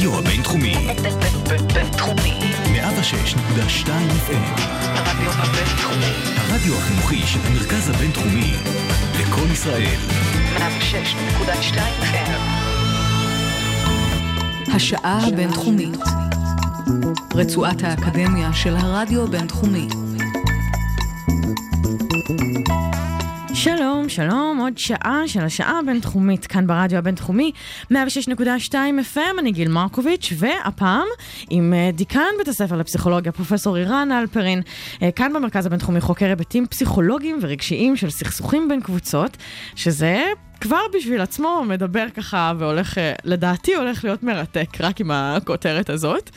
הרדיו 0.00 0.18
הבינתחומי. 0.18 0.74
בינתחומי. 1.74 2.38
106.2 2.64 3.88
FM. 4.26 4.60
הרדיו 4.84 5.30
הבינתחומי. 5.30 6.12
הרדיו 6.36 6.74
החינוכי 6.74 7.26
של 7.26 7.38
המרכז 7.44 7.90
הבינתחומי. 7.90 8.52
לקום 9.20 9.52
ישראל. 9.52 9.98
106.2 10.56 11.76
FM. 12.02 12.30
השעה 14.74 15.26
הבינתחומית. 15.28 15.98
רצועת 17.34 17.82
האקדמיה 17.82 18.52
של 18.52 18.76
הרדיו 18.76 19.24
הבינתחומי. 19.24 19.88
שלום, 24.10 24.58
עוד 24.60 24.78
שעה 24.78 25.22
של 25.26 25.40
השעה 25.40 25.78
הבינתחומית 25.78 26.46
כאן 26.46 26.66
ברדיו 26.66 26.98
הבינתחומי, 26.98 27.52
106.2 27.92 28.74
FM, 29.14 29.38
אני 29.38 29.52
גיל 29.52 29.68
מרקוביץ', 29.68 30.32
והפעם 30.36 31.06
עם 31.50 31.74
אה, 31.74 31.90
דיקן 31.92 32.28
בית 32.38 32.48
הספר 32.48 32.76
לפסיכולוגיה, 32.76 33.32
פרופסור 33.32 33.76
אירן 33.76 34.12
אלפרין, 34.12 34.62
אה, 35.02 35.10
כאן 35.10 35.32
במרכז 35.32 35.66
הבינתחומי 35.66 36.00
חוקר 36.00 36.26
היבטים 36.26 36.66
פסיכולוגיים 36.66 37.38
ורגשיים 37.42 37.96
של 37.96 38.10
סכסוכים 38.10 38.68
בין 38.68 38.80
קבוצות, 38.80 39.36
שזה 39.76 40.24
כבר 40.60 40.82
בשביל 40.94 41.20
עצמו 41.20 41.64
מדבר 41.66 42.06
ככה 42.16 42.52
והולך, 42.58 42.98
אה, 42.98 43.12
לדעתי 43.24 43.74
הולך 43.74 44.04
להיות 44.04 44.22
מרתק 44.22 44.68
רק 44.80 45.00
עם 45.00 45.10
הכותרת 45.10 45.90
הזאת. 45.90 46.30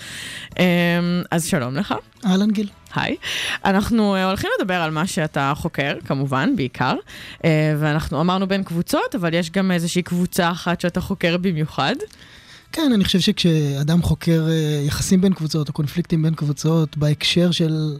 אז 1.31 1.45
שלום 1.45 1.75
לך. 1.75 1.93
אהלן 2.25 2.51
גיל. 2.51 2.67
היי. 2.95 3.15
אנחנו 3.65 4.15
אה, 4.15 4.25
הולכים 4.25 4.49
לדבר 4.59 4.73
על 4.73 4.91
מה 4.91 5.07
שאתה 5.07 5.53
חוקר, 5.55 5.93
כמובן, 6.05 6.55
בעיקר, 6.55 6.95
אה, 7.45 7.75
ואנחנו 7.79 8.21
אמרנו 8.21 8.47
בין 8.47 8.63
קבוצות, 8.63 9.15
אבל 9.15 9.33
יש 9.33 9.51
גם 9.51 9.71
איזושהי 9.71 10.01
קבוצה 10.01 10.51
אחת 10.51 10.81
שאתה 10.81 11.01
חוקר 11.01 11.37
במיוחד. 11.37 11.95
כן, 12.71 12.91
אני 12.95 13.03
חושב 13.05 13.19
שכשאדם 13.19 14.01
חוקר 14.01 14.47
אה, 14.49 14.83
יחסים 14.87 15.21
בין 15.21 15.33
קבוצות 15.33 15.67
או 15.67 15.73
קונפליקטים 15.73 16.21
בין 16.21 16.35
קבוצות 16.35 16.97
בהקשר 16.97 17.51
של 17.51 17.97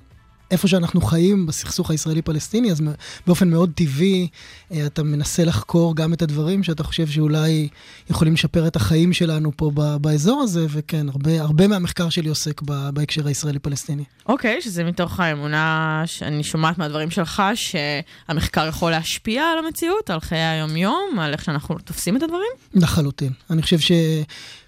איפה 0.52 0.68
שאנחנו 0.68 1.02
חיים 1.02 1.46
בסכסוך 1.46 1.92
הישראלי-פלסטיני, 1.92 2.72
אז 2.72 2.82
באופן 3.28 3.50
מאוד 3.50 3.72
טבעי 3.76 4.28
אה, 4.72 4.86
אתה 4.86 5.04
מנסה 5.04 5.46
לחקור 5.46 5.96
גם 5.96 6.14
את 6.14 6.22
הדברים 6.22 6.64
שאתה 6.64 6.84
חושב 6.84 7.08
שאולי 7.08 7.68
יכולים 8.10 8.34
לשפר 8.34 8.68
את 8.68 8.76
החיים 8.76 9.14
שלנו 9.14 9.52
פה 9.56 9.72
ב- 9.74 9.98
באזור 9.98 10.42
הזה, 10.42 10.66
וכן, 10.70 11.10
הרבה, 11.10 11.42
הרבה 11.42 11.68
מהמחקר 11.68 12.10
שלי 12.10 12.30
עוסק 12.30 12.62
ב- 12.62 12.90
בהקשר 12.90 13.28
הישראלי-פלסטיני. 13.28 14.04
אוקיי, 14.30 14.62
שזה 14.62 14.84
מתוך 14.84 15.20
האמונה 15.20 16.04
שאני 16.06 16.44
שומעת 16.44 16.78
מהדברים 16.78 17.12
שלך, 17.12 17.44
שהמחקר 17.56 18.68
יכול 18.68 18.92
להשפיע 18.92 19.44
על 19.44 19.66
המציאות, 19.66 20.10
על 20.10 20.20
חיי 20.20 20.44
היום-יום, 20.44 21.20
על 21.20 21.34
איך 21.34 21.44
שאנחנו 21.44 21.78
תופסים 21.78 22.18
את 22.18 22.24
הדברים? 22.24 22.52
לחלוטין. 22.74 23.32
אני 23.50 23.62
חושב 23.62 23.80
ש... 23.80 23.92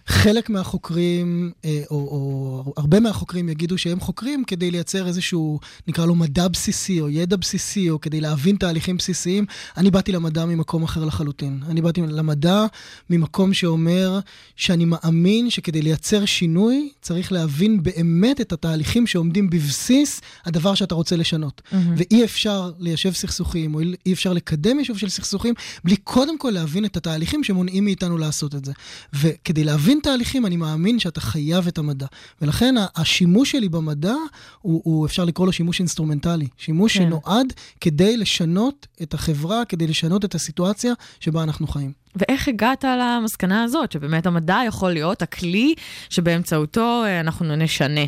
חלק 0.08 0.50
מהחוקרים, 0.50 1.52
אה, 1.66 1.82
או, 1.92 1.96
או 1.96 2.74
הרבה 2.78 3.00
מהחוקרים 3.00 3.50
יגידו 3.50 3.78
שהם 3.78 4.00
חוקרים 4.00 4.44
כדי 4.44 4.72
לייצר 4.72 5.08
איזשהו, 5.08 5.60
נקרא 5.88 6.06
לו 6.06 6.16
מדע 6.16 6.48
בסיסי, 6.48 7.02
או 7.02 7.10
ידע 7.10 7.36
בסיסי, 7.36 7.90
או 7.90 8.02
כדי 8.02 8.22
להבין 8.22 8.56
תהליכים 8.56 8.98
בסיסיים. 8.98 9.46
אני 9.78 9.92
באתי 9.92 10.12
למדע 10.12 10.46
ממקום 10.46 10.84
אחר 10.84 11.06
לחלוטין. 11.06 11.60
אני 11.70 11.82
באתי 11.82 12.02
למדע 12.02 12.66
ממקום 13.10 13.54
שאומר 13.54 14.20
שאני 14.56 14.86
מאמין 14.86 15.50
שכדי 15.50 15.82
לייצר 15.82 16.26
שינוי, 16.26 16.90
צריך 17.02 17.32
להבין 17.32 17.84
באמת 17.84 18.42
את 18.42 18.54
התהליכים 18.54 19.08
שעומדים 19.08 19.50
בבסיס 19.50 20.22
הדבר 20.46 20.76
שאתה 20.76 20.96
רוצה 20.96 21.16
לשנות. 21.16 21.62
Mm-hmm. 21.66 21.76
ואי 21.98 22.24
אפשר 22.24 22.72
ליישב 22.80 23.14
סכסוכים, 23.14 23.76
או 23.76 23.80
אי 24.06 24.14
אפשר 24.14 24.34
לקדם 24.34 24.80
יישוב 24.80 24.98
של 24.98 25.10
סכסוכים, 25.10 25.54
בלי 25.84 25.96
קודם 25.96 26.38
כל 26.38 26.50
להבין 26.50 26.86
את 26.86 26.98
התהליכים 26.98 27.44
שמונעים 27.44 27.86
מאיתנו 27.86 28.18
לעשות 28.18 28.56
את 28.56 28.66
זה. 28.66 28.72
וכדי 29.14 29.64
להבין 29.64 29.95
להבין 29.96 30.12
תהליכים, 30.12 30.46
אני 30.46 30.58
מאמין 30.58 31.00
שאתה 31.00 31.22
חייב 31.22 31.68
את 31.68 31.78
המדע. 31.78 32.06
ולכן 32.42 32.76
השימוש 32.96 33.52
שלי 33.52 33.70
במדע, 33.70 34.16
הוא, 34.62 34.82
הוא 34.84 35.06
אפשר 35.06 35.26
לקרוא 35.26 35.48
לו 35.48 35.54
שימוש 35.54 35.80
אינסטרומנטלי. 35.80 36.48
שימוש 36.58 36.98
כן. 36.98 37.04
שנועד 37.04 37.54
כדי 37.82 38.18
לשנות 38.18 38.88
את 39.02 39.14
החברה, 39.14 39.66
כדי 39.66 39.88
לשנות 39.88 40.26
את 40.26 40.36
הסיטואציה 40.36 40.94
שבה 41.20 41.44
אנחנו 41.44 41.68
חיים. 41.68 41.92
ואיך 42.16 42.48
הגעת 42.48 42.86
למסקנה 43.00 43.64
הזאת, 43.64 43.92
שבאמת 43.92 44.26
המדע 44.26 44.60
יכול 44.68 44.92
להיות 44.92 45.22
הכלי 45.22 45.74
שבאמצעותו 46.10 47.04
אה, 47.06 47.20
אנחנו 47.20 47.56
נשנה, 47.56 48.06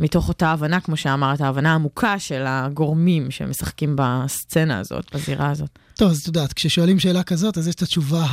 מתוך 0.00 0.28
אותה 0.28 0.48
הבנה, 0.48 0.80
כמו 0.80 0.96
שאמרת, 0.96 1.40
ההבנה 1.40 1.72
העמוקה 1.72 2.18
של 2.18 2.44
הגורמים 2.46 3.30
שמשחקים 3.30 3.96
בסצנה 3.98 4.78
הזאת, 4.78 5.14
בזירה 5.14 5.50
הזאת. 5.50 5.78
טוב, 6.00 6.10
אז 6.10 6.20
את 6.20 6.26
יודעת, 6.26 6.52
כששואלים 6.52 6.98
שאלה 6.98 7.22
כזאת, 7.22 7.58
אז 7.58 7.68
יש 7.68 7.74
את 7.74 7.82
התשובה 7.82 8.26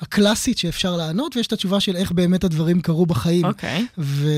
הקלאסית 0.00 0.58
שאפשר 0.58 0.96
לענות, 0.96 1.36
ויש 1.36 1.46
את 1.46 1.52
התשובה 1.52 1.80
של 1.80 1.96
איך 1.96 2.12
באמת 2.12 2.44
הדברים 2.44 2.80
קרו 2.80 3.06
בחיים. 3.06 3.44
אוקיי. 3.44 3.78
Okay. 3.80 4.00
ו... 4.00 4.28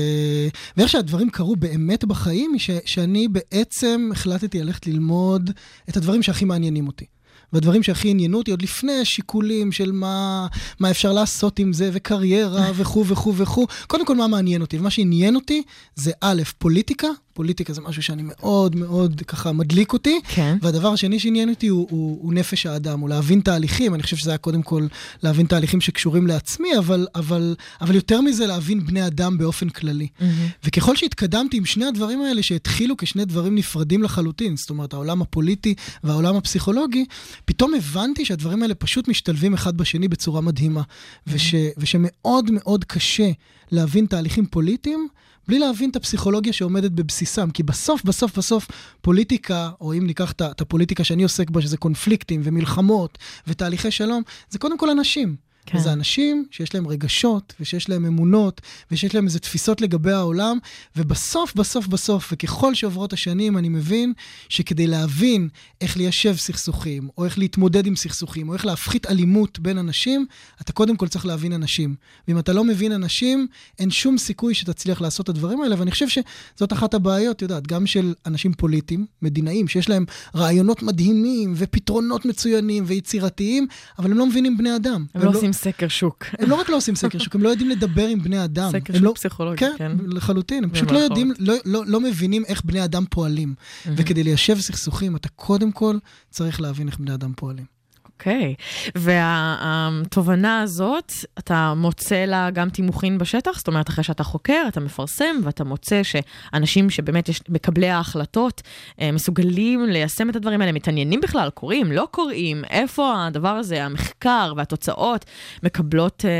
ואיך 0.77 0.89
שהדברים 0.89 1.29
קרו 1.29 1.55
באמת 1.55 2.05
בחיים, 2.05 2.53
היא 2.53 2.59
ש... 2.59 2.69
שאני 2.85 3.27
בעצם 3.27 4.09
החלטתי 4.11 4.59
ללכת 4.59 4.87
ללמוד 4.87 5.51
את 5.89 5.97
הדברים 5.97 6.23
שהכי 6.23 6.45
מעניינים 6.45 6.87
אותי. 6.87 7.05
והדברים 7.53 7.83
שהכי 7.83 8.09
עניינו 8.09 8.37
אותי 8.37 8.51
עוד 8.51 8.61
לפני 8.61 9.05
שיקולים 9.05 9.71
של 9.71 9.91
מה, 9.91 10.47
מה 10.79 10.91
אפשר 10.91 11.13
לעשות 11.13 11.59
עם 11.59 11.73
זה, 11.73 11.89
וקריירה 11.93 12.71
וכו' 12.75 13.05
וכו' 13.07 13.35
וכו'. 13.35 13.67
קודם 13.87 14.05
כל, 14.05 14.15
מה 14.15 14.27
מעניין 14.27 14.61
אותי? 14.61 14.77
ומה 14.77 14.89
שעניין 14.89 15.35
אותי 15.35 15.63
זה 15.95 16.11
א', 16.21 16.41
פוליטיקה, 16.57 17.07
פוליטיקה 17.37 17.73
זה 17.73 17.81
משהו 17.81 18.03
שאני 18.03 18.23
מאוד 18.25 18.75
מאוד 18.75 19.21
ככה 19.27 19.51
מדליק 19.51 19.93
אותי. 19.93 20.19
כן. 20.27 20.57
והדבר 20.61 20.87
השני 20.87 21.19
שעניין 21.19 21.49
אותי 21.49 21.67
הוא, 21.67 21.87
הוא, 21.89 22.19
הוא 22.21 22.33
נפש 22.33 22.65
האדם, 22.65 22.99
הוא 22.99 23.09
להבין 23.09 23.41
תהליכים. 23.41 23.93
אני 23.93 24.03
חושב 24.03 24.17
שזה 24.17 24.29
היה 24.29 24.37
קודם 24.37 24.61
כל 24.61 24.87
להבין 25.23 25.45
תהליכים 25.45 25.81
שקשורים 25.81 26.27
לעצמי, 26.27 26.77
אבל, 26.77 27.07
אבל, 27.15 27.55
אבל 27.81 27.95
יותר 27.95 28.21
מזה 28.21 28.47
להבין 28.47 28.85
בני 28.85 29.07
אדם 29.07 29.37
באופן 29.37 29.69
כללי. 29.69 30.07
Mm-hmm. 30.19 30.23
וככל 30.63 30.95
שהתקדמתי 30.95 31.57
עם 31.57 31.65
שני 31.65 31.85
הדברים 31.85 32.21
האלה, 32.21 32.43
שהתחילו 32.43 32.97
כשני 32.97 33.25
דברים 33.25 33.55
נפרדים 33.55 34.03
לחלוטין, 34.03 34.57
זאת 34.57 34.69
אומרת, 34.69 34.93
העולם 34.93 35.21
הפוליטי 35.21 35.73
והעולם 36.03 36.35
הפסיכולוגי, 36.35 37.05
פתאום 37.45 37.73
הבנתי 37.73 38.25
שהדברים 38.25 38.61
האלה 38.61 38.75
פשוט 38.75 39.07
משתלבים 39.07 39.53
אחד 39.53 39.77
בשני 39.77 40.07
בצורה 40.07 40.41
מדהימה. 40.41 40.81
Mm-hmm. 40.81 41.31
וש, 41.33 41.55
ושמאוד 41.77 42.51
מאוד 42.51 42.83
קשה 42.85 43.31
להבין 43.71 44.05
תהליכים 44.05 44.45
פוליטיים. 44.45 45.07
בלי 45.47 45.59
להבין 45.59 45.89
את 45.89 45.95
הפסיכולוגיה 45.95 46.53
שעומדת 46.53 46.91
בבסיסם. 46.91 47.51
כי 47.51 47.63
בסוף, 47.63 48.03
בסוף, 48.03 48.37
בסוף, 48.37 48.67
פוליטיקה, 49.01 49.69
או 49.81 49.93
אם 49.93 50.07
ניקח 50.07 50.31
את 50.31 50.61
הפוליטיקה 50.61 51.03
שאני 51.03 51.23
עוסק 51.23 51.49
בה, 51.49 51.61
שזה 51.61 51.77
קונפליקטים 51.77 52.41
ומלחמות 52.43 53.17
ותהליכי 53.47 53.91
שלום, 53.91 54.23
זה 54.49 54.59
קודם 54.59 54.77
כל 54.77 54.89
אנשים. 54.89 55.46
כן. 55.67 55.77
וזה 55.77 55.93
אנשים 55.93 56.45
שיש 56.51 56.75
להם 56.75 56.87
רגשות, 56.87 57.53
ושיש 57.59 57.89
להם 57.89 58.05
אמונות, 58.05 58.61
ושיש 58.91 59.15
להם 59.15 59.25
איזה 59.25 59.39
תפיסות 59.39 59.81
לגבי 59.81 60.11
העולם, 60.11 60.57
ובסוף, 60.95 61.55
בסוף, 61.55 61.87
בסוף, 61.87 62.29
וככל 62.31 62.73
שעוברות 62.73 63.13
השנים, 63.13 63.57
אני 63.57 63.69
מבין 63.69 64.13
שכדי 64.49 64.87
להבין 64.87 65.49
איך 65.81 65.97
ליישב 65.97 66.35
סכסוכים, 66.35 67.09
או 67.17 67.25
איך 67.25 67.37
להתמודד 67.37 67.85
עם 67.87 67.95
סכסוכים, 67.95 68.49
או 68.49 68.53
איך 68.53 68.65
להפחית 68.65 69.05
אלימות 69.05 69.59
בין 69.59 69.77
אנשים, 69.77 70.25
אתה 70.61 70.73
קודם 70.73 70.97
כל 70.97 71.07
צריך 71.07 71.25
להבין 71.25 71.53
אנשים. 71.53 71.95
ואם 72.27 72.39
אתה 72.39 72.53
לא 72.53 72.63
מבין 72.63 72.91
אנשים, 72.91 73.47
אין 73.79 73.91
שום 73.91 74.17
סיכוי 74.17 74.53
שתצליח 74.53 75.01
לעשות 75.01 75.23
את 75.23 75.29
הדברים 75.29 75.61
האלה, 75.61 75.75
ואני 75.79 75.91
חושב 75.91 76.07
שזאת 76.09 76.73
אחת 76.73 76.93
הבעיות, 76.93 77.41
יודעת, 77.41 77.67
גם 77.67 77.87
של 77.87 78.13
אנשים 78.25 78.53
פוליטיים, 78.53 79.05
מדינאים, 79.21 79.67
שיש 79.67 79.89
להם 79.89 80.05
רעיונות 80.35 80.83
מדהימים, 80.83 81.53
ופתרונות 81.57 82.25
מצוינים, 82.25 82.83
ויצירתיים, 82.87 83.67
אבל 83.99 84.11
הם 84.11 84.17
לא 84.17 84.25
מבינים 84.25 84.57
בני 84.57 84.75
אדם. 84.75 85.05
הם 85.13 85.21
לא 85.21 85.29
עושים 85.29 85.53
סקר 85.57 85.87
שוק. 85.87 86.25
הם 86.39 86.49
לא 86.49 86.55
רק 86.55 86.69
לא 86.69 86.77
עושים 86.77 86.95
סקר 86.95 87.19
שוק, 87.19 87.35
הם 87.35 87.43
לא 87.43 87.49
יודעים 87.49 87.69
לדבר 87.69 88.07
עם 88.07 88.21
בני 88.23 88.43
אדם. 88.43 88.69
סקר 88.71 88.93
שוק 88.93 89.03
לא, 89.03 89.11
פסיכולוגי, 89.15 89.57
כן. 89.57 89.73
כן, 89.77 89.91
לחלוטין. 90.07 90.63
הם 90.63 90.69
פשוט 90.69 90.91
לא 90.91 90.97
יודעים, 90.97 91.33
לא, 91.39 91.53
לא, 91.65 91.83
לא 91.85 91.99
מבינים 91.99 92.45
איך 92.45 92.61
בני 92.65 92.83
אדם 92.83 93.03
פועלים. 93.09 93.53
וכדי 93.85 94.23
ליישב 94.23 94.59
סכסוכים, 94.59 95.15
אתה 95.15 95.29
קודם 95.29 95.71
כל 95.71 95.97
צריך 96.29 96.61
להבין 96.61 96.87
איך 96.87 96.97
בני 96.97 97.13
אדם 97.13 97.33
פועלים. 97.35 97.76
אוקיי. 98.19 98.55
והתובנה 98.95 100.61
הזאת, 100.61 101.11
אתה 101.39 101.73
מוצא 101.75 102.25
לה 102.25 102.49
גם 102.49 102.69
תימוכין 102.69 103.17
בשטח? 103.17 103.57
זאת 103.57 103.67
אומרת, 103.67 103.89
אחרי 103.89 104.03
שאתה 104.03 104.23
חוקר, 104.23 104.63
אתה 104.67 104.79
מפרסם, 104.79 105.35
ואתה 105.43 105.63
מוצא 105.63 106.01
שאנשים 106.03 106.89
שבאמת 106.89 107.29
יש 107.29 107.41
מקבלי 107.49 107.89
ההחלטות, 107.89 108.61
אה, 109.01 109.11
מסוגלים 109.11 109.85
ליישם 109.85 110.29
את 110.29 110.35
הדברים 110.35 110.61
האלה, 110.61 110.71
מתעניינים 110.71 111.21
בכלל, 111.21 111.49
קוראים, 111.49 111.91
לא 111.91 112.07
קוראים, 112.11 112.63
איפה 112.69 113.25
הדבר 113.25 113.49
הזה, 113.49 113.85
המחקר 113.85 114.53
והתוצאות 114.57 115.25
מקבלות 115.63 116.25
אה, 116.25 116.31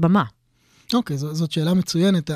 במה? 0.00 0.24
אוקיי, 0.94 1.16
okay, 1.16 1.18
זאת 1.18 1.52
שאלה 1.52 1.74
מצוינת. 1.74 2.30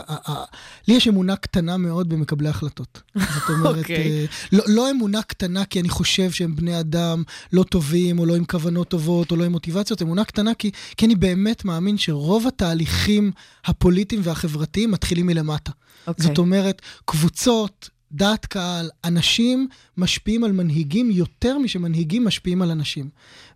לי 0.89 0.95
יש 0.95 1.09
אמונה 1.09 1.37
קטנה 1.37 1.77
מאוד 1.77 2.09
במקבלי 2.09 2.49
החלטות. 2.49 3.03
זאת 3.15 3.27
אומרת, 3.49 3.75
okay. 3.75 3.79
אוקיי. 3.79 4.27
uh, 4.27 4.49
לא, 4.53 4.65
לא 4.67 4.91
אמונה 4.91 5.23
קטנה 5.23 5.65
כי 5.65 5.81
אני 5.81 5.89
חושב 5.89 6.31
שהם 6.31 6.57
בני 6.57 6.81
אדם 6.81 7.23
לא 7.53 7.63
טובים, 7.63 8.19
או 8.19 8.27
לא 8.27 8.37
עם 8.37 8.45
כוונות 8.45 8.89
טובות, 8.89 9.31
או 9.31 9.37
לא 9.37 9.45
עם 9.45 9.53
מוטיבציות, 9.53 10.03
אמונה 10.03 10.25
קטנה 10.25 10.55
כי, 10.55 10.71
כי 10.97 11.07
אני 11.07 11.15
באמת 11.15 11.65
מאמין 11.65 11.99
שרוב 11.99 12.47
התהליכים 12.47 13.33
הפוליטיים 13.65 14.21
והחברתיים 14.25 14.91
מתחילים 14.91 15.27
מלמטה. 15.27 15.71
Okay. 15.71 16.09
אוקיי. 16.09 16.27
זאת 16.27 16.39
אומרת, 16.39 16.83
קבוצות, 17.05 17.91
דעת 18.13 18.47
קהל, 18.47 18.91
אנשים 19.05 19.69
משפיעים 19.97 20.45
על 20.45 20.53
מנהיגים 20.53 21.11
יותר 21.11 21.59
משמנהיגים 21.59 22.25
משפיעים 22.25 22.63
על 22.63 22.71
אנשים. 22.71 23.09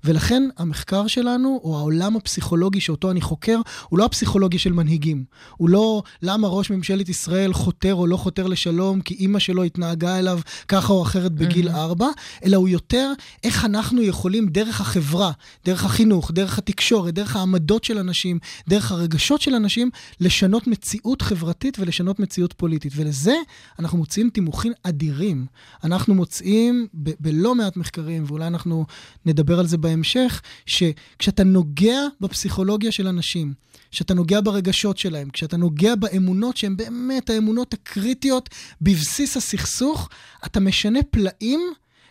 ולכן 0.04 0.42
המחקר 0.56 1.06
שלנו, 1.06 1.60
או 1.64 1.78
העולם 1.78 2.16
הפסיכולוגי 2.16 2.80
שאותו 2.80 3.10
אני 3.10 3.20
חוקר, 3.20 3.60
הוא 3.88 3.98
לא 3.98 4.04
הפסיכולוגיה 4.04 4.60
של 4.60 4.72
מנהיגים. 4.72 5.24
הוא 5.56 5.68
לא 5.68 6.02
למה 6.22 6.48
ראש 6.48 6.70
ממשלת 6.70 7.08
ישראל 7.08 7.52
חותר 7.52 7.94
או 7.94 8.06
לא 8.06 8.16
חותר 8.16 8.46
לשלום, 8.46 9.00
כי 9.00 9.14
אימא 9.14 9.38
שלו 9.38 9.64
התנהגה 9.64 10.18
אליו 10.18 10.40
ככה 10.68 10.92
או 10.92 11.02
אחרת 11.02 11.32
בגיל 11.32 11.68
ארבע, 11.68 12.08
אלא 12.44 12.56
הוא 12.56 12.68
יותר 12.68 13.12
איך 13.44 13.64
אנחנו 13.64 14.02
יכולים 14.02 14.48
דרך 14.48 14.80
החברה, 14.80 15.32
דרך 15.64 15.84
החינוך, 15.84 16.30
דרך 16.30 16.58
התקשורת, 16.58 17.14
דרך 17.14 17.36
העמדות 17.36 17.84
של 17.84 17.98
אנשים, 17.98 18.38
דרך 18.68 18.92
הרגשות 18.92 19.40
של 19.40 19.54
אנשים, 19.54 19.90
לשנות 20.20 20.66
מציאות 20.66 21.22
חברתית 21.22 21.78
ולשנות 21.78 22.20
מציאות 22.20 22.52
פוליטית. 22.52 22.92
ולזה 22.96 23.34
אנחנו 23.78 23.98
מוצאים 23.98 24.30
תימוכין 24.30 24.72
אדירים. 24.82 25.46
אנחנו 25.84 26.14
מוצאים 26.28 26.86
ב- 26.94 27.10
בלא 27.20 27.54
מעט 27.54 27.76
מחקרים, 27.76 28.24
ואולי 28.26 28.46
אנחנו 28.46 28.86
נדבר 29.26 29.58
על 29.58 29.66
זה 29.66 29.76
בהמשך, 29.78 30.42
שכשאתה 30.66 31.44
נוגע 31.44 32.00
בפסיכולוגיה 32.20 32.92
של 32.92 33.06
אנשים, 33.06 33.54
כשאתה 33.90 34.14
נוגע 34.14 34.40
ברגשות 34.40 34.98
שלהם, 34.98 35.30
כשאתה 35.30 35.56
נוגע 35.56 35.94
באמונות 35.94 36.56
שהן 36.56 36.76
באמת 36.76 37.30
האמונות 37.30 37.74
הקריטיות 37.74 38.48
בבסיס 38.80 39.36
הסכסוך, 39.36 40.08
אתה 40.46 40.60
משנה 40.60 41.00
פלאים. 41.10 41.60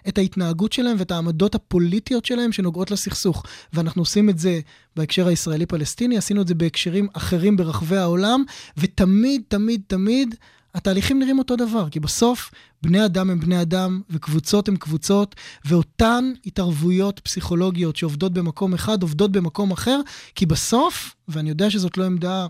את 0.07 0.17
ההתנהגות 0.17 0.73
שלהם 0.73 0.95
ואת 0.99 1.11
העמדות 1.11 1.55
הפוליטיות 1.55 2.25
שלהם 2.25 2.51
שנוגעות 2.51 2.91
לסכסוך. 2.91 3.43
ואנחנו 3.73 4.01
עושים 4.01 4.29
את 4.29 4.39
זה 4.39 4.59
בהקשר 4.95 5.27
הישראלי-פלסטיני, 5.27 6.17
עשינו 6.17 6.41
את 6.41 6.47
זה 6.47 6.55
בהקשרים 6.55 7.07
אחרים 7.13 7.57
ברחבי 7.57 7.97
העולם, 7.97 8.43
ותמיד, 8.77 9.41
תמיד, 9.47 9.81
תמיד 9.87 10.35
התהליכים 10.77 11.19
נראים 11.19 11.39
אותו 11.39 11.55
דבר, 11.55 11.89
כי 11.89 11.99
בסוף 11.99 12.51
בני 12.81 13.05
אדם 13.05 13.29
הם 13.29 13.39
בני 13.39 13.61
אדם, 13.61 14.01
וקבוצות 14.09 14.67
הם 14.67 14.75
קבוצות, 14.75 15.35
ואותן 15.65 16.31
התערבויות 16.45 17.19
פסיכולוגיות 17.19 17.95
שעובדות 17.95 18.33
במקום 18.33 18.73
אחד, 18.73 19.01
עובדות 19.01 19.31
במקום 19.31 19.71
אחר, 19.71 19.99
כי 20.35 20.45
בסוף, 20.45 21.15
ואני 21.27 21.49
יודע 21.49 21.69
שזאת 21.69 21.97
לא 21.97 22.05
עמדה 22.05 22.47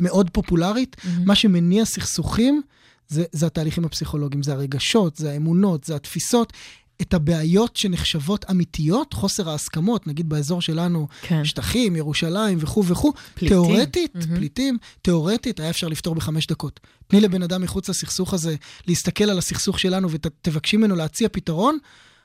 מאוד 0.00 0.30
פופולרית, 0.30 0.96
mm-hmm. 0.98 1.08
מה 1.24 1.34
שמניע 1.34 1.84
סכסוכים 1.84 2.62
זה, 3.08 3.24
זה 3.32 3.46
התהליכים 3.46 3.84
הפסיכולוגיים, 3.84 4.42
זה 4.42 4.52
הרגשות, 4.52 5.16
זה 5.16 5.30
האמונות, 5.30 5.84
זה 5.84 5.96
התפיסות. 5.96 6.52
את 7.00 7.14
הבעיות 7.14 7.76
שנחשבות 7.76 8.44
אמיתיות, 8.50 9.12
חוסר 9.12 9.50
ההסכמות, 9.50 10.06
נגיד 10.06 10.28
באזור 10.28 10.62
שלנו, 10.62 11.08
כן. 11.22 11.44
שטחים, 11.44 11.96
ירושלים 11.96 12.58
וכו' 12.60 12.84
וכו', 12.86 13.12
פליטים. 13.34 13.48
תיאורטית, 13.48 14.14
מהמם. 14.14 14.36
פליטים, 14.36 14.78
תיאורטית 15.02 15.60
היה 15.60 15.70
אפשר 15.70 15.88
לפתור 15.88 16.14
בחמש 16.14 16.46
דקות. 16.46 16.80
תני 17.06 17.20
לבן 17.20 17.42
אדם 17.42 17.62
מחוץ 17.62 17.88
לסכסוך 17.88 18.34
הזה 18.34 18.56
להסתכל 18.86 19.24
על 19.24 19.38
הסכסוך 19.38 19.78
שלנו 19.78 20.10
ותבקשי 20.10 20.76
ממנו 20.76 20.96
להציע 20.96 21.28
פתרון, 21.32 21.78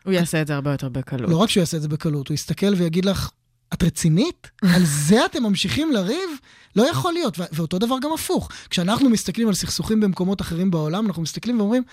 הוא 0.06 0.13
יעשה 0.13 0.42
את 0.42 0.48
זה 0.48 0.56
הרבה 0.56 0.72
יותר 0.72 0.89
בקלות. 0.89 1.30
לא 1.30 1.38
רק 1.38 1.50
שהוא 1.50 1.62
יעשה 1.62 1.77
את 1.77 1.81
זה 1.81 1.88
בקלות, 1.88 2.27
הוא 2.27 2.36
יסתכל 2.36 2.74
ויגיד 2.77 3.06
לך, 3.06 3.30
את 3.74 3.83
רצינית? 3.83 4.50
על 4.62 4.86
זה 4.86 5.25
אתם 5.25 5.44
ממשיכים 5.44 5.92
לריב? 5.92 6.30
לא 6.75 6.89
יכול 6.89 7.13
להיות. 7.13 7.39
ואותו 7.51 7.80
דבר 7.80 7.95
גם 8.01 8.13
הפוך. 8.13 8.50
כשאנחנו 8.69 9.10
מסתכלים 9.10 9.48
על 9.48 9.54
סכסוכים 9.54 10.00
במקומות 10.00 10.42
אחרים 10.42 10.72
בעולם, 10.72 11.06
אנחנו 11.07 11.22
מסתכלים 11.22 11.60
ואומרים, 11.60 11.83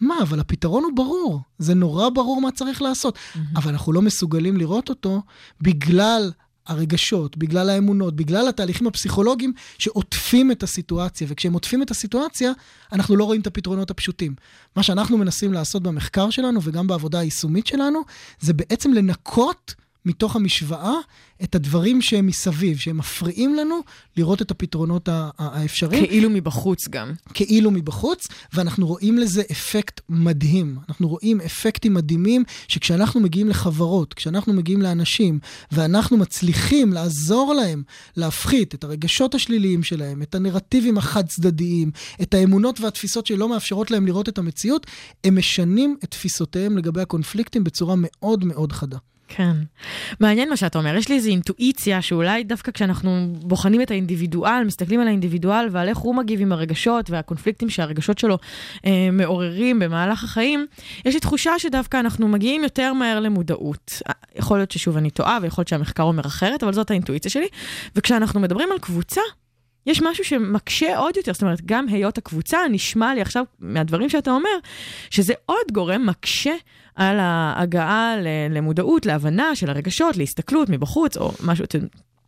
מה, 0.00 0.14
אבל 0.22 0.40
הפתרון 0.40 0.84
הוא 0.84 0.92
ברור. 0.94 1.40
זה 1.58 1.74
נורא 1.74 2.08
ברור 2.08 2.40
מה 2.40 2.50
צריך 2.50 2.82
לעשות. 2.82 3.18
אבל 3.56 3.70
אנחנו 3.70 3.92
לא 3.92 4.02
מסוגלים 4.02 4.56
לראות 4.56 4.88
אותו 4.88 5.22
בגלל 5.60 6.32
הרגשות, 6.66 7.36
בגלל 7.36 7.70
האמונות, 7.70 8.16
בגלל 8.16 8.48
התהליכים 8.48 8.86
הפסיכולוגיים 8.86 9.52
שעוטפים 9.78 10.52
את 10.52 10.62
הסיטואציה. 10.62 11.26
וכשהם 11.30 11.52
עוטפים 11.52 11.82
את 11.82 11.90
הסיטואציה, 11.90 12.52
אנחנו 12.92 13.16
לא 13.16 13.24
רואים 13.24 13.40
את 13.40 13.46
הפתרונות 13.46 13.90
הפשוטים. 13.90 14.34
מה 14.76 14.82
שאנחנו 14.82 15.18
מנסים 15.18 15.52
לעשות 15.52 15.82
במחקר 15.82 16.30
שלנו 16.30 16.60
וגם 16.62 16.86
בעבודה 16.86 17.18
היישומית 17.18 17.66
שלנו, 17.66 18.00
זה 18.40 18.52
בעצם 18.52 18.92
לנקות 18.92 19.74
מתוך 20.06 20.36
המשוואה 20.36 20.94
את 21.42 21.54
הדברים 21.54 22.02
שהם 22.02 22.26
מסביב, 22.26 22.78
שהם 22.78 22.98
מפריעים 22.98 23.54
לנו 23.54 23.80
לראות 24.16 24.42
את 24.42 24.50
הפתרונות 24.50 25.08
האפשריים. 25.38 26.06
כאילו 26.06 26.30
מבחוץ 26.30 26.88
גם. 26.88 27.12
כאילו 27.34 27.70
מבחוץ, 27.70 28.28
ואנחנו 28.52 28.86
רואים 28.86 29.18
לזה 29.18 29.42
אפקט 29.52 30.00
מדהים. 30.08 30.78
אנחנו 30.88 31.08
רואים 31.08 31.40
אפקטים 31.40 31.94
מדהימים 31.94 32.44
שכשאנחנו 32.68 33.20
מגיעים 33.20 33.48
לחברות, 33.48 34.14
כשאנחנו 34.14 34.52
מגיעים 34.52 34.82
לאנשים, 34.82 35.38
ואנחנו 35.72 36.16
מצליחים 36.16 36.92
לעזור 36.92 37.54
להם 37.54 37.82
להפחית 38.16 38.74
את 38.74 38.84
הרגשות 38.84 39.34
השליליים 39.34 39.82
שלהם, 39.82 40.22
את 40.22 40.34
הנרטיבים 40.34 40.98
החד-צדדיים, 40.98 41.90
את 42.22 42.34
האמונות 42.34 42.80
והתפיסות 42.80 43.26
שלא 43.26 43.48
מאפשרות 43.48 43.90
להם 43.90 44.06
לראות 44.06 44.28
את 44.28 44.38
המציאות, 44.38 44.86
הם 45.24 45.38
משנים 45.38 45.96
את 46.04 46.10
תפיסותיהם 46.10 46.78
לגבי 46.78 47.00
הקונפליקטים 47.00 47.64
בצורה 47.64 47.94
מאוד 47.98 48.44
מאוד 48.44 48.72
חדה. 48.72 48.98
כן. 49.36 49.56
מעניין 50.20 50.50
מה 50.50 50.56
שאתה 50.56 50.78
אומר, 50.78 50.96
יש 50.96 51.08
לי 51.08 51.14
איזו 51.14 51.28
אינטואיציה 51.30 52.02
שאולי 52.02 52.44
דווקא 52.44 52.72
כשאנחנו 52.72 53.32
בוחנים 53.42 53.82
את 53.82 53.90
האינדיבידואל, 53.90 54.64
מסתכלים 54.64 55.00
על 55.00 55.06
האינדיבידואל 55.06 55.68
ועל 55.70 55.88
איך 55.88 55.98
הוא 55.98 56.14
מגיב 56.14 56.40
עם 56.40 56.52
הרגשות 56.52 57.10
והקונפליקטים 57.10 57.70
שהרגשות 57.70 58.18
שלו 58.18 58.38
אה, 58.86 59.08
מעוררים 59.12 59.78
במהלך 59.78 60.24
החיים, 60.24 60.66
יש 61.04 61.14
לי 61.14 61.20
תחושה 61.20 61.58
שדווקא 61.58 62.00
אנחנו 62.00 62.28
מגיעים 62.28 62.62
יותר 62.62 62.92
מהר 62.92 63.20
למודעות. 63.20 64.02
אה, 64.08 64.12
יכול 64.36 64.58
להיות 64.58 64.70
ששוב 64.70 64.96
אני 64.96 65.10
טועה 65.10 65.38
ויכול 65.42 65.62
להיות 65.62 65.68
שהמחקר 65.68 66.02
אומר 66.02 66.26
אחרת, 66.26 66.62
אבל 66.62 66.72
זאת 66.72 66.90
האינטואיציה 66.90 67.30
שלי. 67.30 67.48
וכשאנחנו 67.96 68.40
מדברים 68.40 68.68
על 68.72 68.78
קבוצה, 68.78 69.20
יש 69.86 70.02
משהו 70.02 70.24
שמקשה 70.24 70.98
עוד 70.98 71.16
יותר, 71.16 71.32
זאת 71.32 71.42
אומרת, 71.42 71.60
גם 71.66 71.88
היות 71.88 72.18
הקבוצה, 72.18 72.58
נשמע 72.70 73.14
לי 73.14 73.20
עכשיו 73.20 73.44
מהדברים 73.60 74.08
שאתה 74.08 74.30
אומר, 74.30 74.50
שזה 75.10 75.34
עוד 75.46 75.72
גורם 75.72 76.06
מקשה 76.06 76.54
על 77.00 77.16
ההגעה 77.20 78.14
למודעות, 78.50 79.06
להבנה 79.06 79.54
של 79.54 79.70
הרגשות, 79.70 80.16
להסתכלות 80.16 80.68
מבחוץ, 80.68 81.16
או 81.16 81.32
משהו, 81.44 81.64
אתה 81.64 81.78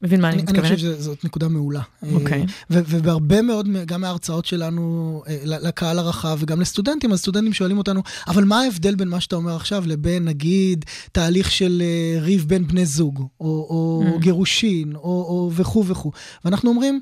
מבין 0.03 0.21
מה 0.21 0.29
אני 0.29 0.35
אני, 0.37 0.43
אני 0.43 0.53
מתכוונת? 0.53 0.75
חושב 0.79 0.95
שזאת 0.99 1.25
נקודה 1.25 1.49
מעולה. 1.49 1.81
אוקיי. 2.13 2.41
אה, 2.41 2.45
ו- 2.71 2.83
ובהרבה 2.89 3.43
מאוד, 3.43 3.69
גם 3.87 4.01
מההרצאות 4.01 4.45
שלנו 4.45 4.83
אה, 5.29 5.39
לקהל 5.45 5.99
הרחב 5.99 6.37
וגם 6.41 6.61
לסטודנטים, 6.61 7.13
אז 7.13 7.19
סטודנטים 7.19 7.53
שואלים 7.53 7.79
אותנו, 7.79 8.03
אבל 8.29 8.45
מה 8.45 8.61
ההבדל 8.61 8.95
בין 8.95 9.09
מה 9.09 9.21
שאתה 9.21 9.37
אומר 9.37 9.57
עכשיו 9.57 9.85
לבין, 9.87 10.25
נגיד, 10.25 10.85
תהליך 11.13 11.51
של 11.51 11.83
אה, 11.85 12.21
ריב 12.21 12.45
בין 12.49 12.67
בני 12.67 12.87
זוג, 12.87 13.19
או, 13.41 13.47
או 13.47 14.03
Mm. 14.17 14.19
גירושין, 14.21 14.95
או, 14.97 15.03
או 15.03 15.51
וכו' 15.55 15.87
וכו'. 15.87 16.13
ואנחנו 16.45 16.71
אומרים, 16.71 17.01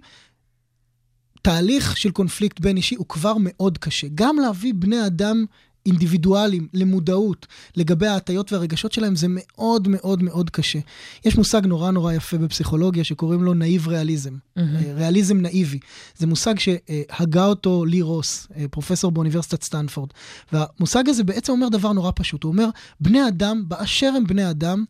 תהליך 1.43 1.97
של 1.97 2.11
קונפליקט 2.11 2.61
בין 2.61 2.77
אישי 2.77 2.95
הוא 2.95 3.07
כבר 3.09 3.35
מאוד 3.41 3.79
קשה. 3.79 4.07
גם 4.15 4.37
להביא 4.43 4.73
בני 4.77 5.07
אדם 5.07 5.45
אינדיבידואלים 5.87 6.69
למודעות 6.75 7.47
לגבי 7.77 8.06
ההטיות 8.06 8.53
והרגשות 8.53 8.93
שלהם 8.93 9.17
זה 9.17 9.27
מאוד 9.31 9.88
מאוד 9.88 10.23
מאוד 10.23 10.50
קשה. 10.50 10.79
יש 11.25 11.37
מושג 11.37 11.67
נורא 11.67 11.91
נורא 11.91 12.12
יפה 12.12 12.38
בפסיכולוגיה 12.38 13.05
שקוראים 13.05 13.44
לו 13.44 13.55
נאיב 13.55 13.88
ריאליזם. 13.88 14.35
אה, 14.59 14.64
ריאליזם 14.95 15.40
נאיבי. 15.40 15.78
זה 16.16 16.26
מושג 16.26 16.55
שהגה 16.59 17.47
אותו 17.47 17.85
לי 17.85 18.02
רוס, 18.02 18.47
אה, 18.57 18.64
פרופסור 18.71 19.11
באוניברסיטת 19.11 19.62
סטנפורד. 19.62 20.11
והמושג 20.52 21.09
הזה 21.09 21.25
בעצם 21.25 21.52
אומר 21.52 21.69
דבר 21.69 21.93
נורא 21.93 22.11
פשוט. 22.14 22.43
הוא 22.43 22.52
אומר, 22.52 22.69
בני 23.00 23.28
אדם, 23.28 23.64
באשר 23.69 24.12
הם 24.16 24.26
בני 24.26 24.50
אדם, 24.50 24.85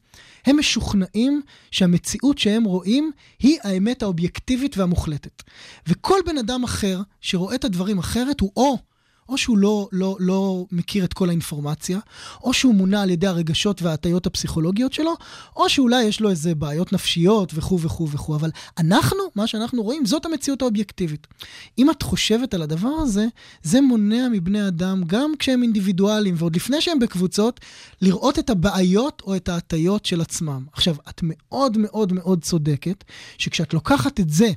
הם 0.46 0.58
משוכנעים 0.58 1.42
שהמציאות 1.70 2.38
שהם 2.38 2.64
רואים 2.64 3.10
היא 3.38 3.58
האמת 3.62 4.02
האובייקטיבית 4.02 4.78
והמוחלטת. 4.78 5.42
וכל 5.86 6.18
בן 6.26 6.38
אדם 6.38 6.64
אחר 6.64 7.00
שרואה 7.20 7.54
את 7.54 7.64
הדברים 7.64 7.98
אחרת 7.98 8.40
הוא 8.40 8.52
או... 8.56 8.89
או 9.30 9.38
שהוא 9.38 9.58
לא, 9.58 9.88
לא, 9.92 10.16
לא 10.20 10.64
מכיר 10.72 11.04
את 11.04 11.12
כל 11.12 11.28
האינפורמציה, 11.28 11.98
או 12.42 12.52
שהוא 12.52 12.74
מונע 12.74 13.02
על 13.02 13.10
ידי 13.10 13.26
הרגשות 13.26 13.82
וההטיות 13.82 14.26
הפסיכולוגיות 14.26 14.92
שלו, 14.92 15.14
או 15.56 15.68
שאולי 15.68 16.04
יש 16.04 16.20
לו 16.20 16.30
איזה 16.30 16.54
בעיות 16.54 16.92
נפשיות 16.92 17.52
וכו' 17.54 17.80
וכו' 17.80 18.08
וכו'. 18.10 18.36
אבל 18.36 18.50
אנחנו, 18.78 19.18
מה 19.34 19.46
שאנחנו 19.46 19.82
רואים, 19.82 20.06
זאת 20.06 20.26
המציאות 20.26 20.62
האובייקטיבית. 20.62 21.26
אם 21.78 21.90
את 21.90 22.02
חושבת 22.02 22.54
על 22.54 22.62
הדבר 22.62 22.88
הזה, 22.88 23.26
זה 23.62 23.80
מונע 23.80 24.28
מבני 24.32 24.68
אדם, 24.68 25.02
גם 25.06 25.32
כשהם 25.38 25.62
אינדיבידואלים, 25.62 26.34
ועוד 26.38 26.56
לפני 26.56 26.80
שהם 26.80 26.98
בקבוצות, 26.98 27.60
לראות 28.02 28.38
את 28.38 28.50
הבעיות 28.50 29.22
או 29.26 29.36
את 29.36 29.48
ההטיות 29.48 30.06
של 30.06 30.20
עצמם. 30.20 30.64
עכשיו, 30.72 30.96
את 31.08 31.20
מאוד 31.22 31.78
מאוד 31.78 32.12
מאוד 32.12 32.44
צודקת, 32.44 33.04
שכשאת 33.38 33.74
לוקחת 33.74 34.20
את 34.20 34.30
זה, 34.30 34.50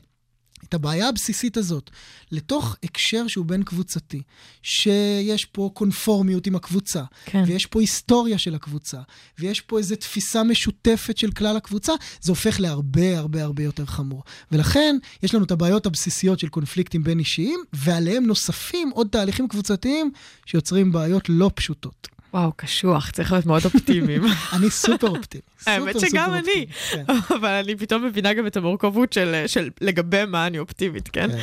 את 0.74 0.76
הבעיה 0.76 1.10
הבסיסית 1.10 1.58
הזאת 1.58 1.90
לתוך 2.32 2.76
הקשר 2.84 3.28
שהוא 3.28 3.46
בין 3.46 3.64
קבוצתי, 3.64 4.22
שיש 4.62 5.46
פה 5.46 5.70
קונפורמיות 5.74 6.48
עם 6.48 6.56
הקבוצה, 6.56 7.04
כן. 7.26 7.44
ויש 7.48 7.66
פה 7.66 7.82
היסטוריה 7.82 8.38
של 8.38 8.56
הקבוצה, 8.56 9.02
ויש 9.40 9.62
פה 9.62 9.78
איזו 9.78 9.96
תפיסה 9.96 10.44
משותפת 10.44 11.18
של 11.18 11.32
כלל 11.32 11.58
הקבוצה, 11.58 11.94
זה 12.22 12.32
הופך 12.32 12.60
להרבה 12.60 13.18
הרבה 13.18 13.44
הרבה 13.44 13.64
יותר 13.64 13.86
חמור. 13.86 14.24
ולכן, 14.52 14.98
יש 15.24 15.36
לנו 15.36 15.46
את 15.46 15.52
הבעיות 15.52 15.86
הבסיסיות 15.86 16.40
של 16.40 16.48
קונפליקטים 16.48 17.04
בין 17.04 17.20
אישיים, 17.20 17.60
ועליהם 17.74 18.26
נוספים 18.26 18.90
עוד 18.90 19.08
תהליכים 19.12 19.48
קבוצתיים 19.48 20.12
שיוצרים 20.46 20.92
בעיות 20.92 21.30
לא 21.30 21.52
פשוטות. 21.56 22.08
וואו, 22.34 22.52
קשוח, 22.56 23.12
צריך 23.12 23.32
להיות 23.32 23.46
מאוד 23.46 23.66
אופטימיים. 23.66 24.24
אני 24.54 24.70
סופר 24.70 25.08
אופטימי. 25.08 25.44
האמת 25.68 26.00
שגם 26.00 26.34
אני, 26.34 26.66
כן. 26.92 27.04
אבל 27.36 27.50
אני 27.50 27.76
פתאום 27.76 28.06
מבינה 28.06 28.34
גם 28.34 28.48
את 28.48 28.58
המורכבות 28.58 29.14
של, 29.14 29.70
לגבי 29.82 30.26
מה 30.28 30.48
אני 30.48 30.60
אופטימית, 30.60 31.08
כן? 31.08 31.32
כן, 31.32 31.38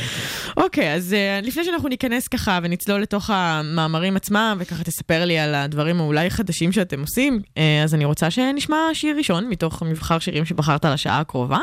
אוקיי, 0.57 0.95
אז 0.95 1.17
uh, 1.43 1.47
לפני 1.47 1.65
שאנחנו 1.65 1.89
ניכנס 1.89 2.29
ככה 2.29 2.59
ונצלול 2.63 3.01
לתוך 3.01 3.31
המאמרים 3.31 4.17
עצמם, 4.17 4.57
וככה 4.61 4.85
תספר 4.85 5.25
לי 5.25 5.39
על 5.39 5.55
הדברים 5.55 6.01
האולי 6.01 6.31
חדשים 6.31 6.73
שאתם 6.73 7.01
עושים, 7.01 7.41
uh, 7.45 7.61
אז 7.85 7.95
אני 7.95 8.05
רוצה 8.05 8.31
שנשמע 8.31 8.77
שיר 8.93 9.17
ראשון 9.17 9.49
מתוך 9.49 9.83
מבחר 9.83 10.19
שירים 10.19 10.45
שבחרת 10.45 10.85
לשעה 10.85 11.21
הקרובה, 11.21 11.59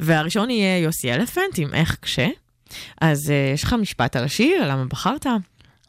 והראשון 0.00 0.50
יהיה 0.50 0.78
יוסי 0.78 1.12
אלפנט 1.12 1.58
עם 1.58 1.74
איך 1.74 1.96
כשה. 2.02 2.28
אז 3.00 3.18
uh, 3.28 3.54
יש 3.54 3.64
לך 3.64 3.72
משפט 3.72 4.16
על 4.16 4.24
השיר, 4.24 4.68
למה 4.68 4.84
בחרת? 4.84 5.26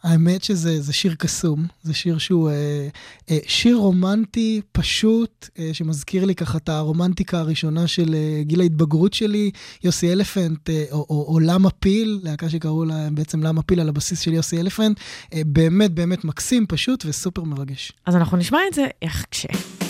האמת 0.03 0.43
שזה 0.43 0.81
זה 0.81 0.93
שיר 0.93 1.15
קסום, 1.15 1.65
זה 1.83 1.93
שיר 1.93 2.17
שהוא 2.17 2.50
אה, 2.50 2.88
אה, 3.29 3.38
שיר 3.48 3.75
רומנטי 3.75 4.62
פשוט, 4.72 5.50
אה, 5.60 5.69
שמזכיר 5.74 6.25
לי 6.25 6.36
ככה 6.36 6.57
את 6.57 6.69
הרומנטיקה 6.69 7.39
הראשונה 7.39 7.88
של 7.88 8.15
אה, 8.15 8.43
גיל 8.43 8.62
ההתבגרות 8.62 9.13
שלי, 9.13 9.51
יוסי 9.83 10.12
אלפנט, 10.12 10.69
אה, 10.69 10.83
או, 10.91 11.05
או, 11.10 11.33
או 11.33 11.39
למה 11.39 11.69
פיל, 11.69 12.19
להקה 12.24 12.50
שקראו 12.50 12.86
לה 12.86 13.07
בעצם 13.12 13.43
למה 13.43 13.62
פיל 13.62 13.79
על 13.79 13.89
הבסיס 13.89 14.19
של 14.19 14.33
יוסי 14.33 14.60
אלפנט, 14.60 15.00
אה, 15.33 15.41
באמת 15.45 15.91
באמת 15.91 16.25
מקסים, 16.25 16.65
פשוט 16.67 17.05
וסופר 17.07 17.43
מרגש. 17.43 17.91
אז 18.05 18.15
אנחנו 18.15 18.38
נשמע 18.38 18.60
את 18.69 18.74
זה 18.74 18.88
איך 19.01 19.25
כשה. 19.31 19.83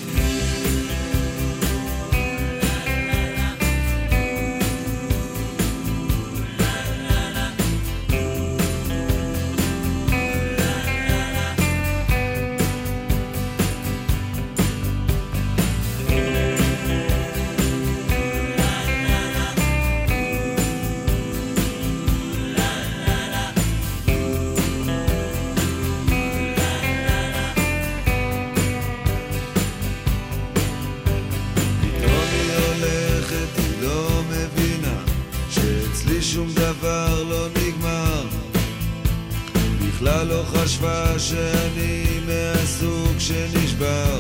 בכלל 40.03 40.27
לא 40.27 40.43
חשבה 40.43 41.19
שאני 41.19 42.05
מהסוג 42.27 43.19
שנשבר. 43.19 44.19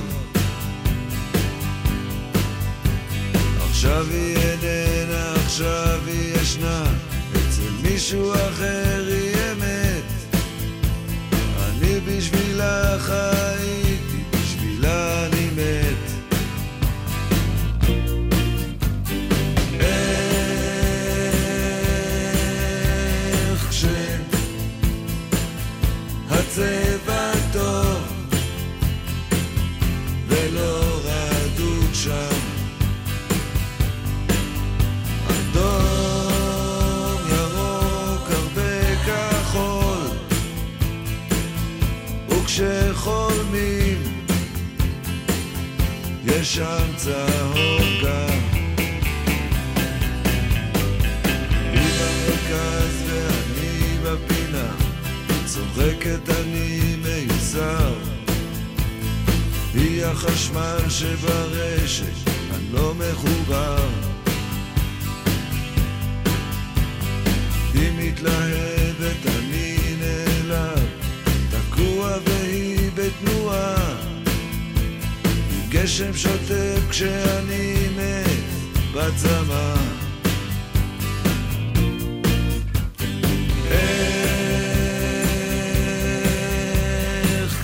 עכשיו 3.69 4.05
היא 4.09 4.37
איננה, 4.37 5.33
עכשיו 5.45 5.99
היא 6.07 6.35
ישנה, 6.35 6.83
אצל 7.31 7.71
מישהו 7.81 8.33
אחר 8.33 9.03
היא 9.07 9.35
אמת. 9.51 10.37
אני 11.59 11.99
בשבילה 11.99 12.95
שם 46.53 46.87
צהוב 46.95 47.81
גם 48.03 48.39
היא 51.71 51.91
במרכז 51.99 53.03
ואני 53.07 53.97
בפינה, 54.03 54.67
צוחקת 55.45 56.29
אני 56.29 56.95
מיוסר. 57.03 57.93
היא 59.73 60.05
החשמל 60.05 60.89
שברשת, 60.89 62.29
אני 62.55 62.73
לא 62.73 62.93
מחובר. 62.93 63.87
היא 67.73 67.91
מתלהבת, 67.97 69.25
אני 69.25 69.77
נעלב, 69.99 70.85
תקוע 71.51 72.17
והיא 72.25 72.91
בתנועה. 72.95 74.02
גשם 75.73 76.13
שוטף 76.13 76.79
כשאני 76.89 77.75
מת 77.97 78.93
בצמא. 78.93 79.75
איך 87.41 87.61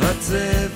כשהצבע 0.00 0.71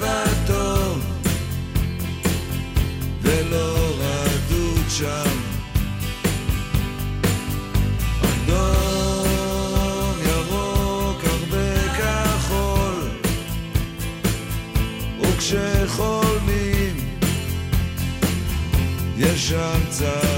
יש 19.49 20.36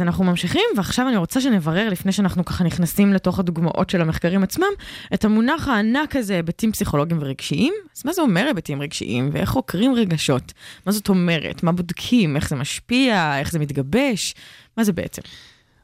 אז 0.00 0.04
אנחנו 0.04 0.24
ממשיכים, 0.24 0.62
ועכשיו 0.76 1.08
אני 1.08 1.16
רוצה 1.16 1.40
שנברר, 1.40 1.88
לפני 1.88 2.12
שאנחנו 2.12 2.44
ככה 2.44 2.64
נכנסים 2.64 3.12
לתוך 3.12 3.38
הדוגמאות 3.38 3.90
של 3.90 4.00
המחקרים 4.00 4.42
עצמם, 4.42 4.66
את 5.14 5.24
המונח 5.24 5.68
הענק 5.68 6.16
הזה, 6.16 6.34
היבטים 6.34 6.72
פסיכולוגיים 6.72 7.22
ורגשיים. 7.22 7.74
אז 7.96 8.02
מה 8.04 8.12
זה 8.12 8.22
אומר 8.22 8.46
היבטים 8.46 8.82
רגשיים, 8.82 9.30
ואיך 9.32 9.50
חוקרים 9.50 9.94
רגשות? 9.94 10.52
מה 10.86 10.92
זאת 10.92 11.08
אומרת? 11.08 11.62
מה 11.62 11.72
בודקים? 11.72 12.36
איך 12.36 12.48
זה 12.48 12.56
משפיע? 12.56 13.38
איך 13.38 13.52
זה 13.52 13.58
מתגבש? 13.58 14.34
מה 14.76 14.84
זה 14.84 14.92
בעצם? 14.92 15.22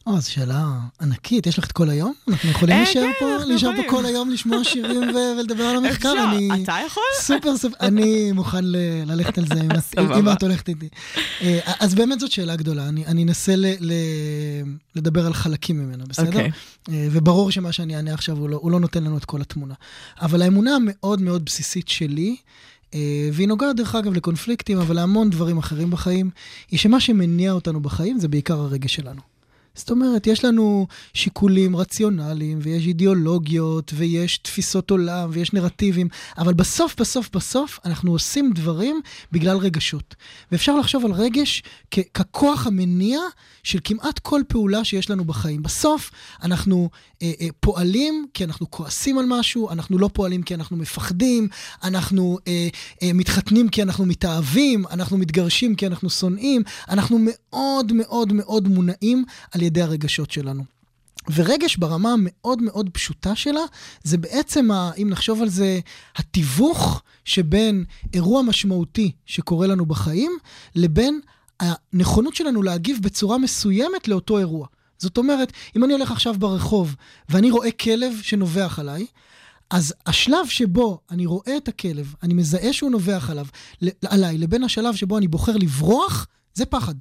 או, 0.06 0.20
זו 0.20 0.30
שאלה 0.32 0.64
ענקית, 1.00 1.46
יש 1.46 1.58
לך 1.58 1.64
את 1.66 1.72
כל 1.72 1.90
היום? 1.90 2.12
אנחנו 2.28 2.50
יכולים 2.50 2.74
אה, 2.76 2.82
להישאר 2.82 3.02
כן, 3.02 3.12
פה, 3.20 3.32
אנחנו 3.34 3.48
להישאר 3.48 3.70
פה. 3.76 3.82
כל 3.90 4.06
היום, 4.06 4.30
לשמוע 4.30 4.64
שירים 4.64 5.00
ולדבר 5.14 5.64
על 5.64 5.76
המחקר? 5.76 6.12
אפשר, 6.12 6.62
אתה 6.62 6.76
יכול? 6.86 7.02
סופר 7.20 7.56
סופר, 7.56 7.76
אני 7.80 8.32
מוכן 8.32 8.64
ללכת 9.06 9.38
על 9.38 9.44
זה 9.46 9.60
אם 10.18 10.28
את- 10.32 10.42
הולכת 10.42 10.68
איתי. 10.68 10.88
אה, 11.42 11.58
אז 11.80 11.94
באמת 11.94 12.20
זאת 12.20 12.30
שאלה 12.32 12.56
גדולה, 12.56 12.88
אני 12.88 13.22
אנסה 13.24 13.54
לדבר 14.96 15.26
על 15.26 15.34
חלקים 15.34 15.78
ממנה, 15.78 16.04
בסדר? 16.08 16.26
אוקיי. 16.26 16.50
אה, 16.88 17.08
וברור 17.10 17.50
שמה 17.50 17.72
שאני 17.72 17.96
אענה 17.96 18.14
עכשיו 18.14 18.36
הוא 18.38 18.48
לא- 18.48 18.58
הוא 18.62 18.70
לא 18.70 18.80
נותן 18.80 19.04
לנו 19.04 19.16
את 19.18 19.24
כל 19.24 19.40
התמונה. 19.40 19.74
אבל 20.20 20.42
האמונה 20.42 20.70
המאוד 20.76 21.20
מאוד 21.22 21.44
בסיסית 21.44 21.88
שלי, 21.88 22.36
והיא 23.32 23.48
נוגעת 23.48 23.76
דרך 23.76 23.94
אגב 23.94 24.12
לקונפליקטים, 24.14 24.78
אבל 24.78 24.96
להמון 24.96 25.30
דברים 25.30 25.58
אחרים 25.58 25.90
בחיים, 25.90 26.30
היא 26.70 26.78
שמה 26.78 27.00
שמניע 27.00 27.52
אותנו 27.52 27.80
בחיים 27.80 28.18
זה 28.20 28.28
בעיקר 28.28 28.58
הרגש 28.60 28.94
שלנו. 28.94 29.20
זאת 29.76 29.90
אומרת, 29.90 30.26
יש 30.26 30.44
לנו 30.44 30.86
שיקולים 31.14 31.76
רציונליים, 31.76 32.58
ויש 32.62 32.86
אידיאולוגיות, 32.86 33.92
ויש 33.96 34.38
תפיסות 34.38 34.90
עולם, 34.90 35.28
ויש 35.32 35.52
נרטיבים, 35.52 36.08
אבל 36.38 36.54
בסוף, 36.54 37.00
בסוף, 37.00 37.30
בסוף, 37.32 37.78
אנחנו 37.84 38.12
עושים 38.12 38.52
דברים 38.54 39.00
בגלל 39.32 39.56
רגשות. 39.56 40.14
ואפשר 40.52 40.76
לחשוב 40.76 41.04
על 41.04 41.12
רגש 41.12 41.62
כ- 41.90 42.08
ככוח 42.14 42.66
המניע 42.66 43.20
של 43.62 43.78
כמעט 43.84 44.18
כל 44.18 44.42
פעולה 44.48 44.84
שיש 44.84 45.10
לנו 45.10 45.24
בחיים. 45.24 45.62
בסוף, 45.62 46.10
אנחנו 46.42 46.90
אה, 47.22 47.32
אה, 47.40 47.46
פועלים 47.60 48.26
כי 48.34 48.44
אנחנו 48.44 48.70
כועסים 48.70 49.18
על 49.18 49.24
משהו, 49.28 49.70
אנחנו 49.70 49.98
לא 49.98 50.10
פועלים 50.12 50.42
כי 50.42 50.54
אנחנו 50.54 50.76
מפחדים, 50.76 51.48
אנחנו 51.82 52.38
אה, 52.48 52.68
אה, 53.02 53.10
מתחתנים 53.14 53.68
כי 53.68 53.82
אנחנו 53.82 54.06
מתאהבים, 54.06 54.84
אנחנו 54.90 55.18
מתגרשים 55.18 55.74
כי 55.74 55.86
אנחנו 55.86 56.10
שונאים, 56.10 56.62
אנחנו 56.88 57.18
מאוד 57.20 57.92
מאוד 57.92 58.32
מאוד 58.32 58.68
מונעים 58.68 59.24
על 59.52 59.62
ידי 59.66 59.82
הרגשות 59.82 60.30
שלנו. 60.30 60.64
ורגש 61.34 61.76
ברמה 61.76 62.12
המאוד 62.12 62.62
מאוד 62.62 62.90
פשוטה 62.92 63.36
שלה, 63.36 63.60
זה 64.02 64.18
בעצם, 64.18 64.70
ה, 64.70 64.90
אם 65.02 65.08
נחשוב 65.10 65.42
על 65.42 65.48
זה, 65.48 65.80
התיווך 66.16 67.02
שבין 67.24 67.84
אירוע 68.14 68.42
משמעותי 68.42 69.12
שקורה 69.26 69.66
לנו 69.66 69.86
בחיים, 69.86 70.32
לבין 70.74 71.20
הנכונות 71.60 72.34
שלנו 72.34 72.62
להגיב 72.62 72.98
בצורה 73.02 73.38
מסוימת 73.38 74.08
לאותו 74.08 74.38
אירוע. 74.38 74.66
זאת 74.98 75.18
אומרת, 75.18 75.52
אם 75.76 75.84
אני 75.84 75.92
הולך 75.92 76.10
עכשיו 76.10 76.34
ברחוב 76.38 76.96
ואני 77.28 77.50
רואה 77.50 77.70
כלב 77.70 78.12
שנובח 78.22 78.78
עליי, 78.78 79.06
אז 79.70 79.94
השלב 80.06 80.46
שבו 80.48 81.00
אני 81.10 81.26
רואה 81.26 81.56
את 81.56 81.68
הכלב, 81.68 82.14
אני 82.22 82.34
מזהה 82.34 82.72
שהוא 82.72 82.90
נובח 82.90 83.30
עליו, 83.30 83.46
עליי, 84.04 84.38
לבין 84.38 84.64
השלב 84.64 84.94
שבו 84.94 85.18
אני 85.18 85.28
בוחר 85.28 85.56
לברוח, 85.56 86.26
זה 86.54 86.66
פחד. 86.66 86.94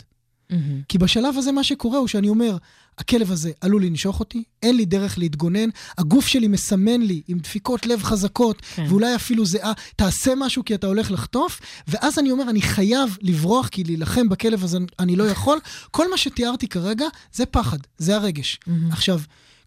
כי 0.87 0.97
בשלב 0.97 1.37
הזה 1.37 1.51
מה 1.51 1.63
שקורה 1.63 1.97
הוא 1.97 2.07
שאני 2.07 2.29
אומר, 2.29 2.57
הכלב 2.97 3.31
הזה 3.31 3.51
עלול 3.61 3.85
לנשוך 3.85 4.19
אותי, 4.19 4.43
אין 4.63 4.77
לי 4.77 4.85
דרך 4.85 5.17
להתגונן, 5.17 5.69
הגוף 5.97 6.27
שלי 6.27 6.47
מסמן 6.47 7.01
לי 7.01 7.21
עם 7.27 7.39
דפיקות 7.39 7.85
לב 7.85 8.03
חזקות, 8.03 8.61
כן. 8.75 8.85
ואולי 8.89 9.15
אפילו 9.15 9.45
זיעה, 9.45 9.73
תעשה 9.95 10.33
משהו 10.37 10.65
כי 10.65 10.75
אתה 10.75 10.87
הולך 10.87 11.11
לחטוף, 11.11 11.61
ואז 11.87 12.19
אני 12.19 12.31
אומר, 12.31 12.49
אני 12.49 12.61
חייב 12.61 13.17
לברוח 13.21 13.67
כי 13.67 13.83
להילחם 13.83 14.29
בכלב 14.29 14.63
הזה 14.63 14.77
אני 14.99 15.15
לא 15.15 15.23
יכול. 15.23 15.59
כל 15.91 16.09
מה 16.09 16.17
שתיארתי 16.17 16.67
כרגע 16.67 17.05
זה 17.33 17.45
פחד, 17.45 17.77
זה 17.97 18.15
הרגש. 18.15 18.59
עכשיו, 18.91 19.19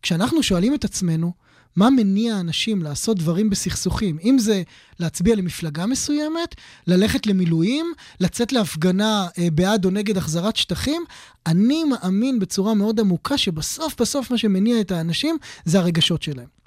כשאנחנו 0.02 0.42
שואלים 0.42 0.74
את 0.74 0.84
עצמנו, 0.84 1.32
מה 1.76 1.90
מניע 1.90 2.40
אנשים 2.40 2.82
לעשות 2.82 3.18
דברים 3.18 3.50
בסכסוכים? 3.50 4.18
אם 4.24 4.38
זה 4.38 4.62
להצביע 5.00 5.36
למפלגה 5.36 5.86
מסוימת, 5.86 6.54
ללכת 6.86 7.26
למילואים, 7.26 7.92
לצאת 8.20 8.52
להפגנה 8.52 9.26
אה, 9.38 9.50
בעד 9.50 9.84
או 9.84 9.90
נגד 9.90 10.16
החזרת 10.16 10.56
שטחים, 10.56 11.02
אני 11.46 11.84
מאמין 11.84 12.38
בצורה 12.38 12.74
מאוד 12.74 13.00
עמוקה 13.00 13.38
שבסוף 13.38 14.00
בסוף 14.00 14.30
מה 14.30 14.38
שמניע 14.38 14.80
את 14.80 14.90
האנשים 14.90 15.36
זה 15.64 15.78
הרגשות 15.78 16.22
שלהם. 16.22 16.58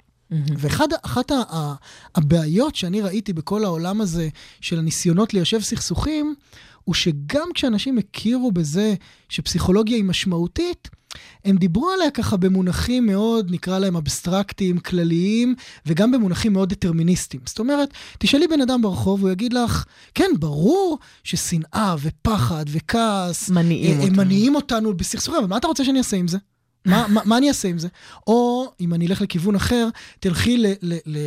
ואחת 0.58 1.30
ה- 1.30 1.34
ה- 1.34 1.74
הבעיות 2.14 2.76
שאני 2.76 3.00
ראיתי 3.00 3.32
בכל 3.32 3.64
העולם 3.64 4.00
הזה 4.00 4.28
של 4.60 4.78
הניסיונות 4.78 5.34
ליישב 5.34 5.60
סכסוכים, 5.60 6.34
הוא 6.84 6.94
שגם 6.94 7.48
כשאנשים 7.54 7.98
הכירו 7.98 8.52
בזה 8.52 8.94
שפסיכולוגיה 9.28 9.96
היא 9.96 10.04
משמעותית, 10.04 10.88
הם 11.44 11.56
דיברו 11.56 11.90
עליה 11.90 12.10
ככה 12.10 12.36
במונחים 12.36 13.06
מאוד, 13.06 13.50
נקרא 13.50 13.78
להם 13.78 13.96
אבסטרקטיים, 13.96 14.78
כלליים, 14.78 15.54
וגם 15.86 16.12
במונחים 16.12 16.52
מאוד 16.52 16.68
דטרמיניסטיים. 16.68 17.42
זאת 17.46 17.58
אומרת, 17.58 17.88
תשאלי 18.18 18.48
בן 18.48 18.60
אדם 18.60 18.82
ברחוב, 18.82 19.22
הוא 19.22 19.30
יגיד 19.30 19.52
לך, 19.52 19.84
כן, 20.14 20.30
ברור 20.38 20.98
ששנאה 21.24 21.94
ופחד 22.02 22.64
וכעס, 22.68 23.50
מניעים 23.50 23.98
אה, 23.98 24.04
אותנו." 24.04 24.16
מניעים 24.16 24.54
אותנו 24.54 24.96
בסכסוכים, 24.96 25.40
אבל 25.40 25.48
מה 25.48 25.56
אתה 25.56 25.66
רוצה 25.66 25.84
שאני 25.84 25.98
אעשה 25.98 26.16
עם 26.16 26.28
זה? 26.28 26.38
מה, 26.86 27.06
מה, 27.08 27.20
מה 27.24 27.38
אני 27.38 27.48
אעשה 27.48 27.68
עם 27.68 27.78
זה? 27.78 27.88
או 28.26 28.72
אם 28.80 28.94
אני 28.94 29.06
אלך 29.06 29.20
לכיוון 29.20 29.54
אחר, 29.54 29.88
תלכי 30.20 30.56
ל, 30.56 30.66
ל, 30.82 30.94
ל, 31.06 31.18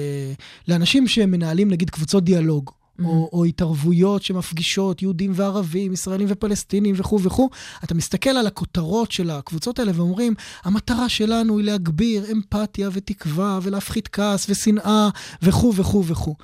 לאנשים 0.67 1.07
שמנהלים 1.07 1.71
נגיד 1.71 1.89
קבוצות 1.89 2.23
דיאלוג. 2.23 2.71
או, 3.03 3.29
או 3.33 3.45
התערבויות 3.45 4.23
שמפגישות 4.23 5.01
יהודים 5.01 5.31
וערבים, 5.35 5.93
ישראלים 5.93 6.27
ופלסטינים 6.29 6.95
וכו' 6.97 7.21
וכו', 7.23 7.49
אתה 7.83 7.93
מסתכל 7.95 8.29
על 8.29 8.47
הכותרות 8.47 9.11
של 9.11 9.29
הקבוצות 9.29 9.79
האלה 9.79 9.91
ואומרים, 9.95 10.33
המטרה 10.63 11.09
שלנו 11.09 11.57
היא 11.57 11.65
להגביר 11.65 12.31
אמפתיה 12.31 12.89
ותקווה 12.93 13.59
ולהפחית 13.63 14.07
כעס 14.07 14.49
ושנאה 14.49 15.09
וכו' 15.41 15.73
וכו' 15.75 16.05
וכו'. 16.05 16.35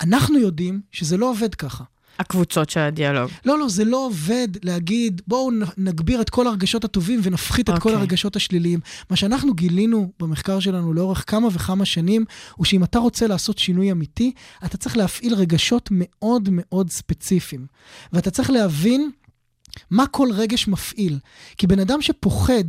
אנחנו 0.00 0.38
יודעים 0.38 0.80
שזה 0.92 1.16
לא 1.16 1.30
עובד 1.30 1.54
ככה. 1.54 1.84
הקבוצות 2.18 2.70
של 2.70 2.80
הדיאלוג. 2.80 3.30
לא, 3.44 3.58
לא, 3.58 3.68
זה 3.68 3.84
לא 3.84 4.06
עובד 4.06 4.48
להגיד, 4.62 5.22
בואו 5.26 5.50
נגביר 5.76 6.20
את 6.20 6.30
כל 6.30 6.46
הרגשות 6.46 6.84
הטובים 6.84 7.20
ונפחית 7.22 7.70
את 7.70 7.74
כל 7.74 7.88
אוקיי. 7.88 7.94
הרגשות 7.94 8.36
השליליים. 8.36 8.80
מה 9.10 9.16
שאנחנו 9.16 9.54
גילינו 9.54 10.12
במחקר 10.20 10.60
שלנו 10.60 10.92
לאורך 10.92 11.24
כמה 11.26 11.48
וכמה 11.52 11.84
שנים, 11.84 12.24
הוא 12.54 12.64
שאם 12.64 12.84
אתה 12.84 12.98
רוצה 12.98 13.26
לעשות 13.26 13.58
שינוי 13.58 13.92
אמיתי, 13.92 14.32
אתה 14.64 14.76
צריך 14.76 14.96
להפעיל 14.96 15.34
רגשות 15.34 15.88
מאוד 15.92 16.48
מאוד 16.52 16.90
ספציפיים. 16.90 17.66
ואתה 18.12 18.30
צריך 18.30 18.50
להבין 18.50 19.10
מה 19.90 20.06
כל 20.06 20.28
רגש 20.32 20.68
מפעיל. 20.68 21.18
כי 21.58 21.66
בן 21.66 21.78
אדם 21.78 22.02
שפוחד 22.02 22.64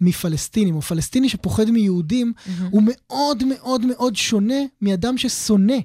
מפלסטינים, 0.00 0.74
או 0.74 0.82
פלסטיני 0.82 1.28
שפוחד 1.28 1.70
מיהודים, 1.70 2.32
הוא 2.70 2.82
מאוד 2.86 3.44
מאוד 3.44 3.86
מאוד 3.86 4.16
שונה 4.16 4.60
מאדם 4.80 5.18
ששונא 5.18 5.76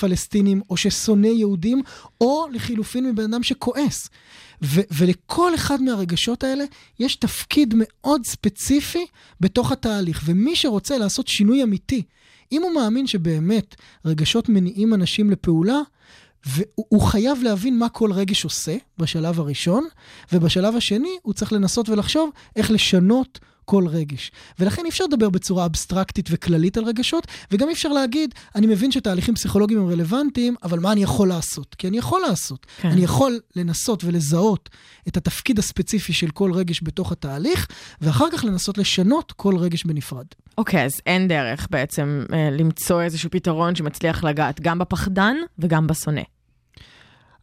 פלסטינים, 0.00 0.60
או 0.70 0.76
ששונא 0.76 1.26
יהודים, 1.26 1.82
או 2.20 2.46
לחילופין 2.52 3.10
מבן 3.10 3.24
אדם 3.24 3.42
שכועס. 3.42 4.08
ו- 4.62 4.80
ולכל 4.90 5.54
אחד 5.54 5.82
מהרגשות 5.82 6.44
האלה 6.44 6.64
יש 7.00 7.16
תפקיד 7.16 7.74
מאוד 7.76 8.26
ספציפי 8.26 9.06
בתוך 9.40 9.72
התהליך. 9.72 10.22
ומי 10.24 10.56
שרוצה 10.56 10.98
לעשות 10.98 11.28
שינוי 11.28 11.62
אמיתי, 11.62 12.02
אם 12.52 12.62
הוא 12.62 12.74
מאמין 12.74 13.06
שבאמת 13.06 13.74
רגשות 14.04 14.48
מניעים 14.48 14.94
אנשים 14.94 15.30
לפעולה, 15.30 15.80
והוא 16.46 16.86
הוא 16.88 17.02
חייב 17.02 17.42
להבין 17.42 17.78
מה 17.78 17.88
כל 17.88 18.12
רגש 18.12 18.44
עושה 18.44 18.76
בשלב 18.98 19.40
הראשון, 19.40 19.84
ובשלב 20.32 20.76
השני 20.76 21.16
הוא 21.22 21.34
צריך 21.34 21.52
לנסות 21.52 21.88
ולחשוב 21.88 22.30
איך 22.56 22.70
לשנות 22.70 23.38
כל 23.66 23.86
רגש. 23.88 24.30
ולכן 24.58 24.82
אי 24.84 24.88
אפשר 24.88 25.04
לדבר 25.04 25.30
בצורה 25.30 25.64
אבסטרקטית 25.64 26.28
וכללית 26.30 26.76
על 26.76 26.84
רגשות, 26.84 27.26
וגם 27.50 27.68
אי 27.68 27.72
אפשר 27.72 27.88
להגיד, 27.88 28.34
אני 28.54 28.66
מבין 28.66 28.92
שתהליכים 28.92 29.34
פסיכולוגיים 29.34 29.80
הם 29.80 29.88
רלוונטיים, 29.88 30.54
אבל 30.62 30.78
מה 30.78 30.92
אני 30.92 31.02
יכול 31.02 31.28
לעשות? 31.28 31.74
כי 31.74 31.88
אני 31.88 31.98
יכול 31.98 32.20
לעשות. 32.20 32.66
כן. 32.76 32.88
אני 32.88 33.04
יכול 33.04 33.40
לנסות 33.56 34.04
ולזהות 34.04 34.70
את 35.08 35.16
התפקיד 35.16 35.58
הספציפי 35.58 36.12
של 36.12 36.30
כל 36.30 36.52
רגש 36.52 36.80
בתוך 36.82 37.12
התהליך, 37.12 37.66
ואחר 38.00 38.26
כך 38.32 38.44
לנסות 38.44 38.78
לשנות 38.78 39.32
כל 39.32 39.56
רגש 39.56 39.84
בנפרד. 39.84 40.26
אוקיי, 40.58 40.84
אז 40.84 41.00
אין 41.06 41.28
דרך 41.28 41.68
בעצם 41.70 42.24
אה, 42.32 42.50
למצוא 42.50 43.02
איזשהו 43.02 43.30
פתרון 43.30 43.74
שמצליח 43.74 44.24
לגעת 44.24 44.60
גם 44.60 44.78
בפחדן 44.78 45.36
וגם 45.58 45.86
בשונא. 45.86 46.22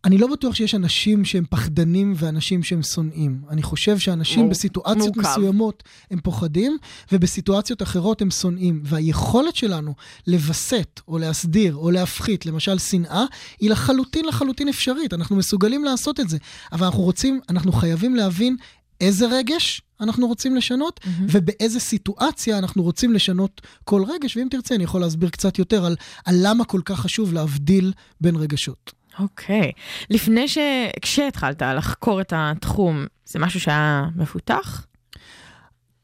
אני 0.05 0.17
לא 0.17 0.27
בטוח 0.27 0.55
שיש 0.55 0.75
אנשים 0.75 1.25
שהם 1.25 1.45
פחדנים 1.49 2.13
ואנשים 2.17 2.63
שהם 2.63 2.83
שונאים. 2.83 3.41
אני 3.49 3.63
חושב 3.63 3.99
שאנשים 3.99 4.39
מור- 4.39 4.49
בסיטואציות 4.49 5.15
מורכב. 5.17 5.29
מסוימות 5.31 5.83
הם 6.11 6.19
פוחדים, 6.23 6.77
ובסיטואציות 7.11 7.81
אחרות 7.81 8.21
הם 8.21 8.31
שונאים. 8.31 8.81
והיכולת 8.85 9.55
שלנו 9.55 9.93
לווסת, 10.27 10.99
או 11.07 11.17
להסדיר, 11.17 11.75
או 11.75 11.91
להפחית, 11.91 12.45
למשל 12.45 12.77
שנאה, 12.79 13.23
היא 13.59 13.69
לחלוטין 13.69 14.25
לחלוטין 14.25 14.69
אפשרית. 14.69 15.13
אנחנו 15.13 15.35
מסוגלים 15.35 15.83
לעשות 15.85 16.19
את 16.19 16.29
זה. 16.29 16.37
אבל 16.71 16.85
אנחנו 16.85 17.03
רוצים, 17.03 17.39
אנחנו 17.49 17.71
חייבים 17.71 18.15
להבין 18.15 18.55
איזה 19.01 19.27
רגש 19.27 19.81
אנחנו 20.01 20.27
רוצים 20.27 20.55
לשנות, 20.55 20.99
ובאיזה 21.29 21.79
סיטואציה 21.79 22.57
אנחנו 22.57 22.83
רוצים 22.83 23.13
לשנות 23.13 23.61
כל 23.83 24.03
רגש. 24.07 24.37
ואם 24.37 24.47
תרצה, 24.51 24.75
אני 24.75 24.83
יכול 24.83 25.01
להסביר 25.01 25.29
קצת 25.29 25.59
יותר 25.59 25.85
על, 25.85 25.95
על 26.25 26.35
למה 26.39 26.65
כל 26.65 26.81
כך 26.85 26.99
חשוב 26.99 27.33
להבדיל 27.33 27.93
בין 28.21 28.35
רגשות. 28.35 28.91
אוקיי. 29.19 29.71
לפני 30.09 30.47
ש... 30.47 30.57
כשהתחלת 31.01 31.61
לחקור 31.61 32.21
את 32.21 32.33
התחום, 32.35 33.05
זה 33.25 33.39
משהו 33.39 33.59
שהיה 33.59 34.05
מפותח? 34.15 34.85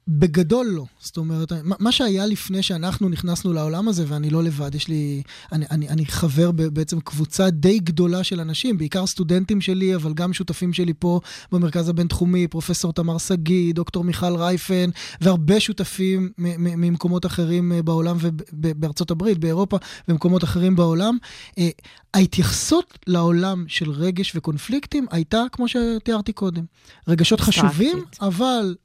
בגדול 0.09 0.65
לא. 0.65 0.85
זאת 0.99 1.17
אומרת, 1.17 1.51
מה 1.63 1.91
שהיה 1.91 2.25
לפני 2.25 2.63
שאנחנו 2.63 3.09
נכנסנו 3.09 3.53
לעולם 3.53 3.87
הזה, 3.87 4.03
ואני 4.07 4.29
לא 4.29 4.43
לבד, 4.43 4.75
יש 4.75 4.87
לי... 4.87 5.21
אני, 5.51 5.65
אני, 5.71 5.89
אני 5.89 6.05
חבר 6.05 6.51
בעצם 6.51 6.99
קבוצה 6.99 7.49
די 7.49 7.79
גדולה 7.79 8.23
של 8.23 8.39
אנשים, 8.39 8.77
בעיקר 8.77 9.05
סטודנטים 9.05 9.61
שלי, 9.61 9.95
אבל 9.95 10.13
גם 10.13 10.33
שותפים 10.33 10.73
שלי 10.73 10.93
פה 10.99 11.19
במרכז 11.51 11.89
הבינתחומי, 11.89 12.47
פרופסור 12.47 12.93
תמר 12.93 13.17
שגיא, 13.17 13.73
דוקטור 13.73 14.03
מיכל 14.03 14.35
רייפן, 14.35 14.89
והרבה 15.21 15.59
שותפים 15.59 16.31
ממקומות 16.37 17.25
אחרים 17.25 17.71
אה, 17.71 17.81
בעולם 17.81 18.17
ובארצות 18.53 19.11
הברית, 19.11 19.37
באירופה 19.37 19.77
ומקומות 20.07 20.43
אחרים 20.43 20.75
בעולם. 20.75 21.17
אה, 21.57 21.69
ההתייחסות 22.13 22.99
לעולם 23.07 23.65
של 23.67 23.91
רגש 23.91 24.35
וקונפליקטים 24.35 25.05
הייתה, 25.11 25.43
כמו 25.51 25.65
שתיארתי 25.67 26.33
קודם, 26.33 26.63
רגשות. 27.07 27.39
חשובים, 27.41 28.03
אבל 28.21 28.75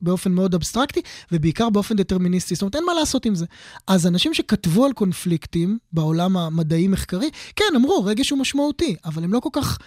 באופן 0.00 0.32
מאוד 0.32 0.54
אבסטרקטי, 0.54 1.00
ובעיקר 1.32 1.70
באופן 1.70 1.96
דטרמיניסטי. 1.96 2.54
זאת 2.54 2.62
אומרת, 2.62 2.74
אין 2.76 2.84
מה 2.86 2.94
לעשות 2.94 3.26
עם 3.26 3.34
זה. 3.34 3.46
אז 3.86 4.06
אנשים 4.06 4.34
שכתבו 4.34 4.84
על 4.84 4.92
קונפליקטים 4.92 5.78
בעולם 5.92 6.36
המדעי-מחקרי, 6.36 7.30
כן, 7.56 7.64
אמרו, 7.76 8.04
רגש 8.04 8.30
הוא 8.30 8.38
משמעותי, 8.38 8.96
אבל 9.04 9.24
הם 9.24 9.32
לא 9.32 9.40
כל 9.40 9.50
כך... 9.52 9.78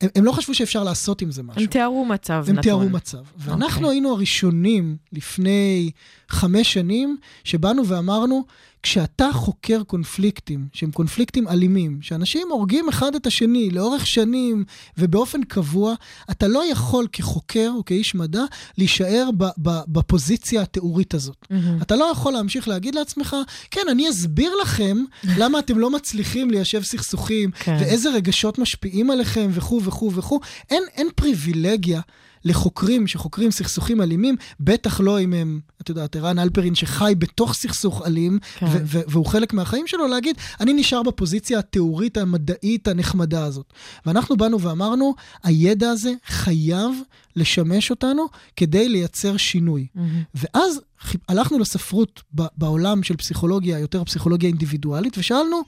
הם, 0.00 0.08
הם 0.14 0.24
לא 0.24 0.32
חשבו 0.32 0.54
שאפשר 0.54 0.84
לעשות 0.84 1.22
עם 1.22 1.30
זה 1.30 1.42
משהו. 1.42 1.62
הם 1.62 1.66
תיארו 1.66 2.04
מצב 2.04 2.44
הם 2.46 2.52
נתון. 2.52 2.62
תיארו 2.62 2.88
מצב. 2.88 3.18
ואנחנו 3.38 3.80
אוקיי. 3.80 3.94
היינו 3.94 4.12
הראשונים 4.12 4.96
לפני 5.12 5.90
חמש 6.28 6.72
שנים, 6.72 7.16
שבאנו 7.44 7.86
ואמרנו, 7.86 8.44
כשאתה 8.86 9.28
חוקר 9.32 9.82
קונפליקטים, 9.82 10.68
שהם 10.72 10.90
קונפליקטים 10.90 11.48
אלימים, 11.48 11.98
שאנשים 12.02 12.48
הורגים 12.50 12.88
אחד 12.88 13.14
את 13.14 13.26
השני 13.26 13.70
לאורך 13.70 14.06
שנים 14.06 14.64
ובאופן 14.98 15.42
קבוע, 15.42 15.94
אתה 16.30 16.48
לא 16.48 16.70
יכול 16.70 17.06
כחוקר 17.12 17.70
או 17.76 17.84
כאיש 17.84 18.14
מדע 18.14 18.42
להישאר 18.78 19.30
ב- 19.36 19.44
ב- 19.62 19.80
בפוזיציה 19.88 20.62
התיאורית 20.62 21.14
הזאת. 21.14 21.36
מהמם. 21.50 21.82
אתה 21.82 21.96
לא 21.96 22.04
יכול 22.12 22.32
להמשיך 22.32 22.68
להגיד 22.68 22.94
לעצמך, 22.94 23.36
כן, 23.70 23.80
אני 23.90 24.10
אסביר 24.10 24.52
לכם 24.62 24.96
למה 25.40 25.58
אתם 25.58 25.78
לא 25.78 25.90
מצליחים 25.90 26.50
ליישב 26.50 26.82
סכסוכים, 26.82 27.50
כן. 27.50 27.76
ואיזה 27.80 28.10
רגשות 28.10 28.58
משפיעים 28.58 29.10
עליכם, 29.10 29.50
וכו' 29.52 29.82
וכו' 29.84 30.12
וכו'. 30.12 30.40
אין, 30.70 30.82
אין 30.94 31.08
פריבילגיה 31.14 32.00
לחוקרים 32.46 33.06
שחוקרים 33.06 33.50
סכסוכים 33.50 34.02
אלימים, 34.02 34.36
בטח 34.60 35.00
לא 35.00 35.20
אם 35.20 35.32
הם, 35.32 35.60
את 35.80 35.88
יודעת, 35.88 36.16
ערן 36.16 36.38
אלפרין 36.38 36.74
שחי 36.74 37.14
בתוך 37.18 37.54
סכסוך 37.54 38.02
אלים, 38.06 38.38
כן. 38.58 38.66
ו- 38.66 38.78
ו- 38.84 39.00
והוא 39.08 39.26
חלק 39.26 39.52
מהחיים 39.52 39.86
שלו, 39.86 40.06
להגיד, 40.06 40.36
אני 40.60 40.72
נשאר 40.72 41.02
בפוזיציה 41.02 41.58
התיאורית 41.58 42.16
המדעית 42.16 42.88
הנחמדה 42.88 43.44
הזאת. 43.44 43.72
ואנחנו 44.06 44.36
באנו 44.36 44.60
ואמרנו, 44.60 45.14
הידע 45.42 45.90
הזה 45.90 46.12
חייב 46.26 46.90
לשמש 47.36 47.90
אותנו 47.90 48.26
כדי 48.56 48.88
לייצר 48.88 49.36
שינוי. 49.36 49.86
מהמם. 49.94 50.22
ואז 50.34 50.80
הלכנו 51.28 51.58
לספרות 51.58 52.22
בעולם 52.32 53.02
של 53.02 53.16
פסיכולוגיה, 53.16 53.78
יותר 53.78 54.04
פסיכולוגיה 54.04 54.48
אינדיבידואלית, 54.48 55.18
ושאלנו, 55.18 55.62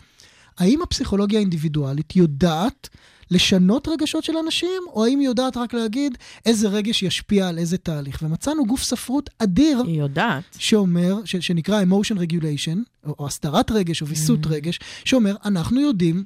האם 0.59 0.83
הפסיכולוגיה 0.83 1.39
האינדיבידואלית 1.39 2.17
יודעת 2.17 2.89
לשנות 3.31 3.89
רגשות 3.89 4.25
של 4.25 4.37
אנשים, 4.45 4.83
או 4.93 5.05
האם 5.05 5.19
היא 5.19 5.29
יודעת 5.29 5.57
רק 5.57 5.75
להגיד 5.75 6.19
איזה 6.47 6.69
רגש 6.69 7.03
ישפיע 7.03 7.49
על 7.49 7.59
איזה 7.59 7.79
תהליך? 7.79 8.19
ומצאנו 8.23 8.67
גוף 8.67 8.83
ספרות 8.83 9.31
אדיר 9.39 9.83
היא 9.87 9.99
יודעת. 10.01 10.43
שאומר, 10.59 11.17
ש, 11.25 11.37
שנקרא 11.37 11.83
emotion 11.83 12.17
regulation, 12.19 12.79
או, 13.07 13.15
או 13.19 13.27
הסתרת 13.27 13.71
רגש, 13.71 14.03
או 14.03 14.07
ויסות 14.07 14.47
Mm. 14.47 14.49
רגש, 14.49 14.79
שאומר, 15.05 15.37
אנחנו 15.45 15.81
יודעים 15.81 16.25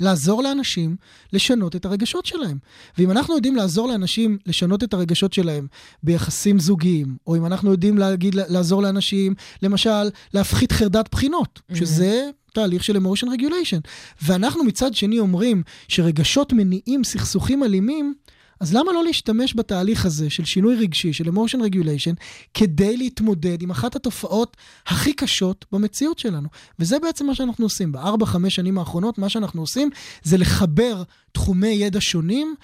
לעזור 0.00 0.42
לאנשים 0.42 0.96
לשנות 1.32 1.76
את 1.76 1.84
הרגשות 1.84 2.26
שלהם. 2.26 2.58
ואם 2.98 3.10
אנחנו 3.10 3.34
יודעים 3.34 3.56
לעזור 3.56 3.88
לאנשים 3.88 4.38
לשנות 4.46 4.84
את 4.84 4.94
הרגשות 4.94 5.32
שלהם 5.32 5.66
ביחסים 6.02 6.58
זוגיים, 6.58 7.16
או 7.26 7.36
אם 7.36 7.46
אנחנו 7.46 7.70
יודעים 7.70 7.98
להגיד, 7.98 8.34
לעזור 8.34 8.82
לאנשים, 8.82 9.34
למשל, 9.62 10.10
להפחית 10.34 10.72
חרדת 10.72 11.08
בחינות, 11.12 11.60
Mhm. 11.70 11.76
שזה... 11.76 12.30
תהליך 12.52 12.84
של 12.84 12.96
emotion 12.96 13.26
regulation. 13.26 13.80
ואנחנו 14.22 14.64
מצד 14.64 14.94
שני 14.94 15.18
אומרים 15.18 15.62
שרגשות 15.88 16.52
מניעים 16.52 17.04
סכסוכים 17.04 17.62
אלימים, 17.64 18.14
אז 18.60 18.74
למה 18.74 18.92
לא 18.92 19.04
להשתמש 19.04 19.56
בתהליך 19.56 20.06
הזה 20.06 20.30
של 20.30 20.44
שינוי 20.44 20.76
רגשי, 20.76 21.12
של 21.12 21.28
emotion 21.28 21.58
regulation, 21.58 22.14
כדי 22.54 22.96
להתמודד 22.96 23.62
עם 23.62 23.70
אחת 23.70 23.96
התופעות 23.96 24.56
הכי 24.86 25.12
קשות 25.12 25.64
במציאות 25.72 26.18
שלנו? 26.18 26.48
וזה 26.78 26.98
בעצם 26.98 27.26
מה 27.26 27.34
שאנחנו 27.34 27.64
עושים. 27.64 27.92
בארבע, 27.92 28.26
חמש 28.26 28.54
שנים 28.54 28.78
האחרונות, 28.78 29.18
מה 29.18 29.28
שאנחנו 29.28 29.60
עושים 29.60 29.90
זה 30.22 30.38
לחבר 30.38 31.02
תחומי 31.32 31.68
ידע 31.68 32.00
שונים, 32.00 32.54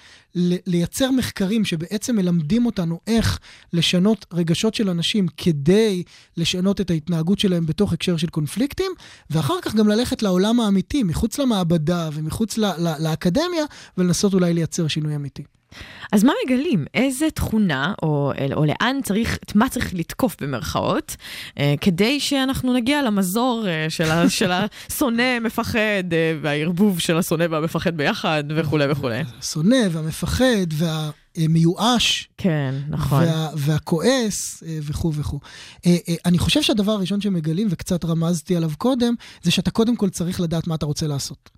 לייצר 0.67 1.11
מחקרים 1.11 1.65
שבעצם 1.65 2.15
מלמדים 2.15 2.65
אותנו 2.65 2.99
איך 3.07 3.39
לשנות 3.73 4.25
רגשות 4.33 4.73
של 4.73 4.89
אנשים 4.89 5.27
כדי 5.37 6.03
לשנות 6.37 6.81
את 6.81 6.89
ההתנהגות 6.89 7.39
שלהם 7.39 7.65
בתוך 7.65 7.93
הקשר 7.93 8.17
של 8.17 8.27
קונפליקטים, 8.27 8.91
ואחר 9.29 9.61
כך 9.61 9.75
גם 9.75 9.87
ללכת 9.87 10.23
לעולם 10.23 10.59
האמיתי, 10.59 11.03
מחוץ 11.03 11.39
למעבדה 11.39 12.09
ומחוץ 12.13 12.57
לאקדמיה, 12.99 13.63
ולנסות 13.97 14.33
אולי 14.33 14.53
לייצר 14.53 14.87
שינוי 14.87 15.15
אמיתי. 15.15 15.43
אז 16.11 16.23
מה 16.23 16.33
מגלים? 16.45 16.85
איזה 16.93 17.27
תכונה, 17.33 17.93
או, 18.03 18.31
או 18.53 18.65
לאן 18.65 18.99
צריך, 19.03 19.37
את 19.43 19.55
מה 19.55 19.69
צריך 19.69 19.93
לתקוף 19.93 20.35
במרכאות, 20.41 21.15
אה, 21.59 21.73
כדי 21.81 22.19
שאנחנו 22.19 22.73
נגיע 22.73 23.01
למזור 23.01 23.63
אה, 23.67 23.85
של, 23.89 24.11
ה, 24.11 24.29
של 24.29 24.51
השונא, 24.51 25.39
מפחד, 25.39 26.13
אה, 26.13 26.37
והערבוב 26.41 26.99
של 26.99 27.17
השונא 27.17 27.45
והמפחד 27.49 27.97
ביחד, 27.97 28.43
וכולי 28.55 28.91
וכולי. 28.91 29.21
השונא 29.39 29.77
והמפחד 29.91 30.67
והמיואש 30.71 32.29
כן, 32.37 32.75
נכון. 32.89 33.23
וה, 33.23 33.49
והכועס 33.55 34.63
וכו' 34.81 35.13
וכו'. 35.13 35.39
אני 36.25 36.37
חושב 36.37 36.61
שהדבר 36.61 36.91
הראשון 36.91 37.21
שמגלים, 37.21 37.67
וקצת 37.71 38.05
רמזתי 38.05 38.55
עליו 38.55 38.71
קודם, 38.77 39.13
זה 39.43 39.51
שאתה 39.51 39.71
קודם 39.71 39.95
כל 39.95 40.09
צריך 40.09 40.41
לדעת 40.41 40.67
מה 40.67 40.75
אתה 40.75 40.85
רוצה 40.85 41.07
לעשות. 41.07 41.57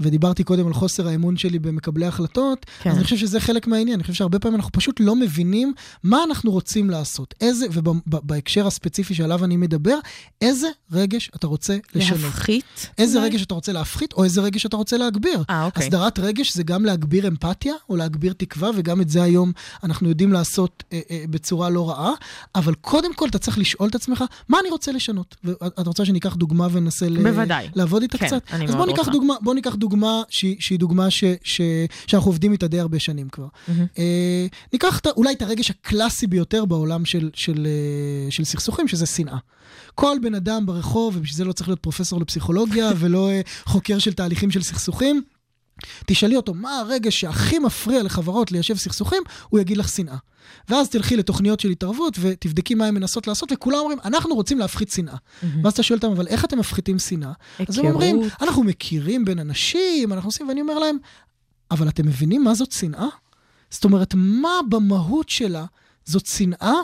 ודיברתי 0.00 0.44
קודם 0.44 0.66
על 0.66 0.72
חוסר 0.72 1.08
האמון 1.08 1.36
שלי 1.36 1.58
במקבלי 1.58 2.06
החלטות, 2.06 2.66
כן. 2.82 2.90
אז 2.90 2.96
אני 2.96 3.04
חושב 3.04 3.16
שזה 3.16 3.40
חלק 3.40 3.66
מהעניין. 3.66 3.94
אני 3.94 4.02
חושב 4.02 4.14
שהרבה 4.14 4.38
פעמים 4.38 4.56
אנחנו 4.56 4.72
פשוט 4.72 5.00
לא 5.00 5.16
מבינים 5.16 5.72
מה 6.02 6.24
אנחנו 6.24 6.50
רוצים 6.50 6.90
לעשות. 6.90 7.34
איזה, 7.40 7.66
ובהקשר 8.06 8.66
הספציפי 8.66 9.14
שעליו 9.14 9.44
אני 9.44 9.56
מדבר, 9.56 9.98
איזה 10.40 10.68
רגש 10.92 11.30
אתה 11.36 11.46
רוצה 11.46 11.76
לשנות. 11.94 12.20
להפחית? 12.20 12.64
איזה 12.98 13.18
אולי? 13.18 13.30
רגש 13.30 13.42
אתה 13.42 13.54
רוצה 13.54 13.72
להפחית, 13.72 14.12
או 14.12 14.24
איזה 14.24 14.40
רגש 14.40 14.66
אתה 14.66 14.76
רוצה 14.76 14.96
להגביר. 14.96 15.42
אה, 15.50 15.64
אוקיי. 15.64 15.84
הסדרת 15.84 16.18
רגש 16.18 16.54
זה 16.54 16.62
גם 16.62 16.84
להגביר 16.84 17.28
אמפתיה, 17.28 17.74
או 17.88 17.96
להגביר 17.96 18.32
תקווה, 18.32 18.70
וגם 18.76 19.00
את 19.00 19.08
זה 19.10 19.22
היום 19.22 19.52
אנחנו 19.84 20.08
יודעים 20.08 20.32
לעשות 20.32 20.84
אה, 20.92 21.00
אה, 21.10 21.24
בצורה 21.30 21.70
לא 21.70 21.90
רעה. 21.90 22.12
אבל 22.54 22.74
קודם 22.74 23.14
כל 23.14 23.28
אתה 23.28 23.38
צריך 23.38 23.58
לשאול 23.58 23.88
את 23.88 23.94
עצמך, 23.94 24.24
מה 24.48 24.58
אני 24.60 24.70
רוצה 24.70 24.92
לשנות? 24.92 25.36
ואת 25.44 25.86
רוצה 25.86 26.04
שניקח 26.04 26.34
דוגמה 26.34 26.68
וננסה 26.72 27.08
ל- 27.08 27.22
בוודאי. 27.22 27.68
לעבוד 27.74 28.02
איתה 28.02 28.18
כן, 28.18 28.26
קצת? 28.26 28.42
אז 28.50 28.74
בוא 28.74 28.86
ניקח. 28.86 29.08
דוגמה, 29.08 29.34
בוא 29.42 29.54
ניקח 29.54 29.69
דוגמה 29.76 30.22
שהיא, 30.28 30.56
שהיא 30.60 30.78
דוגמה 30.78 31.10
ש, 31.10 31.24
ש, 31.42 31.60
שאנחנו 32.06 32.28
עובדים 32.28 32.52
איתה 32.52 32.68
די 32.68 32.80
הרבה 32.80 32.98
שנים 32.98 33.28
כבר. 33.28 33.46
מהמם. 33.68 33.86
אה, 33.98 34.46
ניקח 34.72 35.00
אולי 35.16 35.32
את 35.32 35.42
הרגש 35.42 35.70
הקלאסי 35.70 36.26
ביותר 36.26 36.64
בעולם 36.64 37.04
של, 37.04 37.30
של, 37.34 37.66
אה, 37.66 38.30
של 38.30 38.44
סכסוכים, 38.44 38.88
שזה 38.88 39.06
שנאה. 39.06 39.38
כל 39.94 40.16
בן 40.22 40.34
אדם 40.34 40.66
ברחוב, 40.66 41.16
ובשביל 41.16 41.36
זה 41.36 41.44
לא 41.44 41.52
צריך 41.52 41.68
להיות 41.68 41.80
פרופסור 41.80 42.20
לפסיכולוגיה 42.20 42.90
ולא 42.96 43.30
אה, 43.30 43.40
חוקר 43.64 43.98
של 43.98 44.12
תהליכים 44.12 44.50
של 44.50 44.62
סכסוכים, 44.62 45.22
תשאלי 46.06 46.36
אותו 46.36 46.54
מה 46.54 46.78
הרגש 46.78 47.20
שהכי 47.20 47.58
מפריע 47.58 48.02
לחברות 48.02 48.52
ליישב 48.52 48.76
סכסוכים, 48.76 49.22
הוא 49.48 49.60
יגיד 49.60 49.76
לך 49.76 49.88
שנאה. 49.88 50.16
ואז 50.68 50.88
תלכי 50.88 51.16
לתוכניות 51.16 51.60
של 51.60 51.68
התערבות 51.68 52.16
ותבדקי 52.20 52.74
מה 52.74 52.86
הן 52.86 52.94
מנסות 52.94 53.26
לעשות, 53.26 53.52
וכולם 53.52 53.78
אומרים, 53.78 53.98
אנחנו 54.04 54.34
רוצים 54.34 54.58
להפחית 54.58 54.90
שנאה. 54.90 55.16
ואז 55.62 55.72
אתה 55.72 55.82
שואל 55.82 55.98
אותם, 55.98 56.12
אבל 56.12 56.26
איך 56.26 56.44
אתם 56.44 56.58
מפחיתים 56.58 56.98
שנאה? 56.98 57.32
אז 57.68 57.78
הם 57.78 57.86
אומרים. 57.86 58.20
אנחנו 58.40 58.62
מכירים 58.62 59.24
בין 59.24 59.38
אנשים, 59.38 60.12
אנחנו 60.12 60.28
עושים, 60.28 60.48
ואני 60.48 60.60
אומר 60.60 60.78
להם, 60.78 60.96
אבל 61.70 61.88
אתם 61.88 62.06
מבינים 62.06 62.44
מה 62.44 62.54
זאת 62.54 62.72
שנאה? 62.72 63.06
זאת 63.70 63.84
אומרת, 63.84 64.14
מה 64.16 64.60
במהות 64.68 65.28
שלה 65.28 65.64
זאת 66.10 66.26
שנאה 66.26 66.74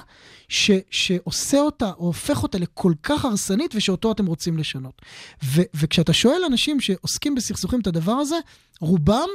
ש, 0.49 0.71
שעושה 0.91 1.59
אותה, 1.59 1.91
או 1.99 2.07
הופך 2.07 2.43
אותה 2.43 2.59
לכל 2.59 2.93
כך 3.03 3.25
הרסנית, 3.25 3.75
ושאותו 3.75 4.13
אתם 4.13 4.27
רוצים 4.27 4.59
לשנות. 4.59 5.03
ו, 5.45 5.63
וכשאתה 5.75 6.13
שואל 6.13 6.43
אנשים 6.47 6.81
שעוסקים 6.81 7.35
בסכסוכים 7.35 7.81
את 7.81 7.87
הדבר 7.87 8.13
הזה, 8.13 8.37
רובם 8.81 9.29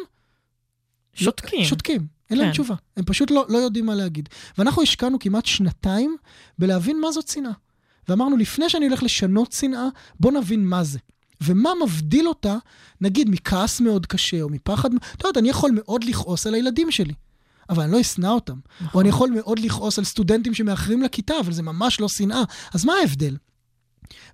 שותקים. 1.14 1.66
שותקים, 1.66 2.08
אין 2.30 2.38
להם 2.38 2.48
כן. 2.48 2.54
תשובה. 2.54 2.76
הם 2.98 3.04
פשוט 3.06 3.32
לא, 3.32 3.46
לא 3.50 3.58
יודעים 3.58 3.86
מה 3.86 3.96
להגיד. 3.96 4.30
ואנחנו 4.58 4.82
השקענו 4.82 5.20
כמעט 5.20 5.46
שנתיים 5.46 6.18
בלהבין 6.60 7.02
מה 7.02 7.12
זאת 7.12 7.28
שנאה. 7.28 7.52
ואמרנו, 8.08 8.38
לפני 8.38 8.70
שאני 8.70 8.88
הולך 8.88 9.04
לשנות 9.04 9.52
שנאה, 9.52 9.88
בוא 10.20 10.32
נבין 10.32 10.66
מה 10.66 10.84
זה. 10.84 11.00
ומה 11.42 11.70
מבדיל 11.84 12.28
אותה, 12.28 12.58
נגיד, 13.02 13.30
מכעס 13.30 13.82
מאוד 13.82 14.06
קשה, 14.06 14.42
או 14.42 14.50
מפחד... 14.50 14.90
אתה 14.94 15.28
יודע, 15.28 15.40
אני 15.40 15.50
יכול 15.50 15.72
מאוד 15.74 16.04
לכעוס 16.04 16.48
על 16.48 16.54
הילדים 16.54 16.92
שלי, 16.92 17.14
אבל 17.72 17.84
אני 17.84 17.92
לא 17.92 18.02
אשנא 18.02 18.28
אותם. 18.28 18.54
נכון. 18.82 18.90
או 18.94 19.02
אני 19.02 19.10
יכול 19.10 19.30
מאוד 19.30 19.60
לכעוס 19.60 20.00
על 20.00 20.06
סטודנטים 20.06 20.54
שמאחרים 20.54 21.02
לכיתה, 21.02 21.34
אבל 21.40 21.52
זה 21.52 21.64
ממש 21.64 22.00
לא 22.00 22.10
שנאה. 22.10 22.44
אז 22.74 22.86
מה 22.86 22.94
ההבדל? 22.94 23.38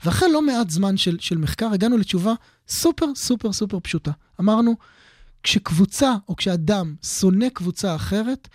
ואחרי 0.06 0.32
לא 0.32 0.41
מעט 0.41 0.69
זמן 0.69 0.97
של, 0.97 1.17
של 1.19 1.38
מחקר, 1.38 1.69
הגענו 1.73 1.97
לתשובה 1.97 2.34
סופר 2.69 3.06
סופר 3.15 3.54
סופר 3.54 3.80
פשוטה. 3.80 4.12
אמרנו, 4.39 4.76
כשקבוצה 5.43 6.15
או 6.30 6.36
כשאדם 6.36 6.95
שונא 7.19 7.50
קבוצה 7.50 7.95
אחרת, 7.95 8.47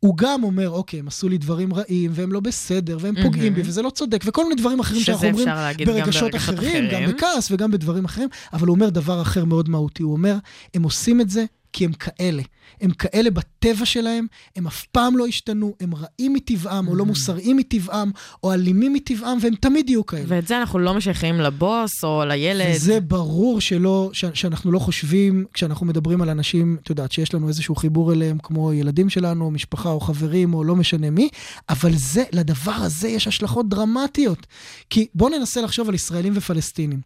הוא 0.00 0.16
גם 0.16 0.44
אומר, 0.44 0.70
אוקיי, 0.70 0.98
הם 1.00 1.08
עשו 1.08 1.28
לי 1.28 1.38
דברים 1.38 1.74
רעים, 1.74 2.10
והם 2.14 2.32
לא 2.32 2.40
בסדר, 2.40 2.98
והם 3.00 3.14
פוגעים 3.22 3.54
בי, 3.54 3.62
וזה 3.64 3.82
לא 3.82 3.90
צודק, 3.90 4.22
וכל 4.24 4.42
מיני 4.42 4.54
דברים 4.54 4.80
אחרים 4.80 5.02
שאנחנו 5.02 5.28
אומרים 5.28 5.48
להגיד 5.48 5.88
גם 5.88 5.94
ברגשות 5.94 6.22
ברגשות 6.22 6.36
אחרים, 6.36 6.84
גם 6.84 7.02
אחרים. 7.02 7.16
בכעס 7.16 7.50
וגם 7.50 7.70
בדברים 7.70 8.04
אחרים, 8.04 8.28
אבל 8.52 8.66
הוא 8.66 8.74
אומר 8.74 8.90
דבר 8.90 9.22
אחר 9.22 9.44
מאוד 9.44 9.68
מהותי, 9.68 10.02
הוא 10.02 10.12
אומר, 10.12 10.36
הם 10.74 10.82
עושים 10.82 11.20
את 11.20 11.30
זה 11.30 11.44
כי 11.74 11.84
הם 11.84 11.92
כאלה. 11.92 12.42
הם 12.80 12.90
כאלה 12.90 13.30
בטבע 13.30 13.86
שלהם, 13.86 14.26
הם 14.56 14.66
אף 14.66 14.84
פעם 14.84 15.16
לא 15.16 15.26
השתנו, 15.26 15.74
הם 15.80 15.94
רעים 15.94 16.32
מטבעם, 16.32 16.88
או 16.88 16.94
לא 16.94 17.04
מוסריים 17.04 17.56
מטבעם, 17.56 18.10
או 18.42 18.52
אלימים 18.52 18.92
מטבעם, 18.92 19.38
והם 19.40 19.54
תמיד 19.54 19.90
יהיו 19.90 20.06
כאלה. 20.06 20.24
ואת 20.26 20.46
זה 20.46 20.58
אנחנו 20.58 20.78
לא 20.78 20.94
משייכים 20.94 21.40
לבוס 21.40 22.04
או 22.04 22.22
לילד. 22.24 22.66
וזה 22.74 23.00
ברור 23.00 23.60
שלא, 23.60 24.10
ש, 24.12 24.24
שאנחנו 24.34 24.72
לא 24.72 24.78
חושבים, 24.78 25.44
כשאנחנו 25.52 25.86
מדברים 25.86 26.22
על 26.22 26.30
אנשים, 26.30 26.76
את 26.82 26.90
יודעת, 26.90 27.12
שיש 27.12 27.34
לנו 27.34 27.48
איזשהו 27.48 27.74
חיבור 27.74 28.12
אליהם, 28.12 28.38
כמו 28.42 28.72
ילדים 28.72 29.10
שלנו, 29.10 29.44
או 29.44 29.50
משפחה, 29.50 29.90
או 29.90 30.00
חברים, 30.00 30.54
או 30.54 30.64
לא 30.64 30.76
משנה 30.76 31.10
מי, 31.10 31.28
אבל 31.68 31.92
זה, 31.94 32.24
לדבר 32.32 32.72
הזה 32.72 33.08
יש 33.08 33.26
השלכות 33.26 33.68
דרמטיות. 33.68 34.46
כי 34.90 35.06
בואו 35.14 35.38
ננסה 35.38 35.60
לחשוב 35.60 35.88
על 35.88 35.94
ישראלים 35.94 36.32
ופלסטינים. 36.36 37.00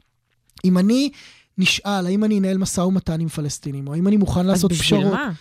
אם 0.64 0.78
אני 0.78 1.11
נשאל, 1.59 2.07
האם 2.07 2.25
אני 2.25 2.38
אנהל 2.38 2.59
משא 2.59 2.81
ומתן 2.81 3.21
עם 3.21 3.29
פלסטינים, 3.29 3.88
או 3.88 3.94
האם 3.94 4.09
אני 4.09 4.16
מוכן 4.16 4.40
אז 4.40 4.47
לעשות 4.47 4.71
בשביל 4.73 5.01
פשרות, 5.01 5.12
מה? 5.12 5.33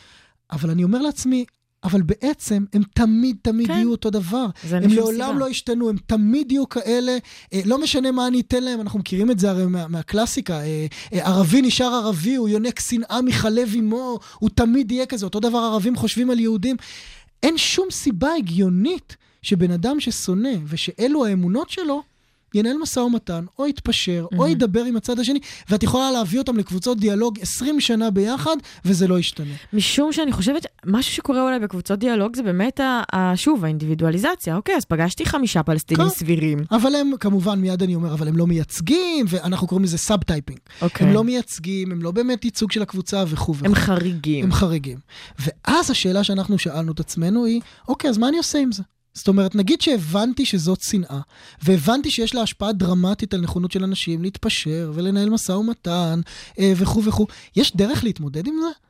אבל 0.51 0.69
אני 0.69 0.83
אומר 0.83 1.01
לעצמי, 1.01 1.45
אבל 1.83 2.01
בעצם 2.01 2.65
הם 2.73 2.81
תמיד 2.93 3.37
תמיד 3.41 3.67
כן. 3.67 3.73
יהיו 3.73 3.91
אותו 3.91 4.09
דבר. 4.09 4.45
הם 4.71 4.91
לעולם 4.91 5.27
סיבה. 5.27 5.39
לא 5.39 5.49
ישתנו, 5.49 5.89
הם 5.89 5.97
תמיד 6.05 6.51
יהיו 6.51 6.69
כאלה, 6.69 7.17
אה, 7.53 7.61
לא 7.65 7.81
משנה 7.81 8.11
מה 8.11 8.27
אני 8.27 8.39
אתן 8.39 8.63
להם, 8.63 8.81
אנחנו 8.81 8.99
מכירים 8.99 9.31
את 9.31 9.39
זה 9.39 9.49
הרי 9.49 9.65
מה, 9.65 9.87
מהקלאסיקה, 9.87 10.59
אה, 10.59 10.85
אה, 11.13 11.27
ערבי 11.27 11.61
נשאר 11.61 11.93
ערבי, 11.93 12.35
הוא 12.35 12.49
יונק 12.49 12.79
שנאה 12.79 13.21
מחלב 13.21 13.69
אמו, 13.79 14.19
הוא 14.39 14.49
תמיד 14.49 14.91
יהיה 14.91 15.05
כזה, 15.05 15.25
אותו 15.25 15.39
דבר 15.39 15.57
ערבים 15.57 15.95
חושבים 15.95 16.29
על 16.29 16.39
יהודים. 16.39 16.75
אין 17.43 17.57
שום 17.57 17.87
סיבה 17.91 18.33
הגיונית 18.37 19.15
שבן 19.41 19.71
אדם 19.71 19.99
ששונא 19.99 20.53
ושאלו 20.67 21.25
האמונות 21.25 21.69
שלו, 21.69 22.03
ינהל 22.53 22.77
משא 22.81 22.99
ומתן, 22.99 23.45
או 23.59 23.67
יתפשר, 23.67 24.25
או 24.37 24.47
ידבר 24.47 24.83
עם 24.83 24.95
הצד 24.95 25.19
השני, 25.19 25.39
ואת 25.69 25.83
יכולה 25.83 26.11
להביא 26.11 26.39
אותם 26.39 26.57
לקבוצות 26.57 26.99
דיאלוג 26.99 27.39
20 27.41 27.79
שנה 27.79 28.09
ביחד, 28.09 28.55
וזה 28.85 29.07
לא 29.07 29.19
ישתנה. 29.19 29.53
משום 29.73 30.13
שאני 30.13 30.31
חושבת, 30.31 30.65
משהו 30.85 31.13
שקורה 31.13 31.43
אולי 31.43 31.59
בקבוצות 31.59 31.99
דיאלוג 31.99 32.35
זה 32.35 32.43
באמת, 32.43 32.79
ה, 32.79 33.03
ה, 33.13 33.35
שוב, 33.35 33.65
האינדיבידואליזציה. 33.65 34.55
אוקיי, 34.55 34.75
אז 34.75 34.85
פגשתי 34.85 35.25
חמישה 35.25 35.63
פלסטינים 35.63 36.07
כן. 36.07 36.09
סבירים. 36.09 36.59
אבל 36.71 36.95
הם, 36.95 37.11
כמובן, 37.19 37.59
מיד 37.59 37.83
אני 37.83 37.95
אומר, 37.95 38.13
אבל 38.13 38.27
הם 38.27 38.37
לא 38.37 38.47
מייצגים, 38.47 39.25
ואנחנו 39.29 39.67
קוראים 39.67 39.83
לזה 39.83 39.97
subtyping. 39.97 40.59
אוקיי. 40.81 41.07
הם 41.07 41.13
לא 41.13 41.23
מייצגים, 41.23 41.91
הם 41.91 42.01
לא 42.01 42.11
באמת 42.11 42.45
ייצוג 42.45 42.71
של 42.71 42.81
הקבוצה 42.81 43.23
וכו' 43.27 43.55
וכו'. 43.55 43.65
הם 43.65 43.75
חריגים. 43.75 44.45
הם 44.45 44.51
חריגים. 44.51 44.97
ואז 45.39 45.91
השאלה 45.91 46.23
שאנחנו 46.23 46.57
שאלנו 46.57 46.91
את 46.91 46.99
עצמנו 46.99 47.45
היא, 47.45 47.61
אוקיי, 47.87 48.09
אז 48.09 48.17
מה 48.17 48.29
אני 48.29 48.37
עושה 48.37 48.59
עם 48.59 48.71
זה? 48.71 48.83
זאת 49.17 49.27
אומרת, 49.27 49.55
נגיד 49.55 49.81
שהבנתי 49.81 50.45
שזאת 50.45 50.81
שנאה, 50.81 51.19
והבנתי 51.61 52.11
שיש 52.11 52.35
לה 52.35 52.41
השפעה 52.41 52.71
דרמטית 52.71 53.33
על 53.33 53.41
נכונות 53.41 53.71
של 53.71 53.83
אנשים 53.83 54.21
להתפשר 54.23 54.91
ולנהל 54.95 55.29
משא 55.29 55.51
ומתן 55.51 56.19
אה, 56.59 56.73
וכו' 56.75 57.03
וכו', 57.03 57.27
יש 57.55 57.75
דרך 57.75 58.03
להתמודד 58.03 58.47
עם 58.47 58.55
זה? 58.61 58.87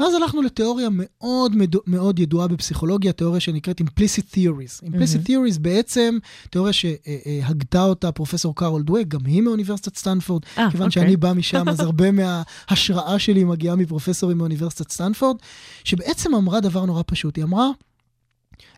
ואז 0.00 0.14
הלכנו 0.14 0.42
לתיאוריה 0.42 0.88
מאוד 0.92 1.56
מאוד 1.86 2.18
ידועה 2.18 2.48
בפסיכולוגיה, 2.48 3.12
תיאוריה 3.12 3.40
שנקראת 3.40 3.80
implicit 3.80 4.34
theories. 4.34 4.86
implicit 4.86 5.26
theories 5.26 5.58
בעצם 5.60 6.18
תיאוריה 6.50 6.72
שהגתה 6.72 7.84
אותה 7.84 8.12
פרופסור 8.12 8.54
קארול 8.54 8.82
דואק, 8.82 9.08
גם 9.08 9.20
היא 9.24 9.42
מאוניברסיטת 9.42 9.96
סטנפורד, 9.96 10.42
אה, 10.58 10.70
כיוון 10.70 10.86
אוקיי. 10.86 11.02
שאני 11.02 11.16
בא 11.16 11.32
משם, 11.32 11.68
אז 11.70 11.80
הרבה 11.80 12.10
מההשראה 12.10 13.18
שלי 13.18 13.44
מגיעה 13.44 13.76
מפרופסורים 13.76 14.38
מאוניברסיטת 14.38 14.90
סטנפורד, 14.90 15.36
שבעצם 15.84 16.34
אמרה 16.34 16.60
דבר 16.60 16.84
נורא 16.84 17.02
פשוט. 17.06 17.36
היא 17.36 17.44
אמרה, 17.44 17.66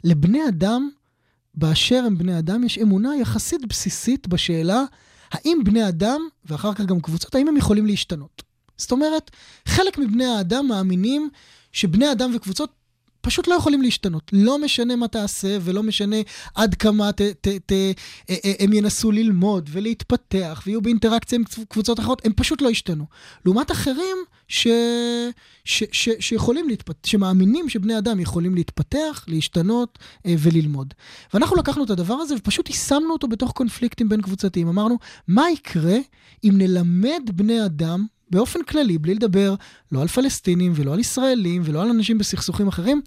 לבני 0.04 0.48
אדם, 0.48 0.90
באשר 1.54 2.04
הם 2.06 2.18
בני 2.18 2.38
אדם, 2.38 2.64
יש 2.64 2.78
אמונה 2.78 3.16
יחסית 3.16 3.66
בסיסית 3.66 4.28
בשאלה 4.28 4.84
האם 5.32 5.58
בני 5.64 5.88
אדם, 5.88 6.20
ואחר 6.44 6.74
כך 6.74 6.80
גם 6.80 7.00
קבוצות, 7.00 7.34
האם 7.34 7.48
הם 7.48 7.56
יכולים 7.56 7.86
להשתנות. 7.86 8.42
זאת 8.76 8.92
אומרת, 8.92 9.30
חלק 9.66 9.98
מבני 9.98 10.26
האדם 10.26 10.66
מאמינים 10.68 11.30
שבני 11.72 12.12
אדם 12.12 12.30
וקבוצות 12.34 12.70
פשוט 13.22 13.48
לא 13.48 13.54
יכולים 13.54 13.82
להשתנות. 13.82 14.30
לא 14.32 14.58
משנה 14.58 14.96
מה 14.96 15.08
תעשה 15.08 15.58
ולא 15.60 15.82
משנה 15.82 16.16
עד 16.54 16.74
כמה 16.74 17.12
ת, 17.12 17.20
ת, 17.20 17.48
ת, 17.66 17.72
אה, 17.72 17.92
אה, 18.30 18.52
הם 18.58 18.72
ינסו 18.72 19.10
ללמוד 19.10 19.70
ולהתפתח 19.72 20.62
ויהיו 20.66 20.82
באינטראקציה 20.82 21.38
עם 21.38 21.44
קבוצות 21.68 22.00
אחרות, 22.00 22.26
הם 22.26 22.32
פשוט 22.36 22.62
לא 22.62 22.68
ישתנו. 22.68 23.04
לעומת 23.44 23.70
אחרים 23.70 24.16
ש, 24.48 24.66
ש, 25.64 25.84
ש, 25.92 26.08
שיכולים 26.20 26.68
להתפתח, 26.68 27.10
שמאמינים 27.10 27.68
שבני 27.68 27.98
אדם 27.98 28.20
יכולים 28.20 28.54
להתפתח, 28.54 29.24
להשתנות 29.28 29.98
אה, 30.26 30.34
וללמוד. 30.38 30.94
ואנחנו 31.34 31.56
לקחנו 31.56 31.84
את 31.84 31.90
הדבר 31.90 32.14
הזה 32.14 32.34
ופשוט 32.38 32.68
יישמנו 32.68 33.12
אותו 33.12 33.28
בתוך 33.28 33.52
קונפליקטים 33.52 34.08
בין 34.08 34.22
קבוצתיים. 34.22 34.68
אמרנו, 34.68 34.98
מה 35.28 35.50
יקרה 35.50 35.98
אם 36.44 36.52
נלמד 36.54 37.22
בני 37.34 37.64
אדם 37.64 38.06
באופן 38.32 38.62
כללי, 38.62 38.98
בלי 38.98 39.14
לדבר 39.14 39.54
לא 39.92 40.02
על 40.02 40.08
פלסטינים 40.08 40.72
ולא 40.74 40.92
על 40.92 40.98
ישראלים 41.00 41.62
ולא 41.64 41.82
על 41.82 41.88
אנשים 41.90 42.18
בסכסוכים 42.18 42.68
אחרים, 42.68 43.00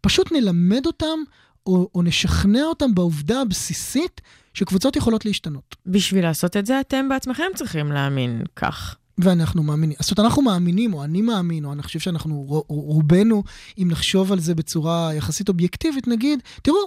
פשוט 0.00 0.32
נלמד 0.32 0.86
אותם 0.86 1.18
או, 1.66 1.90
או 1.94 2.02
נשכנע 2.02 2.62
אותם 2.62 2.94
בעובדה 2.94 3.40
הבסיסית 3.40 4.20
שקבוצות 4.54 4.96
יכולות 4.96 5.24
להשתנות. 5.24 5.76
בשביל 5.86 6.24
לעשות 6.24 6.56
את 6.56 6.66
זה, 6.66 6.80
אתם 6.80 7.08
בעצמכם 7.08 7.44
צריכים 7.54 7.92
להאמין 7.92 8.42
כך. 8.56 8.96
ואנחנו 9.18 9.62
מאמינים. 9.62 9.96
זאת 10.00 10.18
אומרת, 10.18 10.30
אנחנו 10.30 10.42
מאמינים, 10.42 10.94
או 10.94 11.04
אני 11.04 11.22
מאמין, 11.22 11.64
או 11.64 11.72
אני 11.72 11.82
חושב 11.82 11.98
שאנחנו, 11.98 12.34
רו- 12.48 12.64
רובנו, 12.68 13.42
אם 13.78 13.88
נחשוב 13.90 14.32
על 14.32 14.40
זה 14.40 14.54
בצורה 14.54 15.10
יחסית 15.14 15.48
אובייקטיבית, 15.48 16.08
נגיד, 16.08 16.40
תראו, 16.62 16.78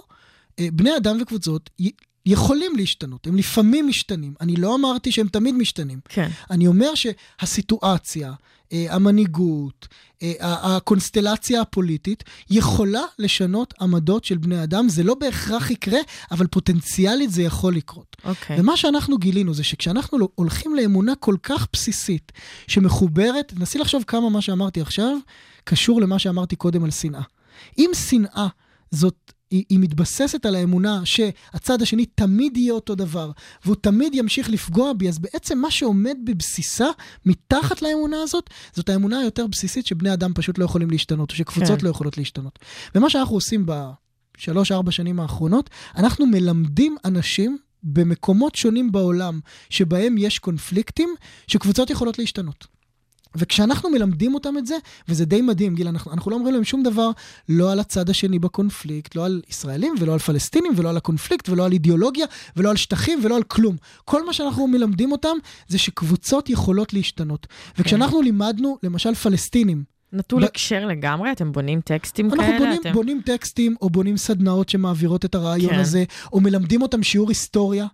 אה, 0.58 0.68
בני 0.72 0.96
אדם 0.96 1.18
וקבוצות 1.22 1.70
יכולים 2.26 2.76
להשתנות, 2.76 3.26
הם 3.26 3.36
לפעמים 3.36 3.88
משתנים. 3.88 4.34
אני 4.40 4.56
לא 4.56 4.74
אמרתי 4.74 5.12
שהם 5.12 5.28
תמיד 5.28 5.54
משתנים. 5.54 6.00
כן. 6.08 6.28
אני 6.50 6.66
אומר 6.66 6.92
שהסיטואציה, 6.94 8.32
אה, 8.72 8.86
המנהיגות, 8.90 9.88
אה, 10.22 10.32
הקונסטלציה 10.40 11.60
הפוליטית, 11.60 12.24
יכולה 12.50 13.02
לשנות 13.18 13.74
עמדות 13.80 14.24
של 14.24 14.38
בני 14.38 14.62
אדם. 14.62 14.88
זה 14.88 15.02
לא 15.02 15.14
בהכרח 15.14 15.70
יקרה, 15.70 15.98
אבל 16.30 16.46
פוטנציאלית 16.46 17.30
זה 17.30 17.42
יכול 17.42 17.76
לקרות. 17.76 18.16
אוקיי. 18.24 18.60
ומה 18.60 18.76
שאנחנו 18.76 19.18
גילינו 19.18 19.54
זה 19.54 19.64
שכשאנחנו 19.64 20.18
לא- 20.18 20.28
הולכים 20.34 20.74
לאמונה 20.74 21.14
כל 21.14 21.36
כך 21.42 21.66
בסיסית, 21.72 22.32
שמחוברת, 22.66 23.48
תנסי 23.48 23.78
לחשוב 23.78 24.04
כמה 24.06 24.30
מה 24.30 24.40
שאמרתי 24.40 24.80
עכשיו 24.80 25.16
קשור 25.64 26.00
למה 26.00 26.18
שאמרתי 26.18 26.56
קודם 26.56 26.84
על 26.84 26.90
שנאה. 26.90 27.22
אם 27.78 27.90
שנאה 28.08 28.46
זאת, 28.90 29.32
היא, 29.52 29.64
היא 29.68 29.78
מתבססת 29.78 30.46
על 30.46 30.54
האמונה 30.54 31.00
שהצד 31.04 31.82
השני 31.82 32.06
תמיד 32.06 32.56
יהיה 32.56 32.72
אותו 32.72 32.94
דבר, 32.94 33.30
והוא 33.64 33.76
תמיד 33.80 34.14
ימשיך 34.14 34.50
לפגוע 34.50 34.92
בי, 34.92 35.08
אז 35.08 35.18
בעצם 35.18 35.58
מה 35.58 35.70
שעומד 35.70 36.16
בבסיסה, 36.24 36.86
מתחת 37.26 37.82
לאמונה 37.82 38.22
הזאת, 38.22 38.50
זאת 38.72 38.88
האמונה 38.88 39.18
היותר 39.18 39.46
בסיסית 39.46 39.86
שבני 39.86 40.12
אדם 40.12 40.32
פשוט 40.34 40.58
לא 40.58 40.64
יכולים 40.64 40.90
להשתנות, 40.90 41.30
או 41.30 41.36
שקבוצות 41.36 41.80
כן. 41.80 41.86
לא 41.86 41.90
יכולות 41.90 42.18
להשתנות. 42.18 42.58
ומה 42.94 43.10
שאנחנו 43.10 43.34
עושים 43.34 43.66
בשלוש-ארבע 43.66 44.90
שנים 44.90 45.20
האחרונות, 45.20 45.70
אנחנו 45.96 46.26
מלמדים 46.26 46.96
אנשים 47.04 47.58
במקומות 47.82 48.54
שונים 48.54 48.92
בעולם 48.92 49.40
שבהם 49.70 50.18
יש 50.18 50.38
קונפליקטים, 50.38 51.14
שקבוצות 51.46 51.90
יכולות 51.90 52.18
להשתנות. 52.18 52.66
וכשאנחנו 53.36 53.90
מלמדים 53.90 54.34
אותם 54.34 54.58
את 54.58 54.66
זה, 54.66 54.76
וזה 55.08 55.24
די 55.24 55.42
מדהים, 55.42 55.74
גיל, 55.74 55.88
אנחנו, 55.88 56.12
אנחנו 56.12 56.30
לא 56.30 56.36
אומרים 56.36 56.54
להם 56.54 56.64
שום 56.64 56.82
דבר 56.82 57.10
לא 57.48 57.72
על 57.72 57.80
הצד 57.80 58.10
השני 58.10 58.38
בקונפליקט, 58.38 59.14
לא 59.14 59.26
על 59.26 59.42
ישראלים 59.50 59.94
ולא 60.00 60.12
על 60.12 60.18
פלסטינים 60.18 60.72
ולא 60.76 60.88
על 60.88 60.96
הקונפליקט 60.96 61.48
ולא 61.48 61.64
על 61.64 61.72
אידיאולוגיה 61.72 62.26
ולא 62.56 62.70
על 62.70 62.76
שטחים 62.76 63.20
ולא 63.22 63.36
על 63.36 63.42
כלום. 63.42 63.76
כל 64.04 64.26
מה 64.26 64.32
שאנחנו 64.32 64.66
מלמדים 64.66 65.12
אותם 65.12 65.36
זה 65.68 65.78
שקבוצות 65.78 66.50
יכולות 66.50 66.92
להשתנות. 66.92 67.46
וכשאנחנו 67.78 68.22
לימדנו, 68.22 68.78
למשל 68.82 69.14
פלסטינים, 69.14 69.84
נטול 70.12 70.42
ב- 70.42 70.44
הקשר 70.44 70.86
לגמרי, 70.86 71.32
אתם 71.32 71.52
בונים 71.52 71.80
טקסטים 71.80 72.26
אנחנו 72.26 72.44
כאלה? 72.44 72.58
בונים, 72.58 72.80
אתם... 72.80 72.92
בונים 72.92 73.20
טקסטים 73.24 73.74
או 73.82 73.90
בונים 73.90 74.16
סדנאות 74.16 74.68
שמעבירות 74.68 75.24
את 75.24 75.34
הרעיון 75.34 75.72
כן. 75.72 75.78
הזה, 75.78 76.04
או 76.32 76.40
מלמדים 76.40 76.82
אותם 76.82 77.02
שיעור 77.02 77.28
היסטוריה. 77.28 77.86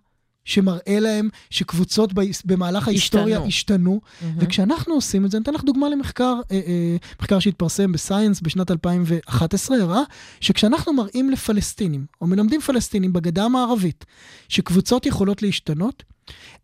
שמראה 0.45 0.99
להם 0.99 1.29
שקבוצות 1.49 2.13
במהלך 2.45 2.87
ההיסטוריה 2.87 3.43
השתנו. 3.43 4.01
מהמם. 4.21 4.37
וכשאנחנו 4.39 4.93
עושים 4.93 5.25
את 5.25 5.31
זה, 5.31 5.37
אני 5.37 5.43
אתן 5.43 5.53
לך 5.53 5.63
דוגמה 5.63 5.89
למחקר, 5.89 6.35
אה, 6.51 6.59
אה, 6.67 6.97
מחקר 7.19 7.39
שהתפרסם 7.39 7.91
בסייאנס 7.91 8.41
בשנת 8.41 8.71
2011, 8.71 9.77
הראה 9.77 10.01
שכשאנחנו 10.41 10.93
מראים 10.93 11.29
לפלסטינים, 11.29 12.05
או 12.21 12.27
מלמדים 12.27 12.61
פלסטינים 12.61 13.13
בגדה 13.13 13.45
המערבית, 13.45 14.05
שקבוצות 14.49 15.05
יכולות 15.05 15.41
להשתנות, 15.41 16.03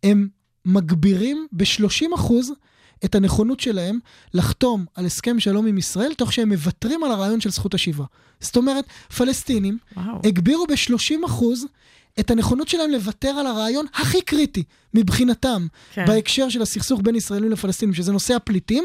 הם 0.03 0.27
מגבירים 0.65 1.47
ב-30% 1.51 2.33
את 3.05 3.15
הנכונות 3.15 3.59
שלהם 3.59 3.99
לחתום 4.33 4.85
על 4.95 5.05
הסכם 5.05 5.39
שלום 5.39 5.67
עם 5.67 5.77
ישראל, 5.77 6.13
תוך 6.13 6.33
שהם 6.33 6.49
מוותרים 6.49 7.03
על 7.03 7.11
הרעיון 7.11 7.41
של 7.41 7.49
זכות 7.49 7.73
השיבה. 7.73 8.05
זאת 8.39 8.57
אומרת, 8.57 8.85
פלסטינים 9.17 9.77
וואו. 9.97 10.21
הגבירו 10.23 10.67
ב-30% 10.67 11.43
את 12.19 12.31
הנכונות 12.31 12.67
שלהם 12.67 12.91
לוותר 12.91 13.29
על 13.29 13.47
הרעיון 13.47 13.85
הכי 13.93 14.21
קריטי 14.21 14.63
מבחינתם, 14.93 15.67
כן. 15.93 16.05
בהקשר 16.07 16.49
של 16.49 16.61
הסכסוך 16.61 17.01
בין 17.03 17.15
ישראלים 17.15 17.51
לפלסטינים, 17.51 17.93
שזה 17.93 18.11
נושא 18.11 18.35
הפליטים, 18.35 18.83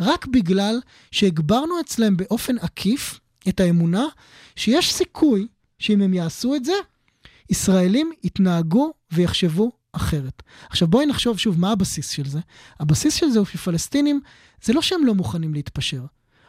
רק 0.00 0.26
בגלל 0.26 0.80
שהגברנו 1.10 1.80
אצלם 1.80 2.16
באופן 2.16 2.58
עקיף 2.58 3.20
את 3.48 3.60
האמונה 3.60 4.04
שיש 4.56 4.92
סיכוי 4.92 5.46
שאם 5.78 6.02
הם 6.02 6.14
יעשו 6.14 6.54
את 6.54 6.64
זה, 6.64 6.72
ישראלים 7.50 8.12
יתנהגו 8.24 8.92
ויחשבו 9.12 9.72
אחרת. 9.92 10.42
עכשיו 10.70 10.88
בואי 10.88 11.06
נחשוב 11.06 11.38
שוב 11.38 11.60
מה 11.60 11.72
הבסיס 11.72 12.10
של 12.10 12.28
זה. 12.28 12.38
הבסיס 12.80 13.14
של 13.14 13.30
זה 13.30 13.38
הוא 13.38 13.46
שפלסטינים, 13.46 14.20
זה 14.62 14.72
לא 14.72 14.82
שהם 14.82 15.06
לא 15.06 15.14
מוכנים 15.14 15.54
להתפשר. 15.54 16.02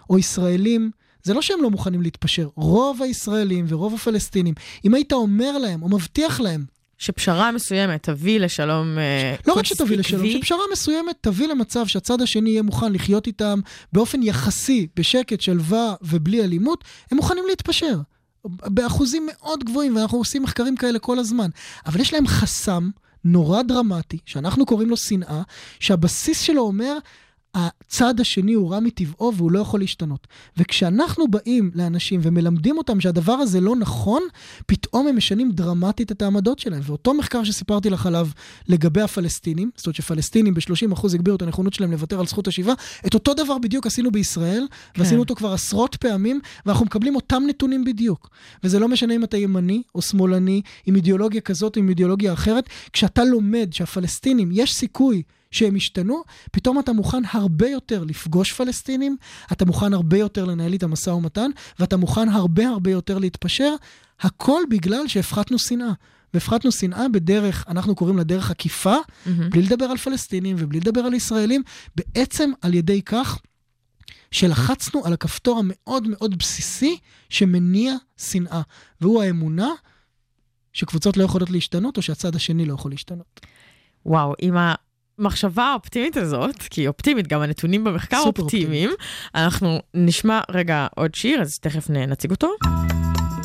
או 0.10 0.20
ישראלים, 0.20 0.92
זה 1.24 1.34
לא 1.34 1.42
שהם 1.42 1.62
לא 1.62 1.70
מוכנים 1.70 2.02
להתפשר. 2.02 2.48
רוב 2.56 3.02
הישראלים 3.02 3.66
ורוב 3.68 3.94
הפלסטינים, 3.94 4.54
אם 4.86 4.94
היית 4.94 5.14
אומר 5.14 5.58
להם 5.58 5.84
או 5.84 5.90
מבטיח 5.90 6.40
להם 6.40 6.66
שפשרה 6.98 7.52
מסוימת 7.52 8.04
תביא 8.04 8.40
לשלום 8.40 8.98
אה, 8.98 9.36
לא 9.48 9.54
רק 9.54 9.66
שתביא 9.66 9.98
לשלום, 9.98 10.22
עקבי. 10.22 10.38
שפשרה 10.38 10.60
מסוימת 10.72 11.16
תביא 11.22 11.48
למצב 11.48 11.88
שהצד 11.88 12.22
השני 12.22 12.50
יהיה 12.50 12.62
מוכן 12.62 12.94
לחיות 12.94 13.28
איתם 13.28 13.60
באופן 13.94 14.24
יחסי, 14.24 14.88
בשקט, 14.96 15.42
שלווה 15.42 15.94
ובלי 16.02 16.44
אלימות, 16.44 16.84
הם 17.12 17.18
מוכנים 17.18 17.44
להתפשר. 17.50 18.00
באחוזים 18.46 19.28
מאוד 19.32 19.64
גבוהים, 19.64 19.96
ואנחנו 19.96 20.18
עושים 20.18 20.44
מחקרים 20.44 20.76
כאלה 20.76 21.00
כל 21.00 21.20
הזמן. 21.20 21.50
אבל 21.86 22.00
יש 22.00 22.14
להם 22.14 22.28
חסם 22.28 22.90
נורא 23.26 23.62
דרמטי, 23.62 24.18
שאנחנו 24.26 24.66
קוראים 24.66 24.90
לו 24.90 24.98
שנאה, 24.98 25.42
שהבסיס 25.80 26.42
שלו 26.42 26.62
אומר, 26.62 26.98
הצד 27.56 28.20
השני 28.20 28.54
הוא 28.54 28.72
רע 28.72 28.80
מטבעו 28.80 29.34
והוא 29.36 29.52
לא 29.52 29.60
יכול 29.60 29.80
להשתנות. 29.80 30.28
וכשאנחנו 30.58 31.28
באים 31.28 31.72
לאנשים 31.76 32.20
ומלמדים 32.24 32.78
אותם 32.78 33.00
שהדבר 33.02 33.34
הזה 33.34 33.62
לא 33.62 33.76
נכון, 33.76 34.24
פתאום 34.66 35.08
הם 35.08 35.18
משנים 35.18 35.52
דרמטית 35.52 36.12
את 36.12 36.22
העמדות 36.22 36.60
שלהם. 36.60 36.82
ואותו 36.84 37.14
מחקר 37.14 37.44
שסיפרתי 37.44 37.90
לך 37.90 38.06
עליו 38.06 38.28
לגבי 38.68 39.02
הפלסטינים, 39.02 39.70
זאת 39.76 39.86
אומרת 39.86 39.96
שפלסטינים 39.96 40.54
ב-30% 40.54 41.16
הגבירו 41.16 41.36
את 41.36 41.42
הנכונות 41.42 41.74
שלהם 41.74 41.92
לוותר 41.92 42.20
על 42.20 42.28
זכות 42.28 42.48
השיבה, 42.48 42.74
את 43.08 43.14
אותו 43.14 43.34
דבר 43.34 43.58
בדיוק 43.58 43.88
עשינו 43.88 44.12
בישראל, 44.12 44.68
כן. 44.94 45.02
ועשינו 45.02 45.20
אותו 45.20 45.36
כבר 45.36 45.54
עשרות 45.54 45.96
פעמים, 45.96 46.40
ואנחנו 46.66 46.86
מקבלים 46.86 47.16
אותם 47.16 47.44
נתונים 47.48 47.84
בדיוק. 47.84 48.30
וזה 48.64 48.80
לא 48.80 48.88
משנה 48.88 49.16
אם 49.16 49.24
אתה 49.24 49.38
ימני 49.38 49.82
או 49.96 50.02
שמאלני, 50.02 50.62
עם 50.86 50.96
אידיאולוגיה 50.96 51.42
כזאת 51.42 51.76
או 51.76 51.82
עם 51.82 51.90
אידיאולוגיה 51.90 52.34
אחרת, 52.34 52.70
כשאתה 52.94 53.24
לומד 53.24 53.70
שהפלסטינים, 53.72 54.50
יש 54.54 54.74
סיכוי 54.74 55.24
שהם 55.52 55.76
ישתנו, 55.76 56.24
פתאום 56.52 56.80
אתה 56.80 56.94
מוכן 56.94 57.22
הרבה 57.32 57.70
יותר 57.70 58.04
לפגוש 58.04 58.52
פלסטינים, 58.52 59.18
אתה 59.52 59.66
מוכן 59.66 59.94
הרבה 59.94 60.18
יותר 60.18 60.46
לנהל 60.46 60.74
איתם 60.74 60.92
משא 60.92 61.10
ומתן, 61.10 61.52
ואתה 61.80 61.98
מוכן 61.98 62.30
הרבה 62.30 62.68
הרבה 62.68 62.92
יותר 62.92 63.18
להתפשר, 63.18 63.76
הכל 64.20 64.62
בגלל 64.70 65.08
שהפחתנו 65.08 65.60
שנאה. 65.60 65.92
והפחתנו 66.34 66.72
שנאה 66.72 67.10
בדרך, 67.10 67.66
אנחנו 67.68 67.96
קוראים 67.96 68.18
לה 68.18 68.24
דרך 68.24 68.52
עקיפה, 68.52 68.96
mm-hmm. 68.96 69.30
בלי 69.52 69.62
לדבר 69.62 69.86
על 69.86 69.98
פלסטינים 69.98 70.56
ובלי 70.60 70.80
לדבר 70.80 71.02
על 71.02 71.14
ישראלים, 71.14 71.64
בעצם 71.96 72.52
על 72.62 72.74
ידי 72.74 73.02
כך 73.02 73.40
שלחצנו 74.32 75.06
על 75.06 75.14
הכפתור 75.14 75.60
המאוד 75.60 76.08
מאוד 76.08 76.38
בסיסי 76.38 76.98
שמניע 77.30 77.96
שנאה, 78.18 78.62
והוא 79.02 79.24
האמונה 79.24 79.70
שקבוצות 80.74 81.18
לא 81.18 81.24
יכולות 81.24 81.50
להשתנות 81.50 81.98
או 81.98 82.02
שהצד 82.02 82.36
השני 82.36 82.66
לא 82.66 82.74
יכול 82.74 82.92
להשתנות. 82.92 83.42
וואו, 84.06 84.34
עם 84.42 84.56
המחשבה 85.22 85.64
האופטימית 85.64 86.18
הזאת, 86.18 86.56
כי 86.70 86.82
היא 86.82 86.88
אופטימית, 86.88 87.28
גם 87.28 87.42
הנתונים 87.42 87.84
במחקר 87.84 88.20
אופטימיים, 88.26 88.90
אנחנו 89.36 89.80
נשמע 89.94 90.40
רגע 90.52 90.88
עוד 90.96 91.16
שיר, 91.16 91.42
אז 91.42 91.60
תכף 91.60 91.90
נציג 91.90 92.32
אותו. 92.32 92.50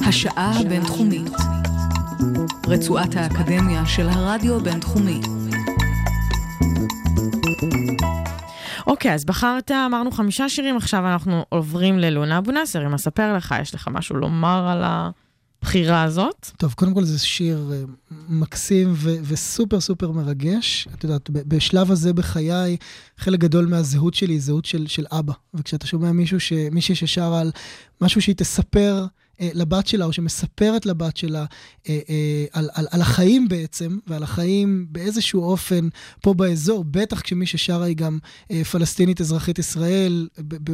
השעה 0.08 0.60
הבינתחומית. 0.60 1.32
רצועת 2.66 3.16
האקדמיה 3.16 3.86
של 3.86 4.08
הרדיו 4.08 4.56
הבינתחומי. 4.56 5.20
אוקיי, 8.86 9.14
אז 9.14 9.24
בחרת, 9.24 9.70
אמרנו 9.70 10.10
חמישה 10.10 10.48
שירים, 10.48 10.76
עכשיו 10.76 11.06
אנחנו 11.06 11.44
עוברים 11.48 11.98
ללונה 11.98 12.38
אבו 12.38 12.52
נאסר, 12.52 12.86
אם 12.86 12.94
אספר 12.94 13.36
לך, 13.36 13.54
יש 13.60 13.74
לך 13.74 13.88
משהו 13.92 14.16
לומר 14.16 14.68
על 14.68 14.82
הבחירה 15.66 16.02
הזאת? 16.02 16.50
טוב, 16.56 16.72
קודם 16.72 16.94
כל 16.94 17.04
זה 17.04 17.18
שיר 17.18 17.72
אה, 17.72 17.82
מקסים 18.28 18.92
ו- 18.94 19.16
וסופר 19.22 19.80
סופר 19.80 20.10
מרגש. 20.10 20.88
את 20.94 21.04
יודעת, 21.04 21.30
בשלב 21.30 21.90
הזה 21.90 22.12
בחיי, 22.12 22.76
חלק 23.18 23.40
גדול 23.40 23.66
מהזהות 23.66 24.14
שלי 24.14 24.34
היא 24.34 24.40
זהות 24.40 24.64
של, 24.64 24.86
של 24.86 25.04
אבא. 25.12 25.32
וכשאתה 25.54 25.86
שומע 25.86 26.12
מישהו 26.12 26.40
ש- 26.40 26.52
מישהי 26.52 26.94
ששרה 26.94 27.40
על 27.40 27.50
משהו 28.00 28.22
שהיא 28.22 28.34
תספר 28.36 29.06
לבת 29.40 29.86
שלה, 29.86 30.04
או 30.04 30.12
שמספרת 30.12 30.86
לבת 30.86 31.16
שלה 31.16 31.44
אה, 31.88 31.98
אה, 32.08 32.44
על, 32.52 32.68
על, 32.74 32.86
על 32.90 33.00
החיים 33.00 33.48
בעצם, 33.48 33.98
ועל 34.06 34.22
החיים 34.22 34.86
באיזשהו 34.90 35.42
אופן 35.42 35.88
פה 36.22 36.34
באזור, 36.34 36.84
בטח 36.90 37.20
כשמי 37.20 37.46
ששרה 37.46 37.84
היא 37.84 37.96
גם 37.96 38.18
אה, 38.50 38.64
פלסטינית 38.64 39.20
אזרחית 39.20 39.58
ישראל, 39.58 40.28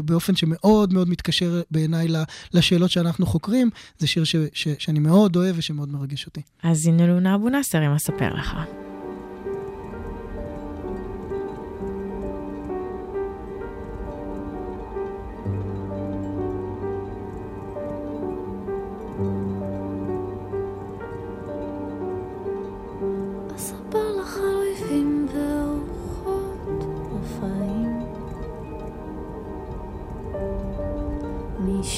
באופן 0.04 0.36
שמאוד 0.36 0.92
מאוד 0.92 1.08
מתקשר 1.08 1.62
בעיניי 1.70 2.08
לשאלות 2.54 2.90
שאנחנו 2.90 3.26
חוקרים, 3.26 3.70
זה 3.98 4.06
שיר 4.06 4.24
ש- 4.24 4.36
ש- 4.52 4.68
שאני 4.78 4.98
מאוד 4.98 5.36
אוהב 5.36 5.54
ושמאוד 5.58 5.88
מרגש 5.92 6.26
אותי. 6.26 6.40
אז 6.62 6.86
הנה 6.86 7.06
לונה 7.06 7.34
אבו 7.34 7.48
נאסר, 7.48 7.86
אם 7.86 7.92
אספר 7.92 8.34
לך. 8.34 8.56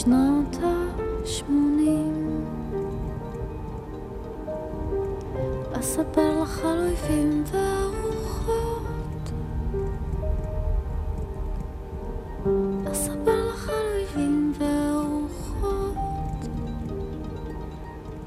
משנות 0.06 0.56
השמונים. 0.62 2.44
אספר 5.72 6.42
לך 6.42 6.64
על 6.64 6.78
אויבים 6.78 7.44
ואורחות 7.52 9.32
אספר 12.92 13.48
לך 13.54 13.68
על 13.68 13.74
אויבים 13.94 14.52
ואורחות 14.58 16.48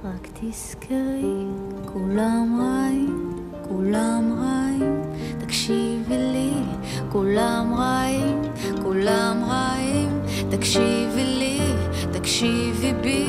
רק 0.04 0.28
תזכרי, 0.34 1.46
כולם 1.94 2.60
רעים, 2.62 3.40
כולם 3.70 4.34
רעים, 4.40 5.02
תקשיבי 5.40 6.18
לי, 6.18 6.54
כולם 7.12 7.74
רעים, 7.78 8.42
כולם 8.84 9.44
רעים, 9.48 10.22
תקשיבי 10.50 11.07
תקשיבי 12.38 12.93
בי, 12.93 13.28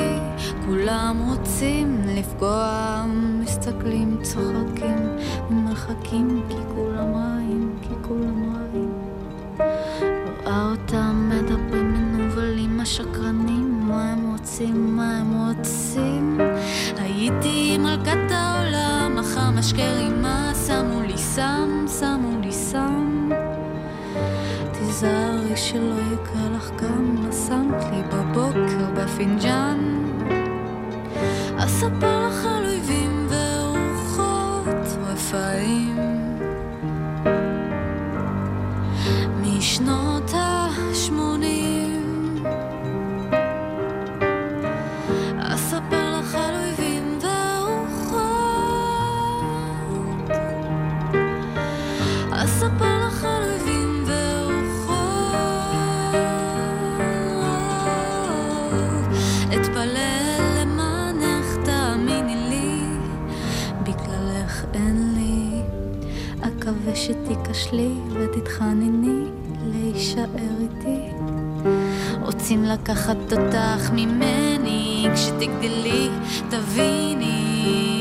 כולם 0.65 1.17
רוצים 1.29 2.01
לפגוע, 2.07 3.05
מסתכלים, 3.39 4.17
צוחקים, 4.21 5.09
ומחכים, 5.49 6.38
I 29.19 29.25
a 31.83 32.18
שתיכשלי 67.09 67.91
ותתחנני 68.09 69.23
להישאר 69.65 70.25
איתי. 70.59 70.99
רוצים 72.21 72.63
לקחת 72.63 73.17
אותך 73.31 73.91
ממני 73.93 75.07
כשתגדלי 75.15 76.09
תביני 76.49 77.98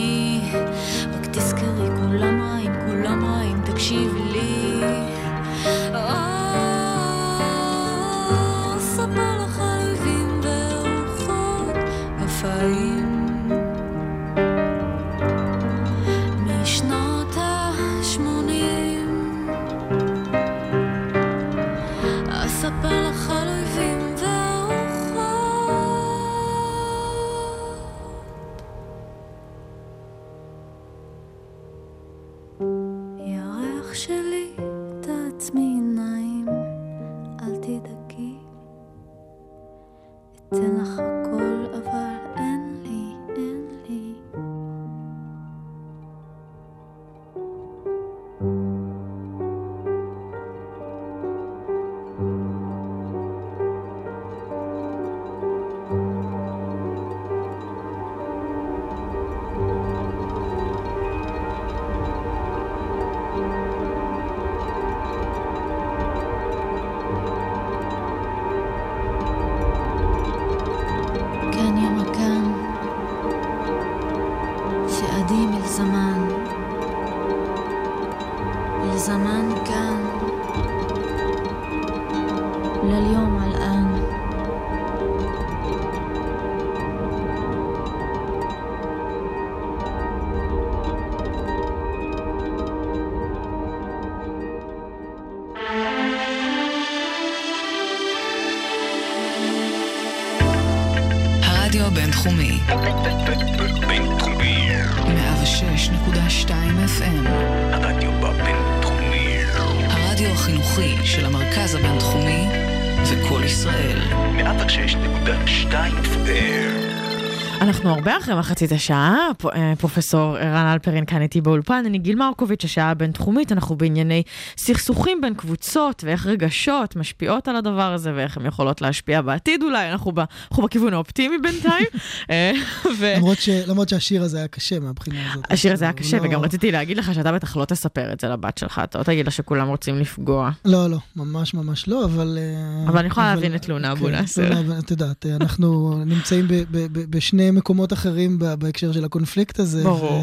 הרבה 117.99 118.17
אחרי 118.19 118.35
מחצית 118.35 118.73
השעה, 118.73 119.17
אה, 119.55 119.73
פרופסור 119.79 120.37
ערן 120.37 120.67
אלפרין 120.73 121.05
כאן 121.05 121.23
איתי 121.23 121.41
באולפן, 121.41 121.83
אני 121.87 121.99
גיל 121.99 122.17
מרקוביץ', 122.17 122.65
השעה 122.65 122.91
הבינתחומית, 122.91 123.53
אנחנו 123.53 123.77
בענייני 123.77 124.23
סכסוכים 124.59 125.21
בין 125.21 125.35
קבוצות 125.35 126.05
ואיך 126.07 126.27
רגשות 126.27 126.97
משפיעות 126.97 127.49
על 127.49 127.57
הדבר 127.57 127.93
הזה 127.93 128.13
ואיך 128.17 128.37
הן 128.37 128.47
יכולות 128.47 128.81
להשפיע 128.81 129.23
בעתיד 129.23 129.63
אולי, 129.63 129.93
אנחנו, 129.93 130.13
ב, 130.13 130.19
אנחנו 130.51 130.63
בכיוון 130.63 130.95
האופטימי 130.95 131.37
בינתיים. 131.43 131.87
אה, 132.31 132.53
ו- 133.01 133.13
למרות, 133.17 133.39
ש, 133.39 133.49
למרות 133.49 133.89
שהשיר 133.89 134.23
הזה 134.23 134.39
היה 134.39 134.49
קשה 134.49 134.81
מהבחינה 134.81 135.33
הזאת. 135.33 135.45
השיר 135.51 135.73
הזה 135.73 135.85
היה 135.85 135.93
קשה, 135.93 136.17
לא- 136.17 136.23
וגם 136.27 136.41
רציתי 136.41 136.73
להגיד 136.73 136.97
לך 136.97 137.15
שאתה 137.15 137.33
בטח 137.33 137.57
לא 137.57 137.65
תספר 137.65 138.13
את 138.13 138.21
זה 138.21 138.29
לבת 138.29 138.59
שלך, 138.59 138.81
אתה 138.85 138.99
לא 138.99 139.05
תגיד 139.05 139.25
לה 139.25 139.31
שכולם 139.31 139.69
רוצים 139.69 139.99
לפגוע. 139.99 140.51
לא, 140.65 140.91
לא, 140.91 140.99
ממש 141.17 141.55
ממש 141.55 141.89
לא, 141.89 142.05
אבל... 142.05 142.39
אה, 142.41 142.89
אבל 142.89 142.99
אני 142.99 143.09
יכולה 143.09 143.35
להבין 143.35 143.55
את 143.55 143.69
לונה 143.69 143.93
אבו 143.93 144.09
נאסר. 144.09 144.43
לונה 144.49 144.61
אבו- 144.61 144.79
את 144.79 144.91
יודעת, 144.91 145.27
אנחנו 145.41 145.69
נמצאים 146.07 146.49
ב- 146.49 146.55
ב- 146.55 146.67
ב- 146.93 147.17
בשני 147.17 147.51
מקומות 147.51 147.88
אחרים 147.93 148.39
בהקשר 148.59 148.93
של 148.93 149.05
הקונפליקט 149.05 149.59
הזה. 149.59 149.85
ברור. 149.85 150.23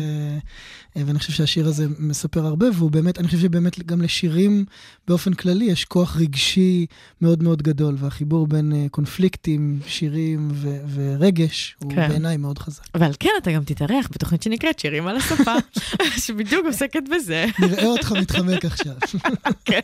אה, 0.97 1.01
ואני 1.05 1.19
חושב 1.19 1.33
שהשיר 1.33 1.67
הזה 1.67 1.85
מספר 1.99 2.45
הרבה, 2.45 2.65
והוא 2.73 2.91
באמת, 2.91 3.19
אני 3.19 3.27
חושב 3.27 3.39
שבאמת 3.39 3.85
גם 3.85 4.01
לשירים 4.01 4.65
באופן 5.07 5.33
כללי 5.33 5.65
יש 5.65 5.85
כוח 5.85 6.17
רגשי 6.17 6.85
מאוד 7.21 7.43
מאוד 7.43 7.61
גדול, 7.61 7.95
והחיבור 7.97 8.47
בין 8.47 8.73
אה, 8.75 8.85
קונפליקטים, 8.91 9.79
שירים 9.87 10.49
ו- 10.51 10.77
ורגש, 10.93 11.75
הוא 11.83 11.91
כן. 11.91 12.09
בעיניי 12.09 12.37
מאוד 12.37 12.59
חזק. 12.59 12.83
ועל 12.95 13.11
כן 13.19 13.29
אתה 13.41 13.51
גם 13.51 13.63
תתארח 13.63 14.07
בתוכנית 14.11 14.43
שנקראת 14.43 14.79
שירים 14.79 15.07
על 15.07 15.15
השפה, 15.15 15.53
שבדיוק 16.25 16.65
עוסקת 16.65 17.03
בזה. 17.15 17.45
נראה 17.59 17.85
אותך 17.85 18.11
מתחמק 18.11 18.65
עכשיו. 18.65 18.93
כן. 19.65 19.79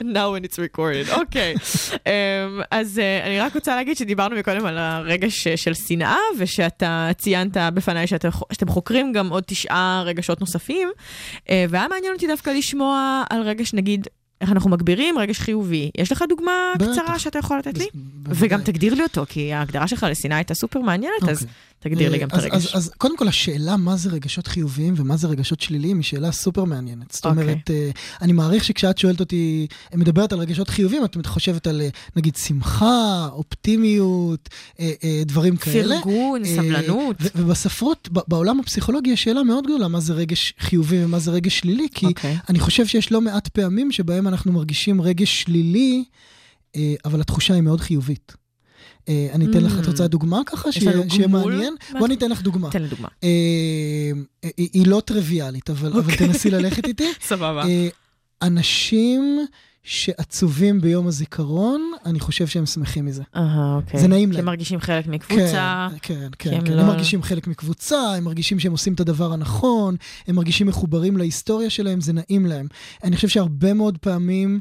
Now 0.00 0.04
when 0.04 0.44
it's 0.44 0.56
recorded, 0.56 1.18
אוקיי. 1.18 1.54
אמ, 2.06 2.10
אז 2.70 2.98
אה, 2.98 3.26
אני 3.26 3.40
רק 3.40 3.54
רוצה 3.54 3.76
להגיד 3.76 3.96
שדיברנו 3.96 4.36
מקודם 4.36 4.66
על 4.66 4.78
הרגש 4.78 5.48
של 5.48 5.74
שנאה, 5.74 6.16
ושאתה 6.38 7.10
ציינת 7.18 7.56
בפניי 7.74 8.06
שאתם 8.06 8.68
חוקרים 8.68 9.12
גם 9.12 9.28
עוד 9.28 9.42
תשעה 9.46 10.02
רגשות 10.06 10.42
נוספים, 10.44 10.88
אה, 11.50 11.64
והיה 11.68 11.88
מעניין 11.88 12.12
אותי 12.14 12.26
דווקא 12.26 12.50
לשמוע 12.50 13.24
על 13.30 13.42
רגש, 13.42 13.74
נגיד, 13.74 14.06
איך 14.40 14.52
אנחנו 14.52 14.70
מגבירים 14.70 15.18
רגש 15.18 15.38
חיובי. 15.38 15.90
יש 15.98 16.12
לך 16.12 16.24
דוגמה 16.28 16.52
בטח. 16.78 16.86
קצרה 16.92 17.18
שאתה 17.18 17.38
יכול 17.38 17.58
לתת 17.58 17.78
לי? 17.78 17.86
בוודאי. 17.94 18.48
וגם 18.48 18.60
תגדיר 18.62 18.94
לי 18.94 19.02
אותו, 19.02 19.24
כי 19.28 19.52
ההגדרה 19.52 19.88
שלך 19.88 20.06
לשנאה 20.10 20.36
הייתה 20.36 20.54
סופר 20.54 20.80
מעניינת, 20.80 21.22
אז 21.22 21.42
אוקיי. 21.42 21.54
תגדיר 21.84 22.10
לי 22.10 22.16
אה, 22.16 22.22
גם 22.22 22.28
את 22.28 22.34
אז- 22.34 22.44
הרגש. 22.44 22.66
אז, 22.74 22.76
אז 22.76 22.90
קודם 22.98 23.16
כל, 23.16 23.28
השאלה 23.28 23.76
מה 23.76 23.96
זה 23.96 24.10
רגשות 24.10 24.46
חיוביים 24.46 24.94
ומה 24.96 25.16
זה 25.16 25.28
רגשות 25.28 25.60
שליליים 25.60 25.96
היא 25.96 26.04
שאלה 26.04 26.32
סופר 26.32 26.64
מעניינת. 26.64 27.10
זאת 27.12 27.26
אוקיי. 27.26 27.42
אומרת, 27.42 27.70
אה, 27.70 27.90
אני 28.22 28.32
מעריך 28.32 28.64
שכשאת 28.64 28.98
שואלת 28.98 29.20
אותי, 29.20 29.66
מדברת 29.94 30.32
על 30.32 30.38
רגשות 30.38 30.68
חיוביים, 30.68 31.04
את 31.04 31.26
חושבת 31.26 31.66
על, 31.66 31.80
אה, 31.80 31.88
נגיד, 32.16 32.36
שמחה, 32.36 33.28
אופטימיות, 33.32 34.48
אה, 34.80 34.92
אה, 35.04 35.22
דברים 35.26 35.56
כאלה. 35.56 35.94
פרגון, 36.02 36.44
אה, 36.44 36.50
סבלנות. 36.56 37.16
ובספרות, 37.34 38.08
בעולם 38.28 38.60
הפסיכולוגי, 38.60 39.10
יש 39.10 39.22
שאלה 39.24 39.42
מאוד 39.42 39.64
גדולה 39.64 39.88
מה 39.88 40.00
זה 40.00 40.12
רגש 40.12 40.54
חיובי 40.58 41.04
ומה 41.04 41.18
זה 41.18 41.30
רגש 41.30 41.58
שלילי, 41.58 41.86
כי 41.94 42.06
אוקיי. 42.06 42.36
אני 42.48 42.60
חושב 42.60 42.86
שיש 42.86 43.12
לא 43.12 43.20
מעט 43.20 43.48
פעמים 43.48 43.92
שבהם 43.92 44.28
אנחנו 44.28 44.52
מרגישים 44.52 45.00
רגש 45.00 45.42
שלילי, 45.42 46.04
אה, 46.76 46.94
אבל 47.04 47.20
התחושה 47.20 47.54
היא 47.54 47.62
מאוד 47.62 47.80
חיובית. 47.80 48.43
אה, 49.08 49.28
אני 49.32 49.46
אתן 49.50 49.64
לך, 49.64 49.78
את 49.78 49.84
Mm. 49.84 49.86
רוצה 49.86 50.06
דוגמה 50.06 50.40
ככה, 50.46 50.72
שיהיה? 50.72 51.26
מעניין? 51.28 51.74
בוא 51.98 52.08
אתן 52.12 52.30
לך 52.30 52.42
דוגמה. 52.42 52.70
תן 52.70 52.82
לי 52.82 52.88
דוגמה. 52.88 53.08
אה, 53.24 53.28
אה, 54.44 54.50
היא 54.56 54.86
לא 54.86 55.02
טריוויאלית, 55.04 55.70
אבל 55.70 55.92
אוקיי. 55.98 56.16
תנסי 56.16 56.50
ללכת 56.50 56.86
איתי. 56.86 57.12
סבבה. 57.22 57.64
אנשים 58.42 59.38
שעצובים 59.82 60.80
ביום 60.80 61.06
הזיכרון, 61.06 61.92
אני 62.06 62.20
חושב 62.20 62.46
שהם 62.46 62.66
שמחים 62.66 63.04
מזה. 63.06 63.22
אהה, 63.36 63.74
אוקיי. 63.76 64.00
זה 64.00 64.08
נעים 64.08 64.28
כי 64.30 64.34
להם. 64.36 64.40
הם 64.40 64.46
מרגישים 64.46 64.80
חלק 64.80 65.06
מקבוצה. 65.06 65.88
כן, 66.02 66.14
כן, 66.14 66.28
כי 66.38 66.48
כן. 66.50 66.54
הם 66.56 66.64
כן. 66.64 66.72
לא- 66.72 66.80
הם 66.80 66.86
מרגישים 66.86 67.22
חלק 67.22 67.46
מקבוצה, 67.46 68.00
הם 68.16 68.24
מרגישים 68.24 68.60
שהם 68.60 68.72
עושים 68.72 68.94
את 68.94 69.00
הדבר 69.00 69.32
הנכון, 69.32 69.96
הם 70.26 70.34
מרגישים 70.36 70.66
מחוברים 70.66 71.16
להיסטוריה 71.16 71.70
שלהם, 71.70 72.00
זה 72.00 72.12
נעים 72.12 72.46
להם. 72.46 72.66
אני 73.04 73.16
חושב 73.16 73.28
שהרבה 73.28 73.74
מאוד 73.74 73.98
פעמים 73.98 74.60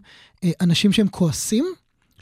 אנשים 0.62 0.92
שהם 0.92 1.08
כועסים, 1.08 1.66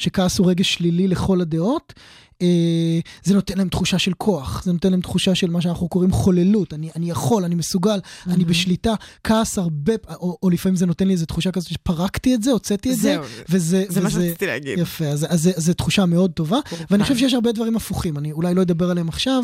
שכעס 0.02 0.38
הוא 0.38 0.50
רגש 0.50 0.74
שלילי 0.74 1.08
לכל 1.08 1.42
הדעות, 1.42 1.94
אה, 2.42 3.00
זה 3.24 3.34
נותן 3.34 3.58
להם 3.58 3.70
תחושה 3.70 4.00
של 4.00 4.14
כוח, 4.14 4.64
זה 4.64 4.74
נותן 4.74 4.92
להם 4.92 5.02
תחושה 5.02 5.36
של 5.36 5.50
מה 5.50 5.62
שאנחנו 5.62 5.90
קוראים 5.90 6.12
חוללות, 6.12 6.74
אני, 6.74 6.90
אני 6.96 7.10
יכול, 7.10 7.46
אני 7.46 7.56
מסוגל, 7.56 8.00
אני 8.28 8.46
בשליטה, 8.46 8.94
כעס 9.24 9.58
הרבה, 9.58 9.94
או, 10.10 10.38
או 10.44 10.50
לפעמים 10.50 10.76
זה 10.76 10.86
נותן 10.86 11.08
לי 11.08 11.14
איזו 11.14 11.26
תחושה 11.26 11.52
כזאת 11.52 11.70
שפרקתי 11.70 12.36
את 12.36 12.44
זה, 12.44 12.52
הוצאתי 12.52 12.92
את 12.92 12.96
זה, 12.96 13.02
זהו, 13.02 13.24
וזה... 13.50 13.86
זה 13.90 14.02
מה 14.02 14.10
שרציתי 14.10 14.46
להגיד. 14.46 14.80
יפה, 14.80 15.06
אז, 15.06 15.50
זו 15.58 15.74
תחושה 15.74 16.06
מאוד 16.06 16.32
טובה. 16.32 16.60
ואני 16.92 17.04
חושב 17.04 17.18
שיש 17.18 17.34
הרבה 17.34 17.52
דברים 17.52 17.76
הפוכים, 17.76 18.18
אני 18.18 18.32
אולי 18.32 18.54
לא 18.54 18.62
אדבר 18.62 18.92
עליהם 18.92 19.10
עכשיו, 19.10 19.44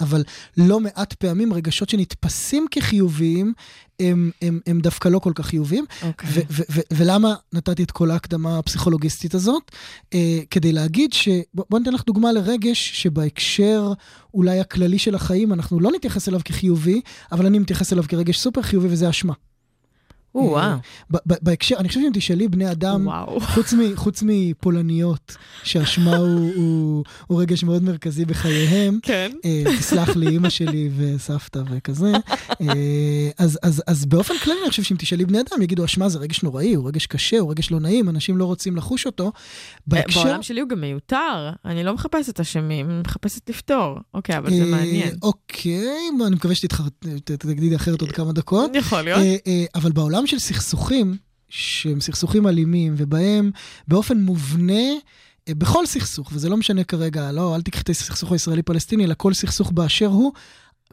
אבל 0.00 0.24
לא 0.56 0.80
מעט 0.80 1.12
פעמים 1.12 1.52
רגשות 1.52 1.88
שנתפסים 1.88 2.66
כחיוביים, 2.70 3.52
הם, 4.00 4.30
הם, 4.42 4.60
הם 4.66 4.80
דווקא 4.80 5.08
לא 5.08 5.18
כל 5.18 5.32
כך 5.34 5.46
חיוביים. 5.46 5.84
אוקיי. 6.02 6.30
ו- 6.32 6.40
ו- 6.50 6.62
ו- 6.70 6.80
ולמה 6.92 7.34
נתתי 7.52 7.82
את 7.82 7.90
כל 7.90 8.10
ההקדמה 8.10 8.58
הפסיכולוגיסטית 8.58 9.34
הזאת? 9.34 9.70
אה, 10.14 10.38
כדי 10.50 10.72
להגיד 10.72 11.12
ש... 11.12 11.28
בוא 11.54 11.78
ניתן 11.78 11.92
לך 11.92 12.04
דוגמה 12.06 12.32
לרגש 12.32 13.02
שבהקשר 13.02 13.92
אולי 14.34 14.60
הכללי 14.60 14.98
של 14.98 15.14
החיים, 15.14 15.52
אנחנו 15.52 15.80
לא 15.80 15.90
נתייחס 15.90 16.28
אליו 16.28 16.40
כחיובי, 16.44 17.00
אבל 17.32 17.46
אני 17.46 17.58
מתייחס 17.58 17.92
אליו 17.92 18.04
כרגש 18.08 18.38
סופר 18.38 18.62
חיובי, 18.62 18.88
וזה 18.90 19.10
אשמה. 19.10 19.32
או, 20.34 20.40
וואו. 20.40 20.76
ב- 21.10 21.16
ב- 21.26 21.38
בהקשר, 21.42 21.76
אני 21.78 21.88
חושב 21.88 22.00
שאם 22.00 22.10
תשאלי 22.14 22.48
בני 22.48 22.70
אדם, 22.70 23.06
וואו. 23.06 23.40
חוץ, 23.40 23.72
מ, 23.72 23.96
חוץ 23.96 24.22
מפולניות, 24.26 25.36
שאשמה 25.64 26.16
הוא, 26.16 26.50
הוא, 26.56 27.04
הוא 27.26 27.40
רגש 27.40 27.64
מאוד 27.64 27.82
מרכזי 27.82 28.24
בחייהם, 28.24 28.98
כן. 29.02 29.32
אה, 29.44 29.62
תסלח 29.78 30.16
לי, 30.16 30.28
אימא 30.28 30.48
שלי 30.48 30.90
וסבתא 30.96 31.62
וכזה. 31.70 32.12
אה, 32.60 33.30
אז, 33.38 33.58
אז, 33.62 33.82
אז 33.86 34.04
באופן 34.06 34.34
כללי, 34.44 34.58
אני 34.62 34.70
חושב 34.70 34.82
שאם 34.82 34.96
תשאלי 34.96 35.24
בני 35.24 35.38
אדם, 35.40 35.62
יגידו, 35.62 35.84
אשמה 35.84 36.08
זה 36.08 36.18
רגש 36.18 36.42
נוראי, 36.42 36.74
הוא 36.74 36.88
רגש 36.88 37.06
קשה, 37.06 37.38
הוא 37.38 37.50
רגש 37.50 37.70
לא 37.70 37.80
נעים, 37.80 38.08
אנשים 38.08 38.36
לא 38.36 38.44
רוצים 38.44 38.76
לחוש 38.76 39.06
אותו. 39.06 39.32
בהקשר... 39.86 40.22
בעולם 40.22 40.42
שלי 40.42 40.60
הוא 40.60 40.68
גם 40.68 40.80
מיותר. 40.80 41.50
אני 41.64 41.84
לא 41.84 41.94
מחפשת 41.94 42.40
אשמים, 42.40 42.90
אני 42.90 43.00
מחפשת 43.00 43.50
לפתור. 43.50 43.98
אוקיי, 44.14 44.38
אבל 44.38 44.50
זה 44.50 44.62
אה, 44.62 44.70
מעניין. 44.70 45.14
אוקיי, 45.22 46.08
אני 46.26 46.34
מקווה 46.36 46.54
שתגידי 46.54 47.76
אחרת 47.76 48.00
עוד 48.00 48.12
כמה 48.12 48.32
דקות. 48.32 48.70
יכול 48.74 49.02
להיות. 49.02 49.18
אה, 49.18 49.36
אה, 49.46 49.64
אבל 49.74 49.92
בעולם 49.92 50.21
של 50.26 50.38
סכסוכים, 50.38 51.16
שהם 51.48 52.00
סכסוכים 52.00 52.46
אלימים, 52.46 52.94
ובהם 52.96 53.50
באופן 53.88 54.18
מובנה, 54.18 54.82
אה, 55.48 55.54
בכל 55.54 55.86
סכסוך, 55.86 56.30
וזה 56.32 56.48
לא 56.48 56.56
משנה 56.56 56.84
כרגע, 56.84 57.32
לא, 57.32 57.54
אל 57.54 57.62
תיקחי 57.62 57.82
את 57.82 57.88
הסכסוך 57.88 58.32
הישראלי-פלסטיני, 58.32 59.04
אלא 59.04 59.14
כל 59.16 59.34
סכסוך 59.34 59.72
באשר 59.72 60.06
הוא, 60.06 60.32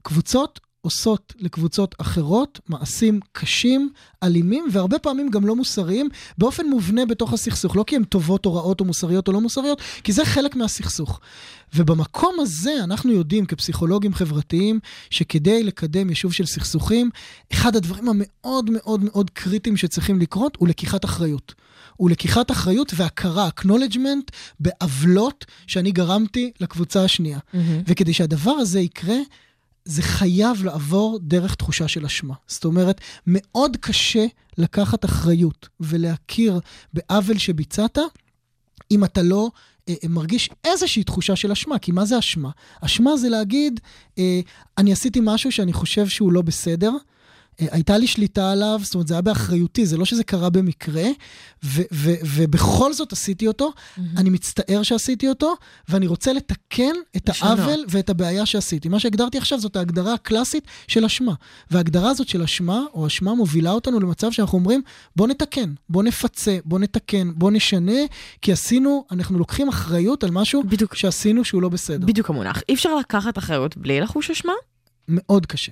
קבוצות 0.01 0.59
עושות 0.81 1.33
לקבוצות 1.39 1.95
אחרות 1.97 2.59
מעשים 2.69 3.19
קשים, 3.31 3.89
אלימים, 4.23 4.65
והרבה 4.71 4.99
פעמים 4.99 5.29
גם 5.29 5.45
לא 5.45 5.55
מוסריים, 5.55 6.09
באופן 6.37 6.65
מובנה 6.65 7.05
בתוך 7.05 7.33
הסכסוך. 7.33 7.75
לא 7.75 7.83
כי 7.87 7.95
הן 7.95 8.03
טובות 8.03 8.45
או 8.45 8.55
רעות 8.55 8.79
או 8.79 8.85
מוסריות 8.85 9.27
או 9.27 9.33
לא 9.33 9.41
מוסריות, 9.41 9.81
כי 10.03 10.11
זה 10.11 10.25
חלק 10.25 10.55
מהסכסוך. 10.55 11.19
ובמקום 11.75 12.35
הזה 12.39 12.73
אנחנו 12.83 13.11
יודעים 13.11 13.45
כפסיכולוגים 13.45 14.13
חברתיים, 14.13 14.79
שכדי 15.09 15.63
לקדם 15.63 16.09
יישוב 16.09 16.33
של 16.33 16.45
סכסוכים, 16.45 17.09
אחד 17.53 17.75
הדברים 17.75 18.09
המאוד 18.09 18.69
מאוד 18.69 19.03
מאוד 19.03 19.29
קריטיים 19.29 19.77
שצריכים 19.77 20.19
לקרות 20.19 20.57
הוא 20.59 20.67
לקיחת 20.67 21.05
אחריות. 21.05 21.53
הוא 21.95 22.09
לקיחת 22.09 22.51
אחריות 22.51 22.93
והכרה, 22.95 23.49
acknowledgement, 23.59 24.31
בעוולות 24.59 25.45
שאני 25.67 25.91
גרמתי 25.91 26.51
לקבוצה 26.59 27.03
השנייה. 27.03 27.39
Mm-hmm. 27.39 27.57
וכדי 27.87 28.13
שהדבר 28.13 28.51
הזה 28.51 28.79
יקרה, 28.79 29.17
זה 29.89 30.01
חייב 30.01 30.63
לעבור 30.63 31.19
דרך 31.21 31.55
תחושה 31.55 31.87
של 31.87 32.05
אשמה. 32.05 32.33
זאת 32.47 32.65
אומרת, 32.65 33.01
מאוד 33.27 33.77
קשה 33.77 34.25
לקחת 34.57 35.05
אחריות 35.05 35.69
ולהכיר 35.79 36.59
בעוול 36.93 37.37
שביצעת, 37.37 37.97
אם 38.91 39.03
אתה 39.03 39.21
לא 39.21 39.49
אה, 39.89 39.93
אה, 40.03 40.09
מרגיש 40.09 40.49
איזושהי 40.63 41.03
תחושה 41.03 41.35
של 41.35 41.51
אשמה. 41.51 41.79
כי 41.79 41.91
מה 41.91 42.05
זה 42.05 42.19
אשמה? 42.19 42.49
אשמה 42.81 43.17
זה 43.17 43.29
להגיד, 43.29 43.79
אה, 44.17 44.39
אני 44.77 44.91
עשיתי 44.91 45.19
משהו 45.23 45.51
שאני 45.51 45.73
חושב 45.73 46.07
שהוא 46.07 46.31
לא 46.31 46.41
בסדר, 46.41 46.91
הייתה 47.59 47.97
לי 47.97 48.07
שליטה 48.07 48.51
עליו, 48.51 48.79
זאת 48.83 48.93
אומרת, 48.93 49.07
זה 49.07 49.13
היה 49.13 49.21
באחריותי, 49.21 49.85
זה 49.85 49.97
לא 49.97 50.05
שזה 50.05 50.23
קרה 50.23 50.49
במקרה, 50.49 51.03
ו- 51.65 51.81
ו- 51.93 52.15
ובכל 52.35 52.93
זאת 52.93 53.13
עשיתי 53.13 53.47
אותו, 53.47 53.69
mm-hmm. 53.69 54.01
אני 54.17 54.29
מצטער 54.29 54.83
שעשיתי 54.83 55.29
אותו, 55.29 55.55
ואני 55.89 56.07
רוצה 56.07 56.33
לתקן 56.33 56.91
את 57.17 57.29
לשנות. 57.29 57.59
העוול 57.59 57.85
ואת 57.89 58.09
הבעיה 58.09 58.45
שעשיתי. 58.45 58.89
מה 58.89 58.99
שהגדרתי 58.99 59.37
עכשיו 59.37 59.59
זאת 59.59 59.75
ההגדרה 59.75 60.13
הקלאסית 60.13 60.63
של 60.87 61.05
אשמה. 61.05 61.33
וההגדרה 61.71 62.09
הזאת 62.09 62.27
של 62.27 62.41
אשמה, 62.41 62.83
או 62.93 63.07
אשמה, 63.07 63.35
מובילה 63.35 63.71
אותנו 63.71 63.99
למצב 63.99 64.31
שאנחנו 64.31 64.57
אומרים, 64.57 64.81
בוא 65.15 65.27
נתקן, 65.27 65.73
בוא 65.89 66.03
נפצה, 66.03 66.57
בוא 66.65 66.79
נתקן, 66.79 67.31
בוא 67.35 67.51
נשנה, 67.51 67.99
כי 68.41 68.51
עשינו, 68.51 69.05
אנחנו 69.11 69.39
לוקחים 69.39 69.69
אחריות 69.69 70.23
על 70.23 70.31
משהו 70.31 70.63
בדיוק. 70.63 70.95
שעשינו 70.95 71.43
שהוא 71.43 71.61
לא 71.61 71.69
בסדר. 71.69 72.07
בדיוק 72.07 72.29
המונח. 72.29 72.61
אי 72.69 72.73
אפשר 72.73 72.95
לקחת 72.95 73.37
אחריות 73.37 73.77
בלי 73.77 74.01
לחוש 74.01 74.31
אשמה? 74.31 74.53
מאוד 75.07 75.45
קשה. 75.45 75.71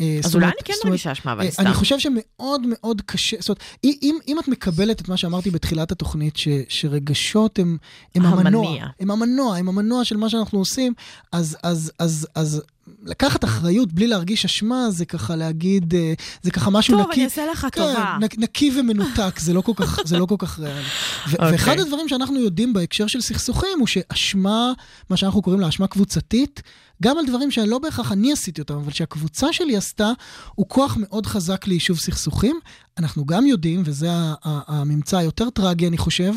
אה, 0.00 0.20
אז 0.24 0.34
אולי 0.34 0.46
אני 0.46 0.54
כן 0.64 0.74
מרגישה 0.84 1.12
אשמה, 1.12 1.32
אבל 1.32 1.44
אה, 1.44 1.50
סתם. 1.50 1.66
אני 1.66 1.74
חושב 1.74 1.98
שמאוד 1.98 2.62
מאוד 2.68 3.02
קשה, 3.06 3.36
זאת 3.40 3.48
אומרת, 3.48 3.62
אם, 3.84 4.18
אם 4.28 4.38
את 4.40 4.48
מקבלת 4.48 5.00
את 5.00 5.08
מה 5.08 5.16
שאמרתי 5.16 5.50
בתחילת 5.50 5.92
התוכנית, 5.92 6.36
ש, 6.36 6.48
שרגשות 6.68 7.58
הם, 7.58 7.76
הם 8.14 8.26
המנוע, 8.26 8.76
הם 9.00 9.10
המנוע, 9.10 9.56
הם 9.56 9.68
המנוע 9.68 10.04
של 10.04 10.16
מה 10.16 10.30
שאנחנו 10.30 10.58
עושים, 10.58 10.94
אז, 11.32 11.56
אז, 11.62 11.92
אז, 11.98 12.26
אז 12.34 12.62
לקחת 13.02 13.44
אחריות 13.44 13.92
בלי 13.92 14.06
להרגיש 14.06 14.44
אשמה, 14.44 14.90
זה 14.90 15.04
ככה 15.04 15.36
להגיד, 15.36 15.94
אה, 15.94 16.12
זה 16.42 16.50
ככה 16.50 16.70
משהו 16.70 16.98
טוב, 16.98 17.00
נקי. 17.00 17.10
טוב, 17.10 17.14
אני 17.14 17.24
אעשה 17.24 17.52
לך 17.52 17.66
כן, 17.72 17.80
טובה. 17.80 18.16
נקי 18.38 18.70
ומנותק, 18.78 19.38
זה 19.38 19.52
לא 19.52 19.60
כל 19.60 19.72
כך, 19.76 19.98
זה 20.04 20.18
לא 20.18 20.26
כל 20.26 20.34
כך 20.38 20.58
ריאלי. 20.58 20.80
ו- 20.80 20.84
okay. 21.30 21.32
אוקיי. 21.32 21.52
ואחד 21.52 21.78
הדברים 21.78 22.08
שאנחנו 22.08 22.40
יודעים 22.40 22.72
בהקשר 22.72 23.06
של 23.06 23.20
סכסוכים, 23.20 23.78
הוא 23.78 23.86
שאשמה, 23.86 24.72
מה 25.10 25.16
שאנחנו 25.16 25.42
קוראים 25.42 25.60
לה 25.60 25.68
אשמה 25.68 25.86
קבוצתית, 25.86 26.62
גם 27.02 27.18
על 27.18 27.26
דברים 27.26 27.50
שלא 27.50 27.78
בהכרח 27.78 28.12
אני 28.12 28.32
עשיתי 28.32 28.60
אותם, 28.60 28.74
אבל 28.74 28.92
שהקבוצה 28.92 29.52
שלי 29.52 29.76
עשתה, 29.76 30.12
הוא 30.54 30.66
כוח 30.68 30.96
מאוד 31.00 31.26
חזק 31.26 31.66
ליישוב 31.66 31.98
סכסוכים. 31.98 32.58
אנחנו 32.98 33.26
גם 33.26 33.46
יודעים, 33.46 33.82
וזה 33.84 34.08
הממצא 34.42 35.18
היותר 35.18 35.50
טרגי, 35.50 35.88
אני 35.88 35.98
חושב, 35.98 36.32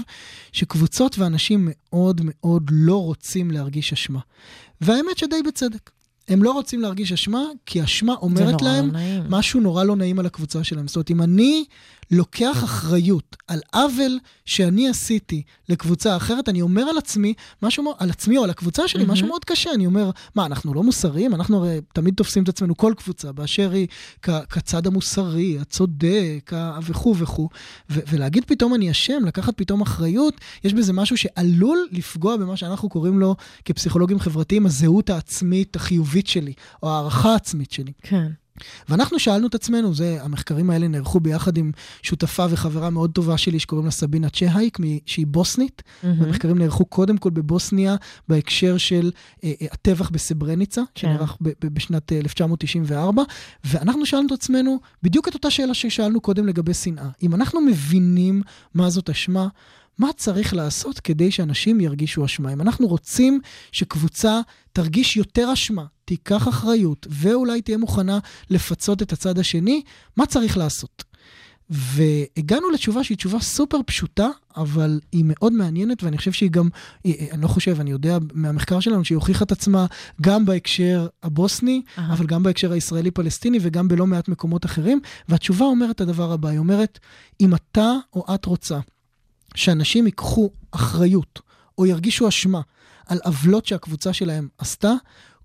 שקבוצות 0.52 1.20
ואנשים 1.20 1.70
מאוד 1.70 2.22
מאוד 2.24 2.70
לא 2.72 3.04
רוצים 3.04 3.52
להרגיש 3.52 3.94
אשמה. 3.94 4.20
והאמת 4.82 5.18
שדי 5.18 5.44
בצדק. 5.48 5.92
הם 6.28 6.44
לא 6.44 6.52
רוצים 6.52 6.82
להרגיש 6.82 7.12
אשמה, 7.12 7.44
כי 7.66 7.84
אשמה 7.84 8.14
אומרת 8.22 8.62
להם 8.62 8.92
לא 8.92 9.00
משהו 9.30 9.60
נורא 9.60 9.84
לא 9.84 9.96
נעים 9.96 10.20
על 10.20 10.26
הקבוצה 10.26 10.64
שלהם. 10.64 10.88
זאת 10.88 10.96
אומרת, 10.96 11.12
אם 11.12 11.22
אני 11.22 11.66
לוקח 12.12 12.64
אחריות 12.64 13.38
על 13.48 13.60
עוול 13.74 14.20
שאני 14.46 14.90
עשיתי 14.90 15.44
לקבוצה 15.70 16.18
אחרת, 16.18 16.50
אני 16.50 16.62
אומר 16.62 16.82
על 16.82 16.98
עצמי, 16.98 17.34
משהו, 17.62 17.94
על 17.98 18.10
עצמי 18.10 18.38
או 18.38 18.44
על 18.44 18.50
הקבוצה 18.50 18.88
שלי, 18.88 19.04
משהו 19.08 19.28
מאוד 19.28 19.46
קשה. 19.46 19.72
אני 19.74 19.86
אומר, 19.86 20.12
מה, 20.36 20.46
אנחנו 20.46 20.74
לא 20.74 20.84
מוסריים? 20.84 21.36
אנחנו 21.36 21.58
הרי 21.58 21.80
תמיד 21.94 22.14
תופסים 22.14 22.44
את 22.44 22.50
עצמנו, 22.50 22.78
כל 22.78 22.94
קבוצה, 22.98 23.32
באשר 23.32 23.72
היא 23.72 23.88
כ- 24.22 24.46
כצד 24.50 24.88
המוסרי, 24.88 25.60
הצודק, 25.60 26.52
וכו' 26.84 27.16
וכו'. 27.18 27.50
ו- 27.90 28.00
ולהגיד 28.10 28.46
פתאום 28.46 28.74
אני 28.74 28.92
אשם, 28.92 29.26
לקחת 29.26 29.54
פתאום 29.58 29.82
אחריות, 29.82 30.34
יש 30.64 30.74
בזה 30.74 30.94
משהו 30.94 31.18
שעלול 31.18 31.88
לפגוע 31.92 32.38
במה 32.38 32.58
שאנחנו 32.58 32.90
קוראים 32.90 33.20
לו 33.20 33.36
כפסיכולוגים 33.66 34.20
חברתיים, 34.20 34.66
הזהות 34.66 35.10
העצמית 35.10 35.76
החיובית 35.76 36.28
שלי, 36.28 36.54
או 36.84 36.90
הערכה 36.90 37.34
העצמית 37.34 37.72
שלי. 37.72 37.92
כן. 38.02 38.32
ואנחנו 38.90 39.20
שאלנו 39.20 39.48
את 39.48 39.56
עצמנו, 39.56 39.94
זה, 39.94 40.18
המחקרים 40.22 40.70
האלה 40.70 40.88
נערכו 40.88 41.20
ביחד 41.20 41.58
עם 41.58 41.72
שותפה 42.02 42.46
וחברה 42.50 42.90
מאוד 42.90 43.12
טובה 43.12 43.38
שלי 43.38 43.60
שקוראים 43.60 43.86
לה 43.86 43.92
סבינה 43.92 44.30
צ'הייק, 44.30 44.78
שהיא 45.06 45.28
בוסנית. 45.28 45.82
Mm-hmm. 45.82 46.08
המחקרים 46.08 46.58
נערכו 46.58 46.86
קודם 46.86 47.18
כל 47.18 47.30
בבוסניה 47.30 47.96
בהקשר 48.28 48.78
של 48.78 49.12
אה, 49.44 49.52
אה, 49.62 49.68
הטבח 49.72 50.10
בסברניצה, 50.10 50.82
כן. 50.96 51.08
שנערך 51.08 51.38
ב- 51.42 51.50
ב- 51.50 51.74
בשנת 51.74 52.12
1994, 52.12 53.24
ואנחנו 53.64 54.06
שאלנו 54.06 54.28
את 54.28 54.32
עצמנו 54.32 54.80
בדיוק 55.04 55.28
את 55.28 55.34
אותה 55.34 55.52
שאלה 55.52 55.74
ששאלנו 55.74 56.22
קודם 56.22 56.48
לגבי 56.48 56.74
שנאה. 56.74 57.10
אם 57.24 57.36
אנחנו 57.36 57.62
מבינים 57.62 58.42
מה 58.74 58.90
זאת 58.90 59.10
אשמה, 59.10 59.48
מה 59.98 60.10
צריך 60.18 60.54
לעשות 60.54 61.00
כדי 61.00 61.32
שאנשים 61.32 61.80
ירגישו 61.80 62.26
אשמה? 62.26 62.54
אם 62.54 62.62
אנחנו 62.62 62.88
רוצים 62.88 63.40
שקבוצה 63.72 64.42
תרגיש 64.74 65.18
יותר 65.18 65.54
אשמה, 65.54 65.86
תיקח 66.06 66.48
אחריות, 66.48 67.08
ואולי 67.10 67.62
תהיה 67.62 67.78
מוכנה 67.78 68.20
לפצות 68.50 69.02
את 69.02 69.14
הצד 69.14 69.40
השני, 69.40 69.82
מה 70.18 70.26
צריך 70.26 70.58
לעשות? 70.58 71.04
והגענו 71.72 72.70
לתשובה 72.70 73.04
שהיא 73.04 73.18
תשובה 73.18 73.40
סופר 73.40 73.78
פשוטה, 73.86 74.28
אבל 74.58 75.00
היא 75.12 75.24
מאוד 75.28 75.54
מעניינת, 75.54 76.04
ואני 76.04 76.18
חושב 76.18 76.32
שהיא 76.32 76.52
גם, 76.52 76.70
אני 77.06 77.42
לא 77.42 77.48
חושב, 77.48 77.80
אני 77.80 77.92
יודע 77.92 78.18
מהמחקר 78.34 78.80
שלנו 78.80 79.06
שהיא 79.06 79.16
הוכיחה 79.16 79.46
את 79.46 79.52
עצמה 79.52 79.86
גם 80.22 80.46
בהקשר 80.46 81.08
הבוסני, 81.24 81.82
uh-huh. 81.86 82.02
אבל 82.02 82.26
גם 82.26 82.44
בהקשר 82.44 82.72
הישראלי-פלסטיני 82.72 83.58
וגם 83.62 83.88
בלא 83.88 84.08
מעט 84.08 84.28
מקומות 84.28 84.66
אחרים, 84.66 85.00
והתשובה 85.30 85.66
אומרת 85.66 85.96
את 85.96 86.02
הדבר 86.02 86.32
הבא, 86.32 86.50
היא 86.50 86.60
אומרת, 86.60 87.00
אם 87.42 87.56
אתה 87.56 87.94
או 88.14 88.36
את 88.36 88.46
רוצה 88.46 88.80
שאנשים 89.56 90.06
ייקחו 90.06 90.50
אחריות 90.72 91.40
או 91.78 91.86
ירגישו 91.86 92.28
אשמה 92.28 92.62
על 93.08 93.20
עוולות 93.24 93.66
שהקבוצה 93.66 94.14
שלהם 94.14 94.48
עשתה, 94.58 94.94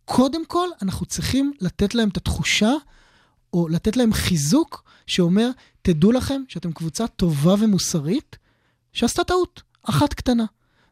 קודם 0.04 0.46
כל 0.46 0.68
אנחנו 0.82 1.06
צריכים 1.06 1.52
לתת 1.60 1.94
להם 1.94 2.08
את 2.08 2.16
התחושה, 2.16 2.72
או 3.52 3.68
לתת 3.68 3.96
להם 3.96 4.12
חיזוק 4.12 4.84
שאומר, 5.06 5.50
תדעו 5.82 6.12
לכם 6.12 6.42
שאתם 6.48 6.72
קבוצה 6.72 7.06
טובה 7.06 7.54
ומוסרית 7.58 8.38
שעשתה 8.92 9.24
טעות, 9.24 9.62
אחת 9.82 10.14
קטנה. 10.14 10.44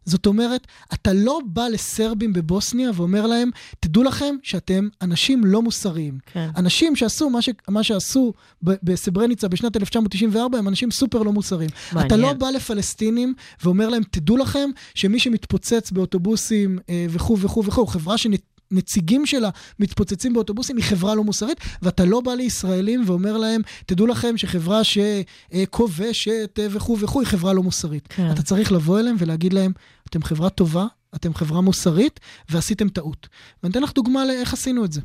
זאת 0.04 0.26
אומרת, 0.26 0.66
אתה 0.94 1.12
לא 1.12 1.40
בא 1.46 1.68
לסרבים 1.68 2.32
בבוסניה 2.32 2.90
ואומר 2.94 3.26
להם, 3.26 3.50
תדעו 3.80 4.02
לכם 4.02 4.36
שאתם 4.42 4.88
אנשים 5.02 5.44
לא 5.44 5.62
מוסריים. 5.62 6.18
כן. 6.32 6.50
אנשים 6.56 6.96
שעשו 6.96 7.30
מה, 7.30 7.42
ש... 7.42 7.48
מה 7.68 7.82
שעשו 7.82 8.32
בסברניצה 8.62 9.48
בשנת 9.48 9.76
1994 9.76 10.58
הם 10.58 10.68
אנשים 10.68 10.90
סופר 10.90 11.22
לא 11.22 11.32
מוסריים. 11.32 11.70
מעניין. 11.92 12.06
אתה 12.06 12.16
לא 12.16 12.32
בא 12.32 12.50
לפלסטינים 12.50 13.34
ואומר 13.64 13.88
להם, 13.88 14.02
תדעו 14.10 14.36
לכם 14.36 14.70
שמי 14.94 15.18
שמתפוצץ 15.18 15.90
באוטובוסים 15.90 16.78
אה, 16.88 17.06
וכו' 17.10 17.38
וכו' 17.38 17.64
וכו', 17.64 17.86
חברה 17.86 18.18
שנת... 18.18 18.53
נציגים 18.74 19.26
שלה 19.26 19.50
מתפוצצים 19.78 20.32
באוטובוסים, 20.32 20.76
היא 20.76 20.84
חברה 20.84 21.14
לא 21.14 21.24
מוסרית, 21.24 21.58
ואתה 21.82 22.04
לא 22.04 22.20
בא 22.20 22.34
לישראלים 22.34 23.02
ואומר 23.06 23.36
להם, 23.36 23.60
תדעו 23.86 24.06
לכם 24.06 24.36
שחברה 24.36 24.80
שכובשת 24.84 26.58
וכו' 26.70 26.98
וכו', 27.00 27.20
היא 27.20 27.28
חברה 27.28 27.52
לא 27.52 27.62
מוסרית. 27.62 28.06
כן. 28.08 28.30
אתה 28.30 28.42
צריך 28.42 28.72
לבוא 28.72 29.00
אליהם 29.00 29.16
ולהגיד 29.18 29.52
להם, 29.52 29.72
אתם 30.08 30.22
חברה 30.22 30.50
טובה, 30.50 30.86
אתם 31.14 31.34
חברה 31.34 31.60
מוסרית, 31.60 32.20
ועשיתם 32.48 32.88
טעות. 32.88 33.28
ואני 33.62 33.70
אתן 33.72 33.82
לך 33.82 33.92
דוגמה 33.92 34.24
לאיך 34.24 34.52
עשינו 34.52 34.84
את 34.84 34.92
זה. 34.92 35.00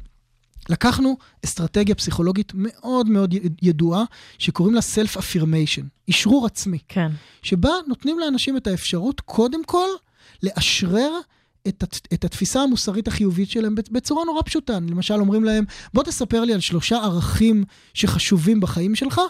לקחנו 0.70 1.18
אסטרטגיה 1.46 1.96
פסיכולוגית 1.96 2.52
מאוד 2.56 3.10
מאוד 3.10 3.36
ידועה, 3.62 4.04
שקוראים 4.38 4.76
לה 4.76 4.82
Self-Affirmation, 4.82 6.10
אשרור 6.10 6.46
עצמי. 6.46 6.78
כן. 6.88 7.12
שבה 7.42 7.70
נותנים 7.88 8.20
לאנשים 8.20 8.58
את 8.58 8.68
האפשרות, 8.68 9.22
קודם 9.22 9.64
כל, 9.64 9.88
לאשרר 10.44 11.12
את, 11.70 11.84
הת, 11.84 12.08
את 12.14 12.26
התפיסה 12.26 12.62
המוסרית 12.62 13.08
החיובית 13.08 13.50
שלהם 13.50 13.76
בצורה 13.92 14.26
נורא 14.26 14.42
פשוטה. 14.46 14.80
למשל, 14.80 15.14
אומרים 15.14 15.44
להם, 15.44 15.66
בוא 15.94 16.04
תספר 16.04 16.44
לי 16.44 16.54
על 16.54 16.60
שלושה 16.60 16.98
ערכים 16.98 17.64
שחשובים 17.94 18.60
בחיים 18.60 18.96
שלך, 18.96 19.22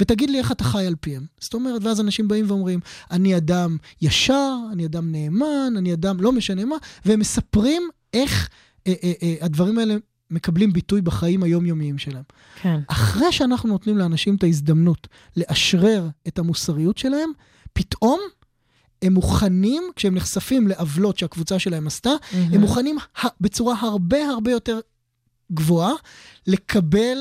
ותגיד 0.00 0.30
לי 0.30 0.38
איך 0.38 0.52
אתה 0.52 0.64
חי 0.64 0.86
על 0.86 0.94
פיהם. 1.00 1.26
זאת 1.40 1.54
אומרת, 1.54 1.84
ואז 1.84 2.00
אנשים 2.00 2.28
באים 2.28 2.44
ואומרים, 2.48 2.80
אני 3.10 3.36
אדם 3.36 3.76
ישר, 4.02 4.56
אני 4.72 4.86
אדם 4.86 5.12
נאמן, 5.12 5.74
אני 5.76 5.94
אדם 5.94 6.20
לא 6.20 6.32
משנה 6.32 6.64
מה, 6.64 6.76
והם 7.04 7.20
מספרים 7.20 7.82
איך 8.14 8.48
אה, 8.86 8.94
אה, 9.04 9.12
אה, 9.22 9.34
הדברים 9.40 9.78
האלה 9.78 9.96
מקבלים 10.30 10.72
ביטוי 10.72 11.00
בחיים 11.00 11.42
היומיומיים 11.42 11.98
שלהם. 11.98 12.22
כן. 12.62 12.80
אחרי 12.88 13.32
שאנחנו 13.32 13.68
נותנים 13.68 13.98
לאנשים 13.98 14.34
את 14.34 14.42
ההזדמנות 14.42 15.08
לאשרר 15.36 16.08
את 16.28 16.38
המוסריות 16.38 16.98
שלהם, 16.98 17.30
פתאום 17.72 18.20
הם 19.02 19.12
מוכנים, 19.12 19.82
כשהם 19.96 20.14
נחשפים 20.14 20.68
לעוולות 20.68 21.18
שהקבוצה 21.18 21.58
שלהם 21.58 21.86
עשתה, 21.86 22.10
mm-hmm. 22.10 22.36
הם 22.54 22.60
מוכנים 22.60 22.96
בצורה 23.40 23.76
הרבה 23.80 24.28
הרבה 24.28 24.50
יותר 24.50 24.80
גבוהה 25.52 25.92
לקבל 26.46 27.18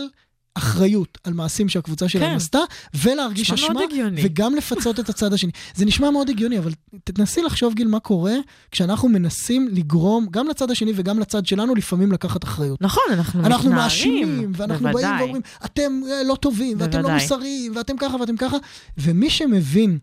אחריות 0.58 1.18
על 1.24 1.34
מעשים 1.34 1.70
שהקבוצה 1.70 2.10
שלהם 2.10 2.30
כן. 2.30 2.36
עשתה, 2.36 2.60
ולהרגיש 2.94 3.52
אשמה. 3.52 3.80
וגם 4.24 4.56
לפצות 4.56 5.00
את 5.00 5.10
הצד 5.10 5.34
השני. 5.34 5.52
זה 5.76 5.86
נשמע 5.86 6.10
מאוד 6.10 6.30
הגיוני, 6.30 6.60
אבל 6.60 6.72
תנסי 7.04 7.42
לחשוב, 7.42 7.74
גיל, 7.74 7.88
מה 7.88 8.00
קורה 8.00 8.34
כשאנחנו 8.72 9.10
מנסים 9.10 9.68
לגרום, 9.72 10.28
גם 10.32 10.48
לצד 10.48 10.72
השני 10.72 10.92
וגם 10.96 11.20
לצד 11.20 11.46
שלנו, 11.46 11.76
לפעמים 11.76 12.12
לקחת 12.12 12.44
אחריות. 12.44 12.82
נכון, 12.82 13.04
אנחנו 13.12 13.40
מתנערים. 13.40 13.56
אנחנו 13.56 13.72
מאשימים, 13.72 14.52
ואנחנו 14.56 14.84
באים 14.84 14.94
בוודאי. 14.94 15.22
ואומרים, 15.24 15.42
אתם 15.66 16.02
אה, 16.12 16.24
לא 16.24 16.36
טובים, 16.36 16.78
ואתם 16.80 16.98
לא 16.98 17.02
בוודאי. 17.02 17.22
מוסריים, 17.22 17.76
ואתם 17.76 17.98
ככה 17.98 18.16
ואתם 18.16 18.38
ככה. 18.38 18.58
ומי 18.98 19.30
שמבין 19.30 19.98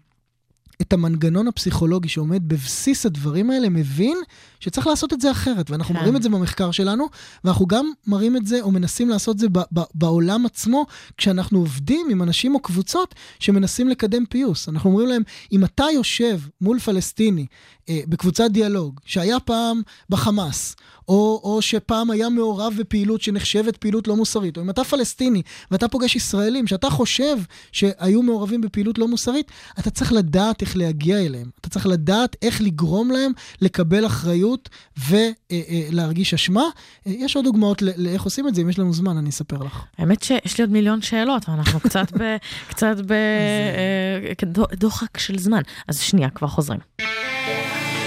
את 0.84 0.92
המנגנון 0.92 1.48
הפסיכולוגי 1.48 2.08
שעומד 2.08 2.48
בבסיס 2.48 3.06
הדברים 3.06 3.50
האלה, 3.50 3.68
מבין 3.68 4.18
שצריך 4.60 4.86
לעשות 4.86 5.12
את 5.12 5.20
זה 5.20 5.30
אחרת. 5.30 5.70
ואנחנו 5.70 5.94
כן. 5.94 6.00
מראים 6.00 6.16
את 6.16 6.22
זה 6.22 6.28
במחקר 6.28 6.70
שלנו, 6.70 7.06
ואנחנו 7.44 7.66
גם 7.66 7.90
מראים 8.06 8.36
את 8.36 8.46
זה, 8.46 8.60
או 8.60 8.70
מנסים 8.70 9.08
לעשות 9.08 9.34
את 9.34 9.40
זה 9.40 9.48
ב- 9.48 9.58
ב- 9.58 9.82
בעולם 9.94 10.46
עצמו, 10.46 10.86
כשאנחנו 11.16 11.58
עובדים 11.58 12.06
עם 12.10 12.22
אנשים 12.22 12.54
או 12.54 12.60
קבוצות 12.60 13.14
שמנסים 13.38 13.88
לקדם 13.88 14.26
פיוס. 14.26 14.68
אנחנו 14.68 14.90
אומרים 14.90 15.08
להם, 15.08 15.22
אם 15.52 15.64
אתה 15.64 15.84
יושב 15.94 16.40
מול 16.60 16.78
פלסטיני 16.78 17.46
אה, 17.88 18.00
בקבוצת 18.06 18.50
דיאלוג, 18.50 19.00
שהיה 19.04 19.40
פעם 19.40 19.82
בחמאס, 20.10 20.76
או, 21.08 21.40
או 21.44 21.62
שפעם 21.62 22.10
היה 22.10 22.28
מעורב 22.28 22.74
בפעילות 22.78 23.22
שנחשבת 23.22 23.76
פעילות 23.76 24.08
לא 24.08 24.16
מוסרית, 24.16 24.56
או 24.56 24.62
אם 24.62 24.70
אתה 24.70 24.84
פלסטיני 24.84 25.42
ואתה 25.70 25.88
פוגש 25.88 26.16
ישראלים 26.16 26.66
שאתה 26.66 26.90
חושב 26.90 27.36
שהיו 27.72 28.22
מעורבים 28.22 28.60
בפעילות 28.60 28.98
לא 28.98 29.08
מוסרית, 29.08 29.50
אתה 29.78 29.90
צריך 29.90 30.12
לדעת 30.12 30.62
איך 30.62 30.76
להגיע 30.76 31.18
אליהם. 31.18 31.50
אתה 31.60 31.68
צריך 31.68 31.86
לדעת 31.86 32.36
איך 32.42 32.62
לגרום 32.62 33.10
להם 33.10 33.32
לקבל 33.60 34.06
אחריות 34.06 34.68
ולהרגיש 35.08 36.34
אשמה. 36.34 36.64
אה, 37.06 37.12
יש 37.12 37.36
עוד 37.36 37.44
דוגמאות 37.44 37.82
לאיך 37.82 38.22
עושים 38.22 38.48
את 38.48 38.54
זה, 38.54 38.62
אם 38.62 38.68
יש 38.68 38.78
לנו 38.78 38.92
זמן, 38.92 39.16
אני 39.16 39.30
אספר 39.30 39.62
לך. 39.62 39.84
האמת 39.98 40.22
שיש 40.22 40.58
לי 40.58 40.64
עוד 40.64 40.72
מיליון 40.72 41.02
שאלות, 41.02 41.48
ואנחנו 41.48 41.80
קצת 41.80 42.12
ב... 42.18 42.36
קצת 42.70 42.96
ב... 43.06 43.12
אה, 43.12 44.32
דוחק 44.72 45.18
של 45.18 45.38
זמן. 45.38 45.62
אז 45.88 46.00
שנייה, 46.00 46.30
כבר 46.30 46.48
חוזרים. 46.48 46.80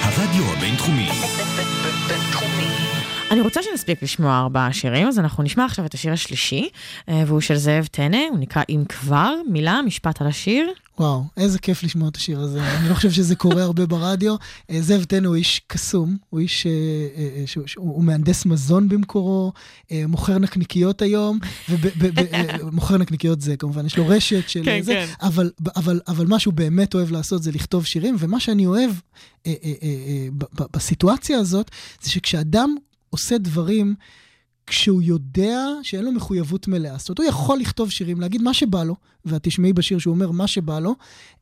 הרדיו 0.02 0.43
הבינתחומי, 0.43 1.06
בינתחומי. 1.06 1.47
אני 3.32 3.41
רוצה 3.41 3.63
שנספיק 3.63 4.03
לשמוע 4.03 4.39
ארבעה 4.39 4.73
שירים, 4.73 5.07
אז 5.07 5.19
אנחנו 5.19 5.43
נשמע 5.43 5.65
עכשיו 5.65 5.86
את 5.86 5.93
השיר 5.93 6.13
השלישי, 6.13 6.69
אה, 7.09 7.23
והוא 7.28 7.41
של 7.41 7.55
זאב 7.55 7.86
טנא, 7.86 8.17
הוא 8.30 8.39
נקרא 8.39 8.63
אם 8.69 8.84
כבר, 8.89 9.34
מילה, 9.49 9.82
משפט 9.86 10.21
על 10.21 10.28
השיר. 10.28 10.71
וואו, 10.99 11.23
איזה 11.38 11.59
כיף 11.59 11.84
לשמוע 11.84 12.09
את 12.09 12.15
השיר 12.15 12.39
הזה. 12.39 12.78
אני 12.78 12.89
לא 12.89 12.93
חושב 12.93 13.11
שזה 13.11 13.36
קורה 13.36 13.63
הרבה 13.63 13.86
ברדיו. 13.86 14.36
אה, 14.69 14.82
זאב 14.82 15.03
טנא 15.03 15.28
הוא 15.28 15.36
איש 15.36 15.61
קסום, 15.67 16.17
הוא 16.30 16.39
איש, 16.39 16.67
אה, 16.67 17.63
הוא 17.78 18.03
מהנדס 18.03 18.45
מזון 18.45 18.89
במקורו, 18.89 19.53
מוכר 19.91 20.38
נקניקיות 20.38 21.01
היום, 21.01 21.39
ומוכר 21.69 22.97
נקניקיות 22.97 23.41
זה 23.41 23.57
כמובן, 23.57 23.86
יש 23.86 23.97
לו 23.97 24.07
רשת 24.07 24.49
של 24.49 24.61
כן, 24.65 24.82
זה, 24.82 24.93
כן. 24.93 25.05
אבל, 25.21 25.51
אבל, 25.75 25.99
אבל 26.07 26.28
מה 26.28 26.39
שהוא 26.39 26.53
באמת 26.53 26.95
אוהב 26.95 27.11
לעשות 27.11 27.43
זה 27.43 27.51
לכתוב 27.51 27.86
שירים, 27.86 28.15
ומה 28.19 28.39
שאני 28.39 28.65
אוהב 28.65 28.91
בסיטואציה 30.73 31.39
הזאת, 31.39 31.71
זה 32.01 32.11
שכשאדם 32.11 32.75
עושה 33.10 33.38
דברים, 33.38 33.95
כשהוא 34.68 35.01
יודע 35.01 35.66
שאין 35.84 36.05
לו 36.05 36.12
מחויבות 36.12 36.68
מלאה. 36.68 36.97
זאת 36.97 37.10
אומרת, 37.10 37.20
הוא 37.20 37.28
יכול 37.28 37.60
לכתוב 37.60 37.91
שירים, 37.91 38.22
להגיד 38.22 38.41
מה 38.41 38.53
שבא 38.53 38.84
לו, 38.84 38.95
ואת 39.26 39.43
תשמעי 39.43 39.74
בשיר 39.74 39.99
שהוא 39.99 40.14
אומר 40.14 40.32
מה 40.32 40.47
שבא 40.47 40.80
לו, 40.80 40.95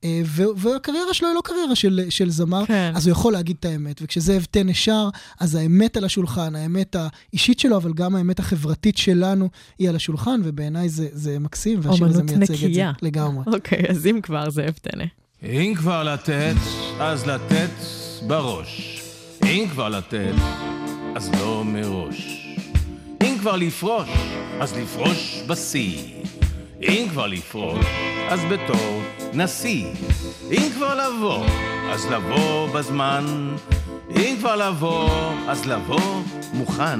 אה, 0.04 0.22
ו- 0.26 0.44
והקריירה 0.58 1.14
שלו 1.14 1.28
היא 1.28 1.36
לא 1.36 1.42
קריירה 1.42 1.76
של, 1.76 2.02
של 2.10 2.30
זמר, 2.30 2.66
כן. 2.66 2.92
אז 2.96 3.08
הוא 3.08 3.12
יכול 3.12 3.34
להגיד 3.34 3.56
את 3.60 3.66
האמת. 3.66 4.00
וכשזאב 4.04 4.46
טנא 4.52 4.74
שר, 4.74 5.10
אז 5.40 5.56
האמת 5.56 5.98
על 5.98 6.06
השולחן, 6.06 6.56
האמת 6.56 6.96
האישית 6.96 7.60
שלו, 7.60 7.78
אבל 7.78 7.94
גם 7.94 8.16
האמת 8.16 8.40
החברתית 8.40 8.98
שלנו 8.98 9.50
היא 9.80 9.90
על 9.90 9.96
השולחן, 9.96 10.42
ובעיניי 10.44 10.90
זה, 10.90 11.08
זה 11.12 11.40
מקסים, 11.40 11.80
והשיר 11.82 12.06
הזה 12.06 12.24
מייצג 12.24 12.42
את 12.42 12.48
זה 12.48 12.54
נקייה. 12.54 12.92
לגמרי. 13.02 13.44
אוקיי, 13.48 13.84
אז 13.90 14.08
אם 14.08 14.20
כבר, 14.24 14.50
זאב 14.50 14.74
טנא. 14.82 15.06
אם 15.44 15.74
כבר 15.78 16.04
לתת, 16.04 16.56
אז 17.00 17.26
לתת 17.26 17.70
בראש. 18.28 19.02
אם 19.44 19.68
כבר 19.72 19.90
לתת, 19.90 20.34
אז 21.16 21.32
לא 21.40 21.64
מראש. 21.66 22.46
אם 23.24 23.36
כבר 23.40 23.56
לפרוש, 23.56 24.10
אז 24.60 24.74
לפרוש 24.78 25.42
בשיא. 25.48 25.98
אם 26.82 27.08
כבר 27.10 27.28
לפרוש, 27.28 27.86
אז 28.30 28.40
בתור 28.52 29.02
נשיא. 29.34 29.86
אם 30.52 30.70
כבר 30.76 30.96
לבוא, 30.96 31.46
אז 31.92 32.06
לבוא 32.06 32.68
בזמן. 32.68 33.56
אם 34.16 34.36
כבר 34.40 34.56
לבוא, 34.56 35.10
אז 35.48 35.66
לבוא 35.66 36.22
מוכן. 36.54 37.00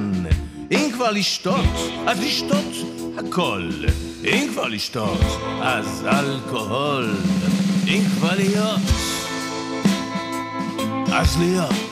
אם 0.70 0.90
כבר 0.92 1.10
לשתות, 1.10 1.66
אז 2.06 2.20
לשתות 2.20 2.74
הכל. 3.18 3.70
אם 4.24 4.48
כבר 4.52 4.68
לשתות, 4.68 5.20
אז 5.62 6.06
אלכוהול. 6.06 7.14
אם 7.86 8.02
כבר 8.18 8.34
להיות, 8.34 8.80
אז 11.12 11.38
להיות. 11.38 11.86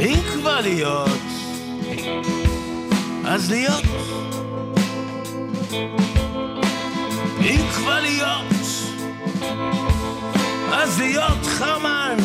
אם 0.00 0.20
כבר 0.32 0.60
להיות, 0.60 1.20
אז 3.24 3.50
להיות. 3.50 3.84
אם 7.40 7.60
כבר 7.76 8.00
להיות, 8.00 8.44
אז 10.72 10.98
להיות 10.98 11.46
חרמן. 11.46 12.16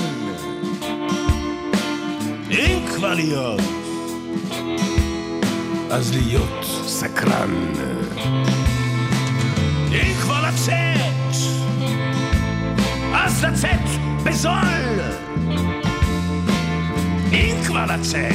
אם 2.51 2.85
כבר 2.95 3.13
להיות, 3.13 3.61
אז 5.91 6.13
להיות 6.13 6.65
סקרן. 6.85 7.73
אם 9.91 10.13
כבר 10.21 10.41
לצאת, 10.47 11.35
אז 13.13 13.43
לצאת 13.43 13.89
בזול. 14.23 15.72
כבר 17.73 17.85
לצאת, 17.85 18.33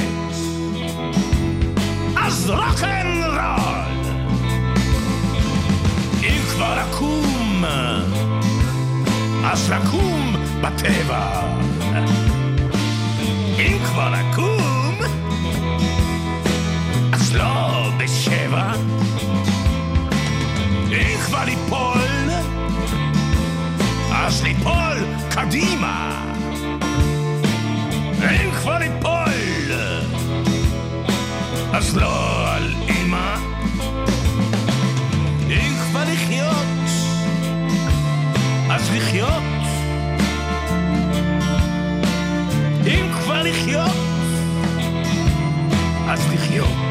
אז 2.16 2.50
רוקנרול. 2.50 3.38
אם 6.22 6.40
כבר 6.50 6.78
לקום, 6.80 7.64
אז 9.44 9.70
לקום 9.70 10.36
בטבע. 10.60 11.40
אם 13.58 13.78
כבר 13.84 14.10
לקום, 14.10 14.94
אז 17.12 17.36
לא 17.36 17.90
בשבע. 17.98 18.72
אם 20.92 21.18
כבר 21.26 21.44
ליפול, 21.44 22.30
אז 24.12 24.42
ליפול 24.42 24.98
קדימה. 25.30 26.24
אם 28.22 28.50
כבר 28.50 28.78
ליפול, 28.78 29.17
אז 31.72 31.96
לא 31.96 32.48
על 32.54 32.74
אימא. 32.88 33.36
אם 35.50 35.72
כבר 35.90 36.04
לחיות, 36.12 36.66
אז 38.70 38.90
לחיות. 38.94 39.42
אם 42.86 43.12
כבר 43.12 43.42
לחיות, 43.42 43.96
אז 46.08 46.32
לחיות. 46.32 46.87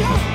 לחיות. 0.00 0.27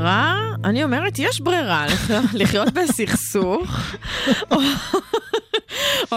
ברא, 0.00 0.34
אני 0.64 0.84
אומרת, 0.84 1.18
יש 1.18 1.40
ברירה, 1.40 1.86
לחיות 2.34 2.72
בסכסוך, 2.72 3.80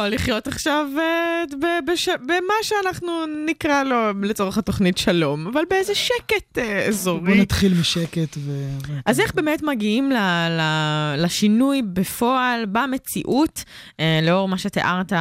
או- 0.05 0.09
לחיות 0.09 0.47
עכשיו 0.47 0.85
אה, 0.97 1.43
ב- 1.61 1.91
בש- 1.91 2.09
במה 2.25 2.53
שאנחנו 2.63 3.11
נקרא 3.45 3.83
לו 3.83 3.95
לצורך 4.21 4.57
התוכנית 4.57 4.97
שלום, 4.97 5.47
אבל 5.47 5.61
באיזה 5.69 5.95
שקט 5.95 6.57
אה, 6.57 6.63
בוא 6.81 6.87
אזורי. 6.87 7.41
נתחיל 7.41 7.73
משקט 7.79 8.37
ו... 8.37 8.67
אז 9.05 9.19
איך 9.19 9.33
באמת 9.35 9.63
מגיעים 9.63 10.11
ל- 10.11 10.15
ל- 10.49 11.15
לשינוי 11.25 11.81
בפועל, 11.81 12.65
במציאות, 12.71 13.63
אה, 13.99 14.19
לאור 14.23 14.47
מה 14.47 14.57
שתיארת 14.57 15.13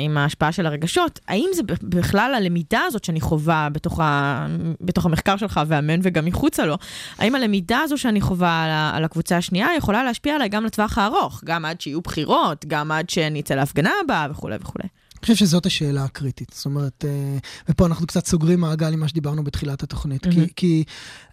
עם 0.00 0.18
ההשפעה 0.18 0.52
של 0.52 0.66
הרגשות? 0.66 1.20
האם 1.28 1.48
זה 1.54 1.62
בכלל 1.82 2.34
הלמידה 2.36 2.80
הזאת 2.86 3.04
שאני 3.04 3.20
חווה 3.20 3.68
בתוך, 3.72 4.00
ה- 4.00 4.46
בתוך 4.80 5.06
המחקר 5.06 5.36
שלך, 5.36 5.60
ואמן 5.66 6.00
וגם 6.02 6.24
מחוצה 6.24 6.66
לו, 6.66 6.76
האם 7.18 7.34
הלמידה 7.34 7.78
הזו 7.80 7.98
שאני 7.98 8.20
חווה 8.20 8.62
על, 8.64 8.70
ה- 8.70 8.90
על 8.96 9.04
הקבוצה 9.04 9.36
השנייה 9.36 9.68
יכולה 9.76 10.04
להשפיע 10.04 10.34
עליי 10.34 10.48
גם 10.48 10.64
לטווח 10.64 10.98
הארוך, 10.98 11.40
גם 11.44 11.64
עד 11.64 11.80
שיהיו 11.80 12.00
בחירות, 12.00 12.64
גם 12.68 12.92
עד 12.92 13.10
שאני 13.10 13.40
אצא 13.40 13.54
להפגנה 13.54 13.90
הבאה 14.04 14.25
וכולי 14.30 14.56
וכולי? 14.60 14.88
אני 15.16 15.20
חושב 15.20 15.34
שזאת 15.34 15.66
השאלה 15.66 16.04
הקריטית. 16.04 16.52
זאת 16.54 16.64
אומרת, 16.64 17.04
אה, 17.08 17.38
ופה 17.68 17.86
אנחנו 17.86 18.06
קצת 18.06 18.26
סוגרים 18.26 18.60
מעגל 18.60 18.92
עם 18.92 19.00
מה 19.00 19.08
שדיברנו 19.08 19.44
בתחילת 19.44 19.82
התוכנית. 19.82 20.26
כי, 20.26 20.46
כי 20.56 20.84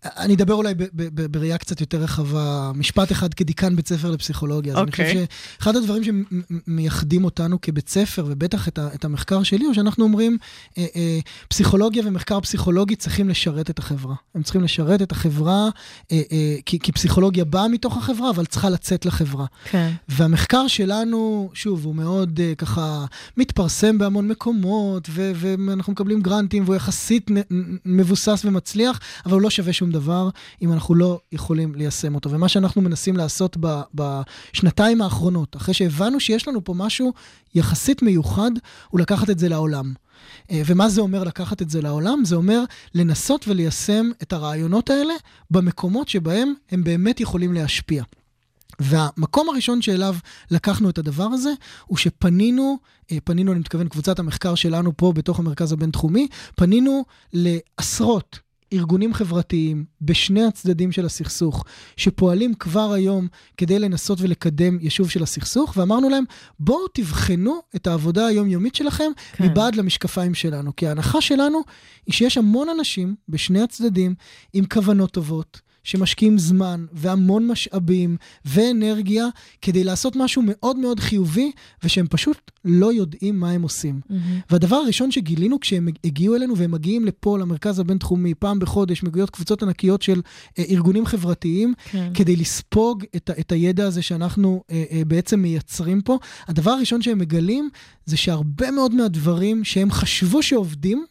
אני 0.05 0.35
אדבר 0.35 0.53
אולי 0.53 0.73
ב- 0.73 0.83
ב- 0.83 0.87
ב- 0.93 1.25
בראייה 1.31 1.57
קצת 1.57 1.81
יותר 1.81 1.97
רחבה, 1.97 2.71
משפט 2.75 3.11
אחד 3.11 3.33
כדיקן 3.33 3.75
בית 3.75 3.87
ספר 3.87 4.11
לפסיכולוגיה. 4.11 4.73
אז 4.73 4.79
אני 4.79 4.87
אוקיי. 4.87 5.05
חושב 5.05 5.25
שאחד 5.59 5.75
הדברים 5.75 6.03
שמייחדים 6.03 7.25
אותנו 7.25 7.61
כבית 7.61 7.89
ספר, 7.89 8.25
ובטח 8.27 8.67
את, 8.67 8.77
ה, 8.77 8.87
את 8.95 9.05
המחקר 9.05 9.43
שלי, 9.43 9.65
הוא 9.65 9.73
שאנחנו 9.73 10.03
אומרים, 10.03 10.37
אה, 10.77 10.85
אה, 10.95 11.19
פסיכולוגיה 11.47 12.03
ומחקר 12.05 12.41
פסיכולוגי 12.41 12.95
צריכים 12.95 13.29
לשרת 13.29 13.69
את 13.69 13.79
החברה. 13.79 14.15
הם 14.35 14.43
צריכים 14.43 14.63
לשרת 14.63 15.01
את 15.01 15.11
החברה, 15.11 15.69
אה, 16.11 16.21
אה, 16.31 16.55
כי, 16.65 16.79
כי 16.79 16.91
פסיכולוגיה 16.91 17.45
באה 17.45 17.67
מתוך 17.67 17.97
החברה, 17.97 18.29
אבל 18.29 18.45
צריכה 18.45 18.69
לצאת 18.69 19.05
לחברה. 19.05 19.45
כן. 19.63 19.91
והמחקר 20.09 20.67
שלנו, 20.67 21.49
שוב, 21.53 21.85
הוא 21.85 21.95
מאוד 21.95 22.39
uh, 22.39 22.55
ככה 22.55 23.05
מתפרסם 23.37 23.72
בהמון 23.97 24.27
מקומות, 24.27 25.07
ו- 25.09 25.31
ואנחנו 25.35 25.93
מקבלים 25.93 26.21
גרנטים, 26.21 26.63
והוא 26.63 26.75
יחסית 26.75 27.31
מבוסס 27.85 28.41
ומצליח, 28.45 28.99
אבל 29.25 29.33
הוא 29.33 29.41
לא 29.41 29.49
שווה 29.49 29.73
שום 29.73 29.91
דבר 29.91 30.29
אם 30.61 30.73
אנחנו 30.73 30.95
לא 30.95 31.19
יכולים 31.31 31.75
ליישם 31.75 32.15
אותו. 32.15 32.31
ומה 32.31 32.49
שאנחנו 32.49 32.81
מנסים 32.81 33.17
לעשות 33.17 33.57
ב- 33.59 33.81
בשנתיים 33.93 35.01
האחרונות, 35.01 35.55
אחרי 35.55 35.73
שהבנו 35.73 36.19
שיש 36.19 36.47
לנו 36.47 36.63
פה 36.63 36.73
משהו 36.73 37.13
יחסית 37.55 38.01
מיוחד, 38.01 38.51
הוא 38.89 38.99
לקחת 38.99 39.29
את 39.29 39.39
זה 39.39 39.49
לעולם. 39.49 39.93
אה, 40.51 40.61
ומה 40.65 40.89
זה 40.89 41.01
אומר 41.01 41.23
לקחת 41.23 41.61
את 41.61 41.69
זה 41.69 41.81
לעולם? 41.81 42.25
זה 42.25 42.35
אומר 42.35 42.63
לנסות 42.95 43.47
וליישם 43.47 44.09
את 44.21 44.33
הרעיונות 44.33 44.89
האלה 44.89 45.13
במקומות 45.51 46.09
שבהם 46.09 46.53
הם 46.71 46.83
באמת 46.83 47.19
יכולים 47.19 47.53
להשפיע. 47.53 48.03
והמקום 48.79 49.49
הראשון 49.49 49.81
שאליו 49.81 50.15
לקחנו 50.51 50.89
את 50.89 50.97
הדבר 50.97 51.23
הזה, 51.23 51.49
הוא 51.85 51.97
שפנינו, 51.97 52.77
אה, 53.11 53.17
פנינו, 53.23 53.51
אני 53.51 53.59
מתכוון, 53.59 53.87
קבוצת 53.87 54.19
המחקר 54.19 54.55
שלנו 54.55 54.97
פה 54.97 55.13
בתוך 55.15 55.39
המרכז 55.39 55.71
הבינתחומי, 55.71 56.27
פנינו 56.55 57.03
לעשרות 57.33 58.39
ארגונים 58.73 59.13
חברתיים 59.13 59.85
בשני 60.01 60.43
הצדדים 60.43 60.91
של 60.91 61.05
הסכסוך, 61.05 61.65
שפועלים 61.97 62.53
כבר 62.53 62.93
היום 62.93 63.27
כדי 63.57 63.79
לנסות 63.79 64.21
ולקדם 64.21 64.77
יישוב 64.81 65.09
של 65.09 65.23
הסכסוך, 65.23 65.73
ואמרנו 65.77 66.09
להם, 66.09 66.23
בואו 66.59 66.87
תבחנו 66.93 67.61
את 67.75 67.87
העבודה 67.87 68.25
היומיומית 68.25 68.75
שלכם 68.75 69.11
כן. 69.15 69.37
כן. 69.37 69.51
מבעד 69.51 69.75
למשקפיים 69.75 70.33
שלנו. 70.33 70.75
כי 70.75 70.87
ההנחה 70.87 71.21
שלנו 71.21 71.61
היא 72.05 72.13
שיש 72.13 72.37
המון 72.37 72.69
אנשים 72.69 73.15
בשני 73.29 73.61
הצדדים 73.61 74.15
עם 74.53 74.65
כוונות 74.65 75.11
טובות. 75.11 75.61
שמשקיעים 75.83 76.37
זמן 76.37 76.85
והמון 76.93 77.47
משאבים 77.47 78.17
ואנרגיה 78.45 79.25
כדי 79.61 79.83
לעשות 79.83 80.15
משהו 80.15 80.41
מאוד 80.45 80.77
מאוד 80.77 80.99
חיובי, 80.99 81.51
ושהם 81.83 82.07
פשוט 82.09 82.51
לא 82.65 82.93
יודעים 82.93 83.39
מה 83.39 83.51
הם 83.51 83.61
עושים. 83.61 84.01
והדבר 84.49 84.75
הראשון 84.75 85.11
שגילינו 85.11 85.59
כשהם 85.59 85.87
הגיעו 86.03 86.35
אלינו, 86.35 86.57
והם 86.57 86.71
מגיעים 86.71 87.05
לפה, 87.05 87.37
למרכז 87.39 87.79
הבינתחומי, 87.79 88.33
פעם 88.33 88.59
בחודש, 88.59 89.03
מגיעות 89.03 89.29
קבוצות 89.29 89.63
ענקיות 89.63 90.01
של 90.01 90.21
אה, 90.59 90.63
ארגונים 90.69 91.05
חברתיים, 91.05 91.73
כן. 91.91 92.11
כדי 92.13 92.35
לספוג 92.35 93.03
את, 93.15 93.29
את 93.39 93.51
הידע 93.51 93.87
הזה 93.87 94.01
שאנחנו 94.01 94.63
אה, 94.71 94.83
אה, 94.91 95.01
בעצם 95.07 95.39
מייצרים 95.39 96.01
פה. 96.01 96.19
הדבר 96.47 96.71
הראשון 96.71 97.01
שהם 97.01 97.19
מגלים, 97.19 97.69
זה 98.05 98.17
שהרבה 98.17 98.71
מאוד 98.71 98.95
מהדברים 98.95 99.63
שהם 99.63 99.91
חשבו 99.91 100.43
שעובדים, 100.43 101.05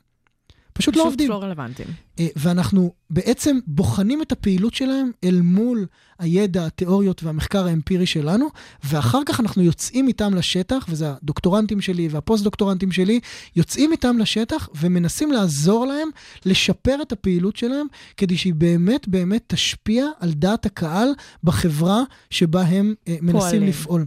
פשוט 0.72 0.96
לא 0.96 1.02
עובדים. 1.06 1.28
פשוט 1.28 1.40
לא 1.40 1.46
רלוונטיים. 1.46 1.88
אה, 2.18 2.26
ואנחנו 2.36 2.92
בעצם 3.10 3.58
בוחנים 3.66 4.22
את 4.22 4.32
הפעילות 4.32 4.74
שלהם 4.74 5.10
אל 5.24 5.40
מול 5.40 5.86
הידע, 6.18 6.66
התיאוריות 6.66 7.22
והמחקר 7.22 7.66
האמפירי 7.66 8.06
שלנו, 8.06 8.48
ואחר 8.84 9.20
כך 9.26 9.40
אנחנו 9.40 9.62
יוצאים 9.62 10.08
איתם 10.08 10.34
לשטח, 10.34 10.86
וזה 10.88 11.10
הדוקטורנטים 11.10 11.80
שלי 11.80 12.08
והפוסט-דוקטורנטים 12.08 12.92
שלי, 12.92 13.20
יוצאים 13.56 13.92
איתם 13.92 14.18
לשטח 14.18 14.68
ומנסים 14.80 15.32
לעזור 15.32 15.86
להם 15.86 16.08
לשפר 16.46 17.02
את 17.02 17.12
הפעילות 17.12 17.56
שלהם, 17.56 17.86
כדי 18.16 18.36
שהיא 18.36 18.54
באמת 18.54 19.08
באמת 19.08 19.44
תשפיע 19.46 20.06
על 20.20 20.32
דעת 20.32 20.66
הקהל 20.66 21.08
בחברה 21.44 22.02
שבה 22.30 22.62
הם 22.62 22.94
אה, 23.08 23.16
מנסים 23.20 23.40
פועלים. 23.40 23.68
לפעול. 23.68 24.04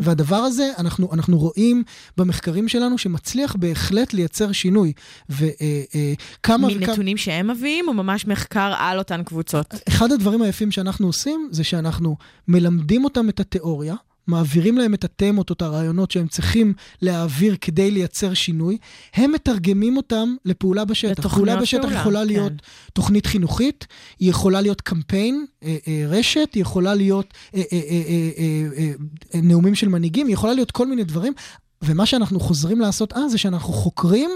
והדבר 0.00 0.36
הזה, 0.36 0.70
אנחנו, 0.78 1.12
אנחנו 1.12 1.38
רואים 1.38 1.82
במחקרים 2.16 2.68
שלנו 2.68 2.98
שמצליח 2.98 3.56
בהחלט 3.56 4.12
לייצר 4.12 4.52
שינוי. 4.52 4.92
וכמה 5.28 5.46
וכמה... 6.40 6.68
מנתונים 6.68 7.16
שהם 7.16 7.50
מביאים, 7.50 7.88
או 7.88 7.94
ממש 7.94 8.26
מחקר 8.26 8.74
על 8.78 8.98
אותן 8.98 9.22
קבוצות? 9.22 9.74
אחד 9.88 10.12
הדברים 10.12 10.42
היפים 10.42 10.70
שאנחנו 10.70 11.06
עושים, 11.06 11.48
זה 11.52 11.64
שאנחנו 11.64 12.16
מלמדים 12.48 13.04
אותם 13.04 13.28
את 13.28 13.40
התיאוריה, 13.40 13.94
מעבירים 14.26 14.78
להם 14.78 14.94
את 14.94 15.04
התמות 15.04 15.50
או 15.50 15.54
את 15.54 15.62
הרעיונות 15.62 16.10
שהם 16.10 16.26
צריכים 16.28 16.74
להעביר 17.02 17.56
כדי 17.60 17.90
לייצר 17.90 18.34
שינוי, 18.34 18.78
הם 19.14 19.32
מתרגמים 19.32 19.96
אותם 19.96 20.34
לפעולה 20.44 20.84
בשטח. 20.84 21.26
פעולה 21.26 21.56
בשטח 21.56 21.82
פעולה, 21.82 22.00
יכולה 22.00 22.20
כן. 22.20 22.26
להיות 22.26 22.52
תוכנית 22.92 23.26
חינוכית, 23.26 23.86
היא 24.18 24.30
יכולה 24.30 24.60
להיות 24.60 24.80
קמפיין, 24.80 25.46
אה, 25.62 25.76
אה, 25.88 26.04
רשת, 26.08 26.48
היא 26.54 26.60
יכולה 26.60 26.94
להיות 26.94 27.34
אה, 27.54 27.62
אה, 27.72 27.80
אה, 27.90 28.02
אה, 28.08 28.30
אה, 28.78 28.92
אה, 29.34 29.40
נאומים 29.42 29.74
של 29.74 29.88
מנהיגים, 29.88 30.26
היא 30.26 30.34
יכולה 30.34 30.54
להיות 30.54 30.70
כל 30.70 30.86
מיני 30.86 31.04
דברים. 31.04 31.32
ומה 31.82 32.06
שאנחנו 32.06 32.40
חוזרים 32.40 32.80
לעשות 32.80 33.12
אז, 33.12 33.30
זה 33.30 33.38
שאנחנו 33.38 33.72
חוקרים 33.72 34.30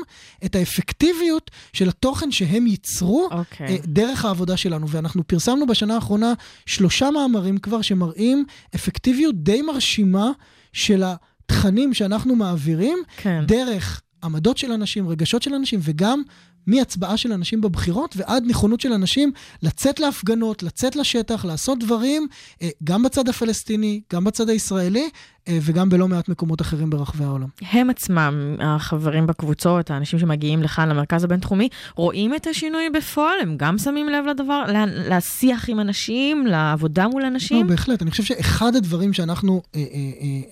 את 0.45 0.55
האפקטיביות 0.55 1.51
של 1.73 1.89
התוכן 1.89 2.31
שהם 2.31 2.67
ייצרו 2.67 3.29
אוקיי. 3.31 3.67
אה, 3.67 3.77
דרך 3.85 4.25
העבודה 4.25 4.57
שלנו. 4.57 4.89
ואנחנו 4.89 5.27
פרסמנו 5.27 5.67
בשנה 5.67 5.95
האחרונה 5.95 6.33
שלושה 6.67 7.11
מאמרים 7.11 7.59
כבר 7.59 7.83
שמראים 7.83 8.45
אפקטיביות 8.75 9.35
די 9.43 9.63
מרשימה 9.63 10.31
של 10.73 11.03
התכנים 11.05 11.95
שאנחנו 11.95 12.37
מעבירים 12.37 12.99
כן. 13.17 13.45
דרך 13.47 14.01
עמדות 14.25 14.59
של 14.59 14.73
אנשים, 14.73 15.09
רגשות 15.09 15.43
של 15.43 15.55
אנשים, 15.55 15.81
וגם 15.83 16.23
מהצבעה 16.67 17.17
של 17.17 17.33
אנשים 17.33 17.61
בבחירות 17.61 18.15
ועד 18.19 18.45
נכונות 18.47 18.81
של 18.81 18.93
אנשים 18.93 19.33
לצאת 19.63 20.01
להפגנות, 20.01 20.63
לצאת 20.63 20.97
לשטח, 20.97 21.45
לעשות 21.45 21.79
דברים, 21.79 22.27
אה, 22.63 22.69
גם 22.85 23.03
בצד 23.03 23.29
הפלסטיני, 23.29 24.01
גם 24.13 24.25
בצד 24.25 24.49
הישראלי, 24.49 25.09
אה, 25.49 25.59
וגם 25.63 25.89
בלא 25.89 26.09
מעט 26.09 26.29
מקומות 26.29 26.61
אחרים 26.61 26.91
ברחבי 26.91 27.25
העולם. 27.25 27.49
הם 27.71 27.91
עצמם, 27.91 28.57
החברים 28.61 29.27
בקבוצות, 29.27 29.91
האנשים 29.91 30.19
שמגיעים 30.19 30.63
לכאן 30.63 30.89
למרכז 30.89 31.25
הבינתחומי, 31.25 31.69
רואים 31.97 32.35
את 32.35 32.47
השינוי 32.47 32.91
בפועל? 32.91 33.41
הם 33.43 33.57
גם 33.57 33.79
שמים 33.79 34.09
לב 34.09 34.25
לדבר, 34.27 34.65
לשיח 34.89 35.69
עם 35.69 35.81
אנשים, 35.81 36.47
לעבודה 36.47 37.09
מול 37.09 37.23
לא, 37.23 37.29
אנשים? 37.29 37.67
בהחלט. 37.67 38.03
אני 38.03 38.11
חושב 38.11 38.23
שאחד 38.23 38.77
הדברים 38.77 39.13
שאנחנו, 39.13 39.63
אה, 39.75 39.81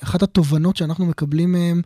אחת 0.03 0.23
התובנות 0.23 0.77
שאנחנו 0.77 1.07
מקבלים 1.07 1.53
מהם, 1.53 1.83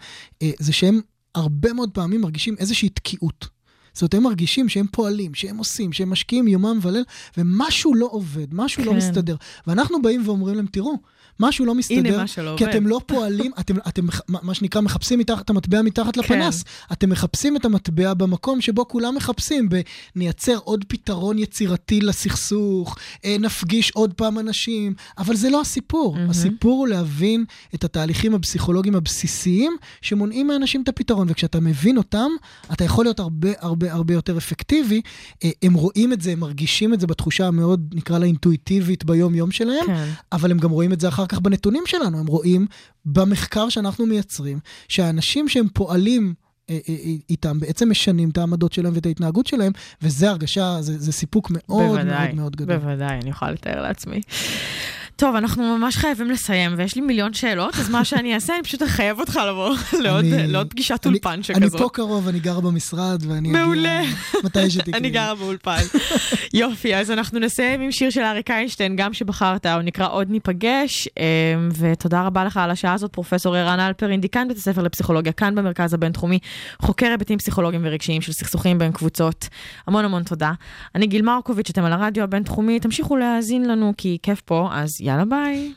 זה 0.58 0.72
שהם 0.72 1.00
הרבה 1.34 1.72
מאוד 1.72 1.90
פעמים 1.90 2.20
מרגישים 2.20 2.54
איזושהי 2.58 2.88
תקיעות. 2.88 3.57
זאת 3.92 4.02
אומרת, 4.02 4.14
הם 4.14 4.22
מרגישים 4.22 4.68
שהם 4.68 4.86
פועלים, 4.92 5.34
שהם 5.34 5.58
עושים, 5.58 5.92
שהם 5.92 6.10
משקיעים 6.10 6.48
יומם 6.48 6.78
וליל, 6.82 7.04
ומשהו 7.38 7.94
לא 7.94 8.08
עובד, 8.10 8.46
משהו 8.52 8.84
לא 8.84 8.90
כן. 8.90 8.96
מסתדר. 8.96 9.36
ואנחנו 9.66 10.02
באים 10.02 10.22
ואומרים 10.24 10.54
להם, 10.56 10.66
תראו, 10.66 10.98
משהו 11.40 11.64
לא 11.64 11.74
מסתדר, 11.74 11.98
הנה 11.98 12.16
מה 12.16 12.26
שלא 12.26 12.54
כי 12.56 12.64
עובד." 12.64 12.76
אתם 12.76 12.86
לא 12.86 13.00
פועלים, 13.06 13.52
אתם, 13.60 13.74
אתם 13.88 14.06
מה 14.28 14.54
שנקרא 14.54 14.80
מחפשים 14.80 15.18
מתחת, 15.18 15.44
את 15.44 15.50
המטבע 15.50 15.82
מתחת 15.82 16.14
כן. 16.14 16.20
לפנס. 16.20 16.64
אתם 16.92 17.10
מחפשים 17.10 17.56
את 17.56 17.64
המטבע 17.64 18.14
במקום 18.14 18.60
שבו 18.60 18.88
כולם 18.88 19.14
מחפשים, 19.14 19.68
ונייצר 20.16 20.56
עוד 20.64 20.84
פתרון 20.88 21.38
יצירתי 21.38 22.00
לסכסוך, 22.00 22.96
אה, 23.24 23.36
נפגיש 23.40 23.90
עוד 23.90 24.14
פעם 24.14 24.38
אנשים, 24.38 24.94
אבל 25.18 25.36
זה 25.36 25.50
לא 25.50 25.60
הסיפור. 25.60 26.14
מהמם. 26.16 26.30
הסיפור 26.30 26.78
הוא 26.78 26.88
להבין 26.88 27.44
את 27.74 27.84
התהליכים 27.84 28.34
הפסיכולוגיים 28.34 28.94
הבסיסיים 28.94 29.76
שמונעים 30.02 30.46
מאנשים 30.46 30.82
את 30.82 30.88
הפתרון, 30.88 31.26
וכשאתה 31.30 31.60
מבין 31.60 31.96
אותם, 31.96 32.30
אתה 32.72 32.84
יכול 32.84 33.04
להיות 33.04 33.20
הרבה 33.20 33.48
הרבה 33.60 33.92
הרבה 33.92 34.14
יותר 34.14 34.38
אפקטיבי. 34.38 35.00
אה, 35.44 35.50
הם 35.62 35.74
רואים 35.74 36.12
את 36.12 36.20
זה, 36.20 36.32
הם 36.32 36.40
מרגישים 36.40 36.94
את 36.94 37.00
זה 37.00 37.06
בתחושה 37.06 37.46
המאוד, 37.46 37.94
נקרא 37.94 38.18
לה 38.18 38.26
אינטואיטיבית 38.26 39.04
ביום-יום 39.04 39.50
שלהם, 39.50 39.86
כן. 39.86 40.08
אבל 40.32 40.50
הם 40.50 40.58
גם 40.58 40.70
רואים 40.70 40.92
את 40.92 41.00
זה 41.00 41.08
אחר 41.08 41.26
כך 41.28 41.40
בנתונים 41.40 41.82
שלנו, 41.86 42.18
הם 42.18 42.26
רואים 42.26 42.66
במחקר 43.04 43.68
שאנחנו 43.68 44.06
מייצרים, 44.06 44.58
שהאנשים 44.88 45.48
שהם 45.48 45.66
פועלים 45.74 46.34
אה, 46.70 46.78
אה, 46.88 46.94
אה, 47.04 47.12
איתם 47.30 47.60
בעצם 47.60 47.90
משנים 47.90 48.30
את 48.30 48.38
העמדות 48.38 48.72
שלהם 48.72 48.92
ואת 48.94 49.06
ההתנהגות 49.06 49.46
שלהם, 49.46 49.72
וזה 50.02 50.30
הרגשה, 50.30 50.76
זה, 50.80 50.98
זה 50.98 51.12
סיפוק 51.12 51.50
מאוד 51.50 51.86
בוודאי, 51.86 52.26
מאוד 52.26 52.34
מאוד 52.34 52.56
גדול. 52.56 52.76
בוודאי, 52.76 53.18
אני 53.22 53.30
יכולה 53.30 53.50
לתאר 53.50 53.82
לעצמי. 53.82 54.20
טוב, 55.18 55.36
אנחנו 55.36 55.78
ממש 55.78 55.96
חייבים 55.96 56.30
לסיים, 56.30 56.74
ויש 56.76 56.94
לי 56.94 57.00
מיליון 57.00 57.32
שאלות, 57.34 57.74
אז 57.74 57.90
מה 57.90 58.04
שאני 58.04 58.34
אעשה, 58.34 58.54
אני 58.54 58.62
פשוט 58.62 58.82
אחייב 58.82 59.20
אותך 59.20 59.40
לבוא 59.48 59.74
לעוד, 60.04 60.24
אני- 60.24 60.46
לעוד 60.46 60.70
פגישת 60.70 61.06
אני- 61.06 61.14
אולפן 61.14 61.30
אני 61.32 61.42
שכזאת. 61.42 61.80
פה 61.80 61.88
קרוב, 61.92 62.28
אני 62.28 62.40
גר 62.40 62.60
במשרד, 62.60 63.22
ואני 63.28 63.48
מעולה. 63.48 64.00
מתי 64.44 64.70
שתקראי. 64.70 64.94
אני 64.98 65.10
גרה 65.10 65.34
באולפן. 65.34 65.80
יופי, 66.54 66.96
אז 66.96 67.10
אנחנו 67.10 67.38
נסיים 67.38 67.80
עם 67.80 67.92
שיר 67.92 68.10
של 68.10 68.20
אריק 68.22 68.50
איינשטיין, 68.50 68.96
גם 68.96 69.12
שבחרת, 69.12 69.66
הוא 69.66 69.82
נקרא 69.82 70.08
עוד 70.10 70.30
ניפגש, 70.30 71.08
אמ, 71.18 71.22
ותודה 71.78 72.22
רבה 72.22 72.44
לך 72.44 72.56
על 72.56 72.70
השעה 72.70 72.92
הזאת, 72.94 73.12
פרופסור 73.12 73.56
ערן 73.56 73.80
אלפרין, 73.80 74.20
דיקן 74.20 74.48
בית 74.48 74.56
הספר 74.56 74.82
לפסיכולוגיה, 74.82 75.32
כאן 75.32 75.54
במרכז 75.54 75.94
הבינתחומי, 75.94 76.38
חוקר 76.82 77.06
היבטים 77.06 77.38
פסיכולוגיים 77.38 77.82
ורגשיים 77.84 78.22
של 78.22 78.32
סכסוכים 78.32 78.78
בין 78.78 78.92
קבוצות. 78.92 79.48
המון 79.86 80.04
המון 80.04 80.22
תודה. 80.22 80.52
אני 80.94 81.06
גיל 81.06 81.22
מרקוביץ', 81.22 81.70
אתם 81.70 81.84
על 81.84 81.92
הרדיו 81.92 82.24
הבינתחומי, 82.24 82.80
תמשיכו 82.80 83.16
להאזין 83.16 83.68
לנו 83.68 83.92
כי 83.96 84.18
כיף 84.22 84.40
פה, 84.40 84.68
אז 84.72 85.00
יאללה 85.08 85.24
ביי. 85.24 85.72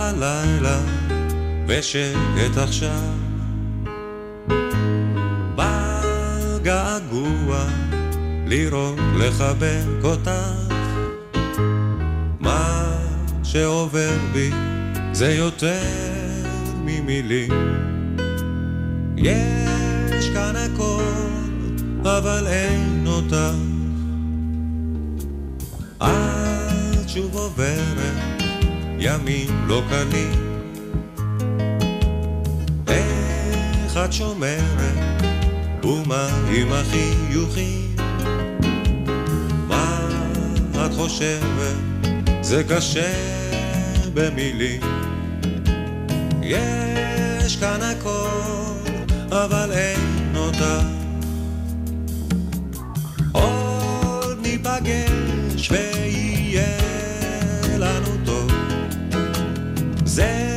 הלילה 0.00 0.78
ושקט 1.66 2.56
עכשיו 2.56 3.12
בא 5.54 6.02
געגוע 6.62 7.64
לראות 8.46 8.98
לחבק 9.18 10.04
אותך 10.04 10.71
שעובר 13.52 14.18
בי 14.32 14.50
זה 15.12 15.32
יותר 15.32 15.82
ממילים. 16.84 17.50
יש 19.16 20.28
כאן 20.34 20.54
הכל 20.56 21.02
אבל 22.02 22.46
אין 22.46 23.04
אותך. 23.06 23.54
את 25.98 27.08
שוב 27.08 27.36
עוברת 27.36 28.42
ימים 28.98 29.48
לא 29.66 29.82
קלים. 29.88 30.32
איך 32.88 33.96
את 33.96 34.12
שומרת? 34.12 35.22
ומה 35.84 36.28
עם 36.56 36.72
החיוכים? 36.72 37.96
מה 39.68 40.08
את 40.86 40.94
חושבת? 40.94 41.76
זה 42.42 42.64
קשה 42.68 43.41
במילים. 44.14 44.80
יש 46.42 47.56
כאן 47.56 47.82
הכל 47.82 48.72
אבל 49.30 49.70
אין 49.72 50.36
אותך 50.36 50.64
עוד 53.32 54.38
ניפגש 54.42 55.70
ויהיה 55.70 56.78
לנו 57.78 58.16
טוב. 58.24 58.52
זה 60.04 60.51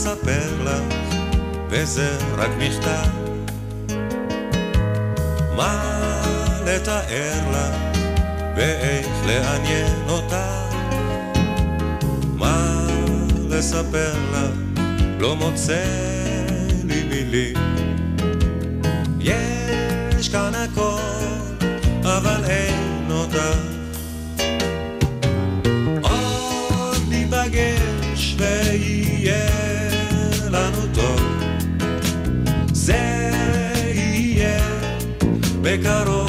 לספר 0.00 0.62
לך 0.64 0.94
וזה 1.70 2.18
רק 2.36 2.50
מכתב. 2.58 3.08
מה 5.56 5.82
לתאר 6.66 7.50
לך 7.50 8.04
ואיך 8.56 9.06
לעניין 9.26 10.08
אותך. 10.08 10.36
מה 12.36 12.86
לספר 13.48 14.12
לך 14.32 14.86
לא 15.18 15.36
מוצא 15.36 15.84
לי 16.84 17.02
מילים. 17.04 17.56
יש 19.20 20.28
כאן 20.28 20.52
הכל 20.54 21.00
אבל 22.04 22.44
אין 22.44 23.10
אותך 23.10 23.79
טוב 35.82 35.88
זה 35.88 35.88
יהיה 35.88 36.04
בקרוב 36.04 36.19